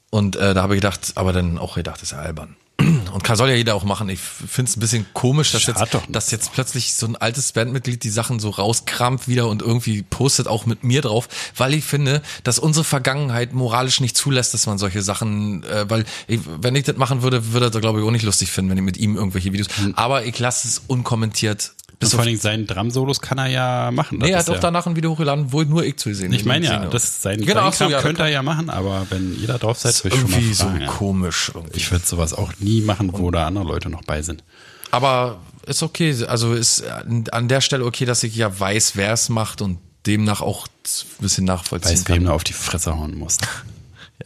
[0.10, 2.56] Und äh, da habe ich gedacht, aber dann auch gedacht, das ist ja albern.
[3.14, 4.10] Und kann, soll ja jeder auch machen.
[4.10, 7.52] Ich finde es ein bisschen komisch, dass jetzt, doch dass jetzt plötzlich so ein altes
[7.52, 11.28] Bandmitglied die Sachen so rauskramt wieder und irgendwie postet auch mit mir drauf,
[11.58, 16.06] weil ich finde, dass unsere Vergangenheit moralisch nicht zulässt, dass man solche Sachen, äh, weil
[16.28, 18.78] ich, wenn ich das machen würde, würde er glaube ich auch nicht lustig finden, wenn
[18.78, 19.68] ich mit ihm irgendwelche Videos.
[19.96, 21.74] Aber ich lasse es unkommentiert.
[22.02, 24.20] Und Bis vor allen Dingen seinen Drum-Solos kann er ja machen.
[24.20, 26.32] Das nee, er hat auch ja, danach ein Video hochgeladen, wo nur ich zu sehen
[26.32, 29.38] Ich meine ja, das ist sein, Genau, so, ja, könnte er ja machen, aber wenn
[29.38, 30.82] ihr da drauf seid, würde ich schon mal irgendwie so fragen.
[30.82, 30.88] ja.
[30.88, 31.52] komisch.
[31.54, 31.78] Irgendwie.
[31.78, 34.46] Ich würde sowas auch nie machen, wo da andere Leute noch bei sind.
[34.92, 39.28] Aber ist okay, also ist an der Stelle okay, dass ich ja weiß, wer es
[39.28, 42.26] macht und demnach auch ein bisschen nachvollziehen Weiß, wem kann.
[42.28, 43.42] du auf die Fresse hauen musst.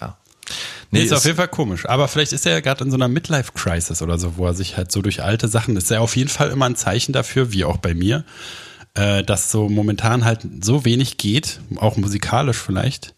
[0.02, 0.18] Ja.
[0.94, 1.88] Nee, Nee, ist auf jeden Fall komisch.
[1.88, 4.78] Aber vielleicht ist er ja gerade in so einer Midlife-Crisis oder so, wo er sich
[4.78, 7.66] halt so durch alte Sachen, ist ja auf jeden Fall immer ein Zeichen dafür, wie
[7.66, 8.24] auch bei mir,
[8.94, 13.16] äh, dass so momentan halt so wenig geht, auch musikalisch vielleicht,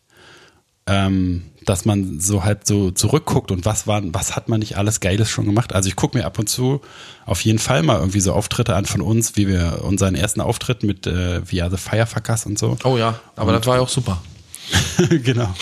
[0.87, 5.01] ähm, dass man so halt so zurückguckt und was war, was hat man nicht alles
[5.01, 5.73] Geiles schon gemacht.
[5.73, 6.79] Also ich gucke mir ab und zu
[7.25, 10.83] auf jeden Fall mal irgendwie so Auftritte an von uns, wie wir unseren ersten Auftritt
[10.83, 12.77] mit äh, Are the Firefuckers und so.
[12.83, 14.21] Oh ja, aber das war ja auch super.
[15.09, 15.53] genau.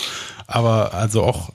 [0.45, 1.51] Aber also auch,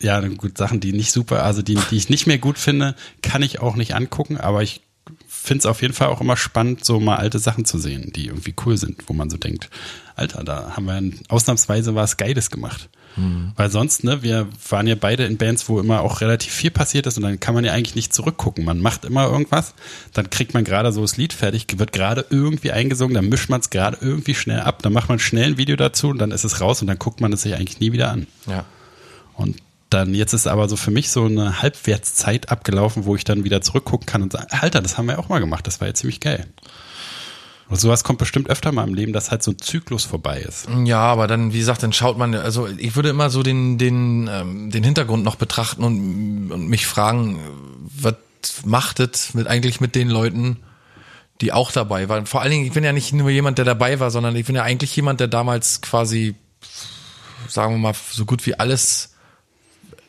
[0.00, 3.42] ja, gut, Sachen, die nicht super, also die, die ich nicht mehr gut finde, kann
[3.42, 4.82] ich auch nicht angucken, aber ich
[5.28, 8.26] finde es auf jeden Fall auch immer spannend, so mal alte Sachen zu sehen, die
[8.26, 9.70] irgendwie cool sind, wo man so denkt,
[10.16, 12.88] Alter, da haben wir ein, ausnahmsweise was Geiles gemacht.
[13.56, 17.06] Weil sonst, ne, wir waren ja beide in Bands, wo immer auch relativ viel passiert
[17.06, 18.64] ist und dann kann man ja eigentlich nicht zurückgucken.
[18.64, 19.74] Man macht immer irgendwas,
[20.12, 23.60] dann kriegt man gerade so das Lied fertig, wird gerade irgendwie eingesungen, dann mischt man
[23.60, 26.44] es gerade irgendwie schnell ab, dann macht man schnell ein Video dazu und dann ist
[26.44, 28.26] es raus und dann guckt man es sich eigentlich nie wieder an.
[28.46, 28.66] Ja.
[29.32, 29.56] Und
[29.90, 33.60] dann, jetzt ist aber so für mich so eine Halbwertszeit abgelaufen, wo ich dann wieder
[33.60, 36.20] zurückgucken kann und sagen, Alter, das haben wir auch mal gemacht, das war ja ziemlich
[36.20, 36.46] geil.
[37.68, 40.68] Und sowas kommt bestimmt öfter mal im Leben, dass halt so ein Zyklus vorbei ist.
[40.84, 44.28] Ja, aber dann, wie gesagt, dann schaut man, also ich würde immer so den, den,
[44.32, 47.40] ähm, den Hintergrund noch betrachten und, und mich fragen,
[47.82, 48.14] was
[48.64, 50.58] macht es mit eigentlich mit den Leuten,
[51.40, 52.26] die auch dabei waren?
[52.26, 54.54] Vor allen Dingen, ich bin ja nicht nur jemand, der dabei war, sondern ich bin
[54.54, 56.36] ja eigentlich jemand, der damals quasi,
[57.48, 59.15] sagen wir mal, so gut wie alles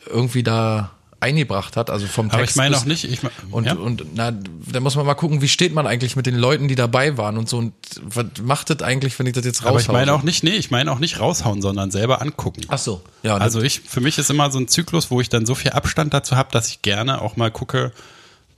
[0.09, 3.65] irgendwie da eingebracht hat, also vom Text Aber ich meine auch nicht, ich mein, und,
[3.65, 3.73] ja?
[3.73, 6.75] und na, da muss man mal gucken, wie steht man eigentlich mit den Leuten, die
[6.75, 7.57] dabei waren und so.
[7.57, 7.73] Und
[8.03, 9.69] was macht das eigentlich, wenn ich das jetzt raushaue?
[9.71, 12.61] aber ich meine auch nicht, nee, ich meine auch nicht raushauen, sondern selber angucken.
[12.67, 13.01] Ach so.
[13.23, 15.71] Ja, Also ich, für mich ist immer so ein Zyklus, wo ich dann so viel
[15.71, 17.91] Abstand dazu habe, dass ich gerne auch mal gucke,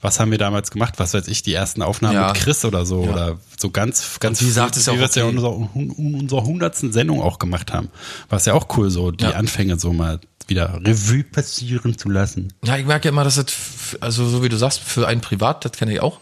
[0.02, 2.28] was haben wir damals gemacht, was weiß ich, die ersten Aufnahmen Ja.
[2.34, 3.12] mit Chris oder so Ja.
[3.12, 5.38] oder so ganz, ganz Und wie gesagt, ist ja wie auch wir es ja in
[5.38, 7.88] unserer, in unserer hundertsten Sendung auch gemacht haben.
[8.28, 9.26] War es ja auch cool, so die.
[9.26, 10.20] Anfänge so mal
[10.50, 12.54] wieder Revue passieren zu lassen.
[12.64, 13.54] Ja, ich merke immer, dass das,
[14.00, 16.20] also so wie du sagst, für einen privat, das kenne ich auch.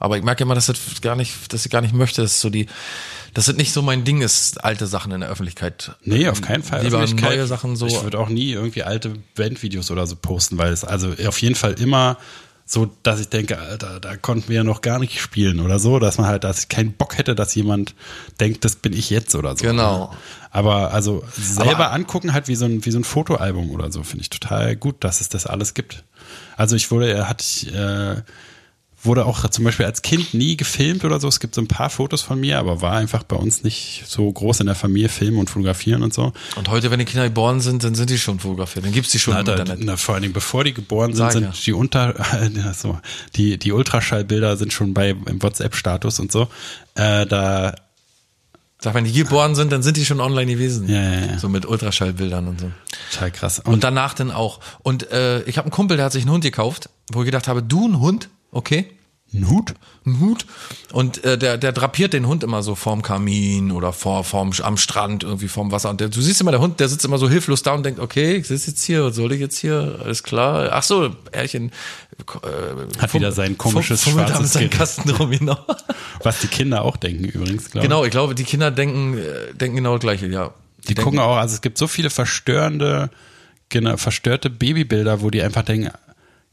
[0.00, 2.50] Aber ich merke immer, dass das gar nicht, dass ich gar nicht möchte, dass so
[2.50, 2.66] die,
[3.34, 5.96] dass das nicht so mein Ding ist, alte Sachen in der Öffentlichkeit.
[6.04, 6.84] Nee, auf keinen Fall.
[6.84, 7.36] Lieber Öffentlichkeit.
[7.36, 7.86] neue Sachen so.
[7.86, 11.56] Ich würde auch nie irgendwie alte Bandvideos oder so posten, weil es also auf jeden
[11.56, 12.16] Fall immer
[12.70, 15.98] so, dass ich denke, Alter, da konnten wir ja noch gar nicht spielen oder so,
[15.98, 17.94] dass man halt, dass ich keinen Bock hätte, dass jemand
[18.40, 19.64] denkt, das bin ich jetzt oder so.
[19.64, 20.14] Genau.
[20.50, 24.02] Aber also selber Aber- angucken halt wie so ein, wie so ein Fotoalbum oder so,
[24.02, 26.04] finde ich total gut, dass es das alles gibt.
[26.58, 27.42] Also ich wurde, er hat,
[27.72, 28.16] äh,
[29.02, 31.28] wurde auch zum Beispiel als Kind nie gefilmt oder so.
[31.28, 34.30] Es gibt so ein paar Fotos von mir, aber war einfach bei uns nicht so
[34.30, 36.32] groß in der Familie filmen und fotografieren und so.
[36.56, 38.84] Und heute, wenn die Kinder geboren sind, dann sind die schon fotografiert.
[38.84, 39.78] Dann gibt's die schon Na, im Internet.
[39.84, 41.52] na, vor allen Dingen, bevor die geboren sind, sind ja.
[41.64, 42.14] die unter,
[42.54, 42.98] ja, so,
[43.36, 46.48] die, die Ultraschallbilder sind schon bei im WhatsApp-Status und so.
[46.94, 47.74] Äh, da,
[48.80, 50.88] Sag, wenn die geboren sind, dann sind die schon online gewesen.
[50.88, 51.38] Ja, ja, ja.
[51.38, 52.70] So mit Ultraschallbildern und so.
[53.10, 53.58] total krass.
[53.58, 54.60] Und danach dann auch.
[54.84, 57.48] Und äh, ich habe einen Kumpel, der hat sich einen Hund gekauft, wo ich gedacht
[57.48, 58.28] habe, du ein Hund?
[58.50, 58.86] Okay.
[59.34, 59.74] ein Hut?
[60.06, 60.46] Ein Hut.
[60.92, 64.76] Und äh, der, der drapiert den Hund immer so vorm Kamin oder vor, vorm, am
[64.78, 65.90] Strand, irgendwie vorm Wasser.
[65.90, 68.00] Und der, du siehst immer, der Hund, der sitzt immer so hilflos da und denkt,
[68.00, 70.00] okay, ich sitze jetzt hier, was soll ich jetzt hier?
[70.02, 70.70] Alles klar.
[70.72, 71.70] Ach so, Erchen.
[72.42, 74.78] Äh, Hat wieder sein komisches fummelt schwarzes seinem Gerät.
[74.78, 75.58] Kasten rum, genau.
[76.22, 77.90] Was die Kinder auch denken übrigens, glaube ich.
[77.90, 80.52] genau, ich glaube, die Kinder denken, äh, denken genau das Gleiche, ja.
[80.78, 83.10] Die denken, gucken auch, also es gibt so viele verstörende,
[83.68, 85.90] genau, verstörte Babybilder, wo die einfach denken,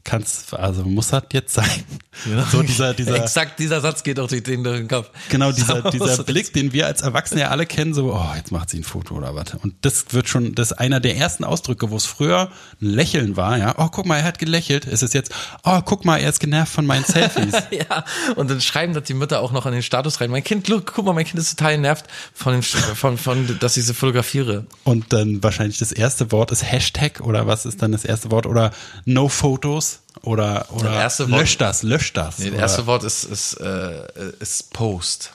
[0.06, 1.84] kann's, also muss das jetzt sein.
[2.50, 5.10] So dieser, dieser, Exakt dieser Satz geht auch durch den, durch den Kopf.
[5.28, 8.52] genau dieser, So, dieser Blick, den wir als Erwachsene ja alle kennen, so, oh, jetzt
[8.52, 9.52] macht sie ein Foto oder was.
[9.62, 12.50] Und das wird schon, das ist einer der ersten Ausdrücke, wo es früher
[12.80, 13.74] ein Lächeln war, ja.
[13.76, 14.86] Oh, guck mal, er hat gelächelt.
[14.86, 15.30] Ist es jetzt,
[15.62, 17.54] oh, guck mal, er ist genervt von meinen Selfies.
[17.70, 18.04] Ja,
[18.36, 20.30] und dann schreiben das die Mütter auch noch an den Status rein.
[20.30, 23.76] Mein Kind, look, guck mal, mein Kind ist total nervt von dem, von, von, dass
[23.76, 24.66] ich sie fotografiere.
[24.84, 28.46] Und dann wahrscheinlich das erste Wort ist Hashtag oder was ist dann das erste Wort?
[28.46, 28.72] Oder
[29.04, 32.38] No Photos oder, oder Das erste Wort- lösch das, lösch das.
[32.38, 34.06] Nee, das erste Wort ist, ist, äh,
[34.40, 35.32] ist Post.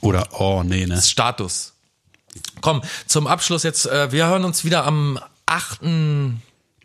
[0.00, 1.00] oder oh, nee, ne.
[1.00, 1.72] Status.
[2.60, 5.80] Komm, zum Abschluss jetzt, äh, wir hören uns wieder am 8.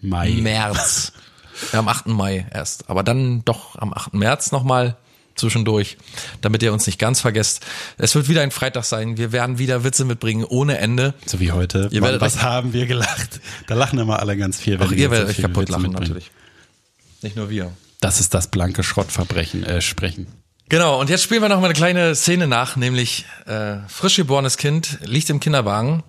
[0.01, 0.29] Mai.
[0.41, 1.13] März.
[1.73, 2.07] ja, am 8.
[2.07, 2.89] Mai erst.
[2.89, 4.13] Aber dann doch am 8.
[4.13, 4.97] März nochmal
[5.35, 5.97] zwischendurch,
[6.41, 7.63] damit ihr uns nicht ganz vergesst.
[7.97, 9.17] Es wird wieder ein Freitag sein.
[9.17, 11.13] Wir werden wieder Witze mitbringen ohne Ende.
[11.27, 11.89] So wie heute.
[11.91, 13.39] Ihr Mann, werdet was haben wir gelacht?
[13.67, 14.79] Da lachen immer alle ganz viel.
[14.79, 16.07] wenn Auch ihr werdet euch kaputt Witze lachen, mitbringen.
[16.07, 16.31] natürlich.
[17.21, 17.71] Nicht nur wir.
[17.99, 20.27] Das ist das blanke Schrottverbrechen, äh, sprechen.
[20.69, 24.57] Genau, und jetzt spielen wir noch mal eine kleine Szene nach, nämlich äh, frisch geborenes
[24.57, 26.03] Kind liegt im Kinderwagen.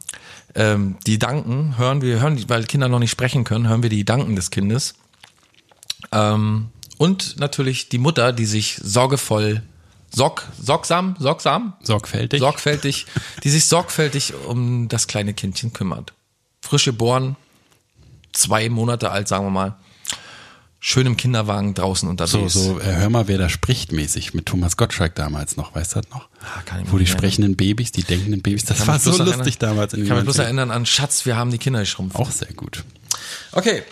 [0.54, 4.04] Ähm, die Danken hören wir, hören, weil Kinder noch nicht sprechen können, hören wir die
[4.04, 4.94] Danken des Kindes.
[6.10, 9.62] Ähm, und natürlich die Mutter, die sich sorgevoll,
[10.12, 12.40] sorg, sorgsam, sorgsam, Sorgfältig.
[12.40, 13.06] sorgfältig,
[13.44, 16.12] die sich sorgfältig um das kleine Kindchen kümmert.
[16.62, 17.36] Frisch geboren,
[18.32, 19.76] zwei Monate alt, sagen wir mal.
[20.80, 22.52] Schön im Kinderwagen draußen unterwegs.
[22.52, 25.96] so, so, äh, hör mal, wer da spricht mäßig mit Thomas Gottschalk damals noch, weißt
[25.96, 26.28] du das noch?
[26.40, 27.18] Ah, kann ich Wo die erinnern.
[27.18, 30.24] sprechenden Babys, die denkenden Babys, das war so lustig erinnern- damals in Ich kann mich
[30.24, 30.42] bloß 90ern.
[30.44, 32.14] erinnern an Schatz, wir haben die Kinder geschrumpft.
[32.16, 32.84] Auch sehr gut.
[33.52, 33.82] Okay.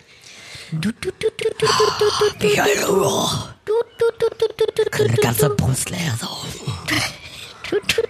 [4.93, 6.29] Eine ganze Brust leer so.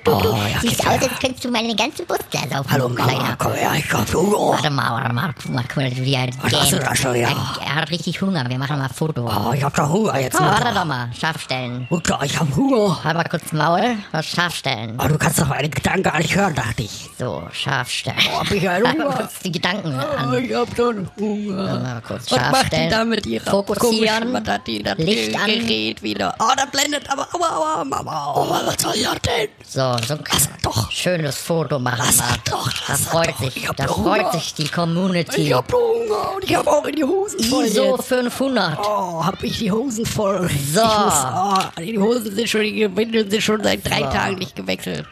[0.08, 0.20] Oh,
[0.52, 2.70] ja, Siehst aus, als könntest du meine ganze Brust leer saufen.
[2.70, 3.36] Hallo Mama, Kleiner.
[3.38, 4.38] komm her, ich hab Hunger.
[4.52, 6.82] Warte mal, warte mal, guck mal, guck mal, wie er gähnt.
[6.82, 7.28] da schon, ja?
[7.64, 9.24] Er, hat richtig Hunger, wir machen mal ein Foto.
[9.28, 10.36] Oh, ich hab doch Hunger jetzt.
[10.40, 11.86] Oh, warte doch mal, scharf stellen.
[11.90, 13.02] Mutter, ich hab Hunger.
[13.02, 14.96] Halt mal kurz Maul, was scharf stellen.
[15.02, 17.08] Oh, du kannst doch meine Gedanken gar nicht hören, dachte ich.
[17.18, 18.16] So, scharf stellen.
[18.32, 19.14] Oh, hab ich einen Halt Hunger.
[19.16, 20.44] kurz die Gedanken Oh, an.
[20.44, 21.80] ich hab einen Hunger.
[21.80, 24.44] Mal kurz Was macht die da mit ihrer Fokussieren.
[24.66, 25.46] die das Licht an.
[25.46, 26.34] Gerät wieder?
[26.38, 28.32] Oh, das blendet aber, aua, aua, Mama.
[28.36, 29.48] Oh, was soll das denn?
[29.66, 30.20] So, so ein
[30.62, 30.90] doch.
[30.90, 32.18] schönes Foto machen Lass
[32.50, 33.38] doch, lass Da freut doch.
[33.40, 34.32] sich, Ich da freut Hunger.
[34.32, 35.42] sich die Community.
[35.42, 38.08] Ich hab Hunger und ich hab auch in die Hosen voll ISO jetzt.
[38.08, 38.78] 500.
[38.82, 40.48] Oh, hab ich die Hosen voll.
[40.72, 40.80] So.
[40.80, 44.54] Ich muss, oh, die Hosen sind schon, die Windeln sind schon seit drei Tagen nicht
[44.56, 45.06] gewechselt.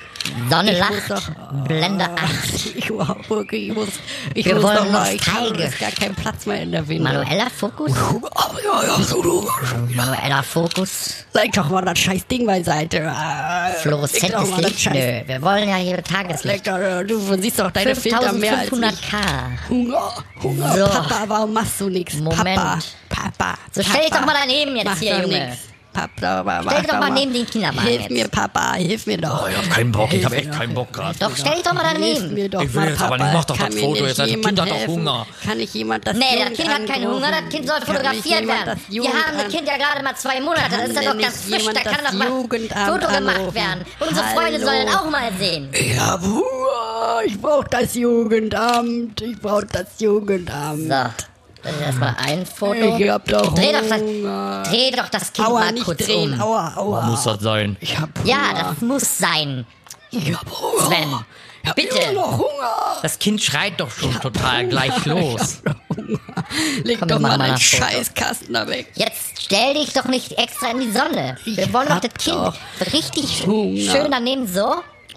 [0.50, 2.54] Sonne Ich lacht, doch- Blende 8.
[2.76, 3.88] Ich, überhaupt wirklich, ich muss,
[4.34, 5.78] ich Wir muss wollen doch mal, ich habe nostalgisch.
[5.78, 7.12] gar keinen Platz mehr in der Windel.
[7.12, 7.92] Manueller Fokus?
[7.92, 8.20] Oh,
[8.64, 9.48] ja, ja, so du.
[9.94, 11.24] Manueller Fokus?
[11.34, 13.06] Leg doch mal das scheiß Ding beiseite.
[13.14, 13.68] Ah,
[14.58, 16.66] leg Scheiß- Nö, wir wollen ja hier Tageslicht.
[16.66, 18.70] äh, du siehst doch deine Filter mehr als ich.
[18.70, 19.68] 5500K.
[19.68, 20.76] Hunger, Hunger.
[20.76, 20.84] So.
[20.86, 22.14] Papa, warum machst du nichts?
[22.16, 22.56] Moment.
[22.56, 22.78] Papa,
[23.08, 23.54] Papa.
[23.72, 25.46] So, stell dich doch mal daneben jetzt Mach hier, Junge.
[25.48, 25.58] nix.
[25.94, 28.10] Papa, Stell dich doch mal neben den Kinderwagen Hilf jetzt.
[28.10, 29.44] mir, Papa, hilf mir doch.
[29.44, 30.84] Oh, ich hab keinen Bock, ich hab Hilf echt keinen doch.
[30.84, 31.18] Bock gerade.
[31.18, 32.34] Doch, stell dich doch mal Hilf daneben.
[32.34, 33.24] mir doch Ich will mal, jetzt aber Papa.
[33.24, 34.86] nicht, mach doch das Foto, jetzt hat das Kind hat doch?
[34.88, 35.26] Hunger.
[35.46, 37.06] Kann ich jemand das Nee, das Kind hat keinen?
[37.10, 38.80] Hunger, das Kind soll Kann mich fotografiert werden.
[38.88, 41.64] Wir haben das Kind ja gerade mal zwei Monate, das ist ja denn ganz frisch,
[41.64, 43.84] da kann doch mal Jugendamt Foto gemacht werden.
[44.00, 45.68] Und unsere Freunde sollen auch mal sehen.
[45.72, 47.20] Ich hab Hunger.
[47.24, 49.20] Ich brauch das Jugendamt.
[49.22, 50.88] Ich brauch das Jugendamt.
[50.88, 51.24] So,
[51.64, 52.96] das ist erstmal ein Foto.
[52.98, 54.62] Ich hab doch Dreh doch das, Hunger.
[54.68, 56.34] dreh doch das Kind Aua, mal nicht kurz drehen.
[56.34, 56.40] um.
[56.40, 57.00] Aua, aua.
[57.02, 57.76] Muss das sein?
[57.80, 58.28] Ich hab Hunger.
[58.28, 59.66] Ja, das muss sein.
[60.10, 60.86] Ich hab Hunger.
[60.86, 61.14] Sven,
[61.62, 61.98] ich hab bitte.
[61.98, 62.98] immer noch Hunger.
[63.02, 65.62] Das Kind schreit doch schon total gleich los.
[66.84, 67.58] Leg Komm, doch mal deinen.
[67.58, 68.92] Scheißkasten da weg.
[68.94, 71.36] Jetzt stell dich doch nicht extra in die Sonne.
[71.44, 72.54] Wir Ich wollen doch das Kind doch
[72.92, 73.80] richtig Hunger.
[73.90, 74.74] schön daneben so.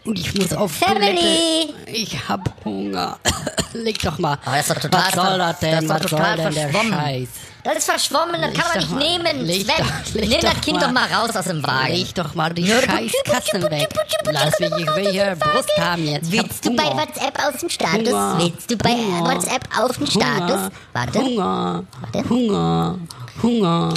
[0.07, 1.67] Und ich muss auf Family.
[1.73, 1.91] Toilette.
[1.91, 3.17] Ich hab Hunger.
[3.73, 4.37] Leg doch mal.
[4.45, 5.71] Aber das ist doch total Was soll das denn?
[5.71, 6.93] das ist doch Was total soll denn der verschwommen.
[6.99, 7.27] Scheiß?
[7.63, 8.99] Das ist verschwommen, das Leg kann man nicht mal-
[9.33, 9.45] nehmen.
[9.45, 11.93] leg Sven, doch- leg nimm das Kind mal- doch mal raus aus dem Wagen.
[11.93, 13.89] Leg doch mal die scheiß Kassen weg.
[14.31, 16.31] Lass mich, ich will hier Brust haben jetzt.
[16.31, 16.83] Willst du bei.
[16.85, 18.07] WhatsApp aus dem Status?
[18.07, 18.35] Hunger.
[18.39, 19.25] Willst du bei Hunger.
[19.35, 20.51] WhatsApp auf den Status?
[20.51, 20.71] Hunger.
[20.93, 21.19] Warte.
[21.19, 21.83] Hunger.
[22.01, 22.29] Warte.
[22.29, 22.97] Hunger.
[23.43, 23.93] Hunger.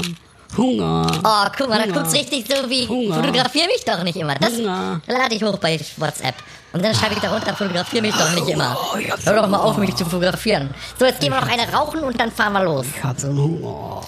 [0.56, 1.06] Hunger.
[1.24, 2.00] Oh, guck mal, da Hunger.
[2.00, 3.14] guckst richtig so wie, Hunger.
[3.16, 4.34] fotografier mich doch nicht immer.
[4.34, 5.00] Das Hunger.
[5.06, 6.34] lade ich hoch bei WhatsApp.
[6.72, 8.76] Und dann schreibe ich darunter, fotografier mich doch nicht immer.
[8.80, 10.70] Oh, Hör doch mal auf, mich zu fotografieren.
[10.98, 12.86] So, jetzt gehen wir noch eine rauchen und dann fahren wir los.
[12.96, 14.02] Ich hab so einen Hunger.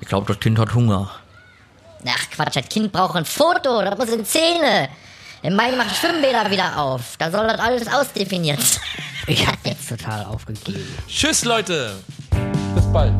[0.00, 1.10] Ich glaube, das Kind hat Hunger.
[2.06, 4.88] Ach Quatsch, das Kind braucht ein Foto, das muss in Zähne.
[5.42, 7.16] Im Mai machen Schwimmbäder wieder auf.
[7.18, 8.82] Da soll das alles ausdefiniert sein.
[9.26, 10.86] Ich hab jetzt total aufgegeben.
[11.08, 11.96] Tschüss, Leute.
[12.74, 13.12] Bis bald.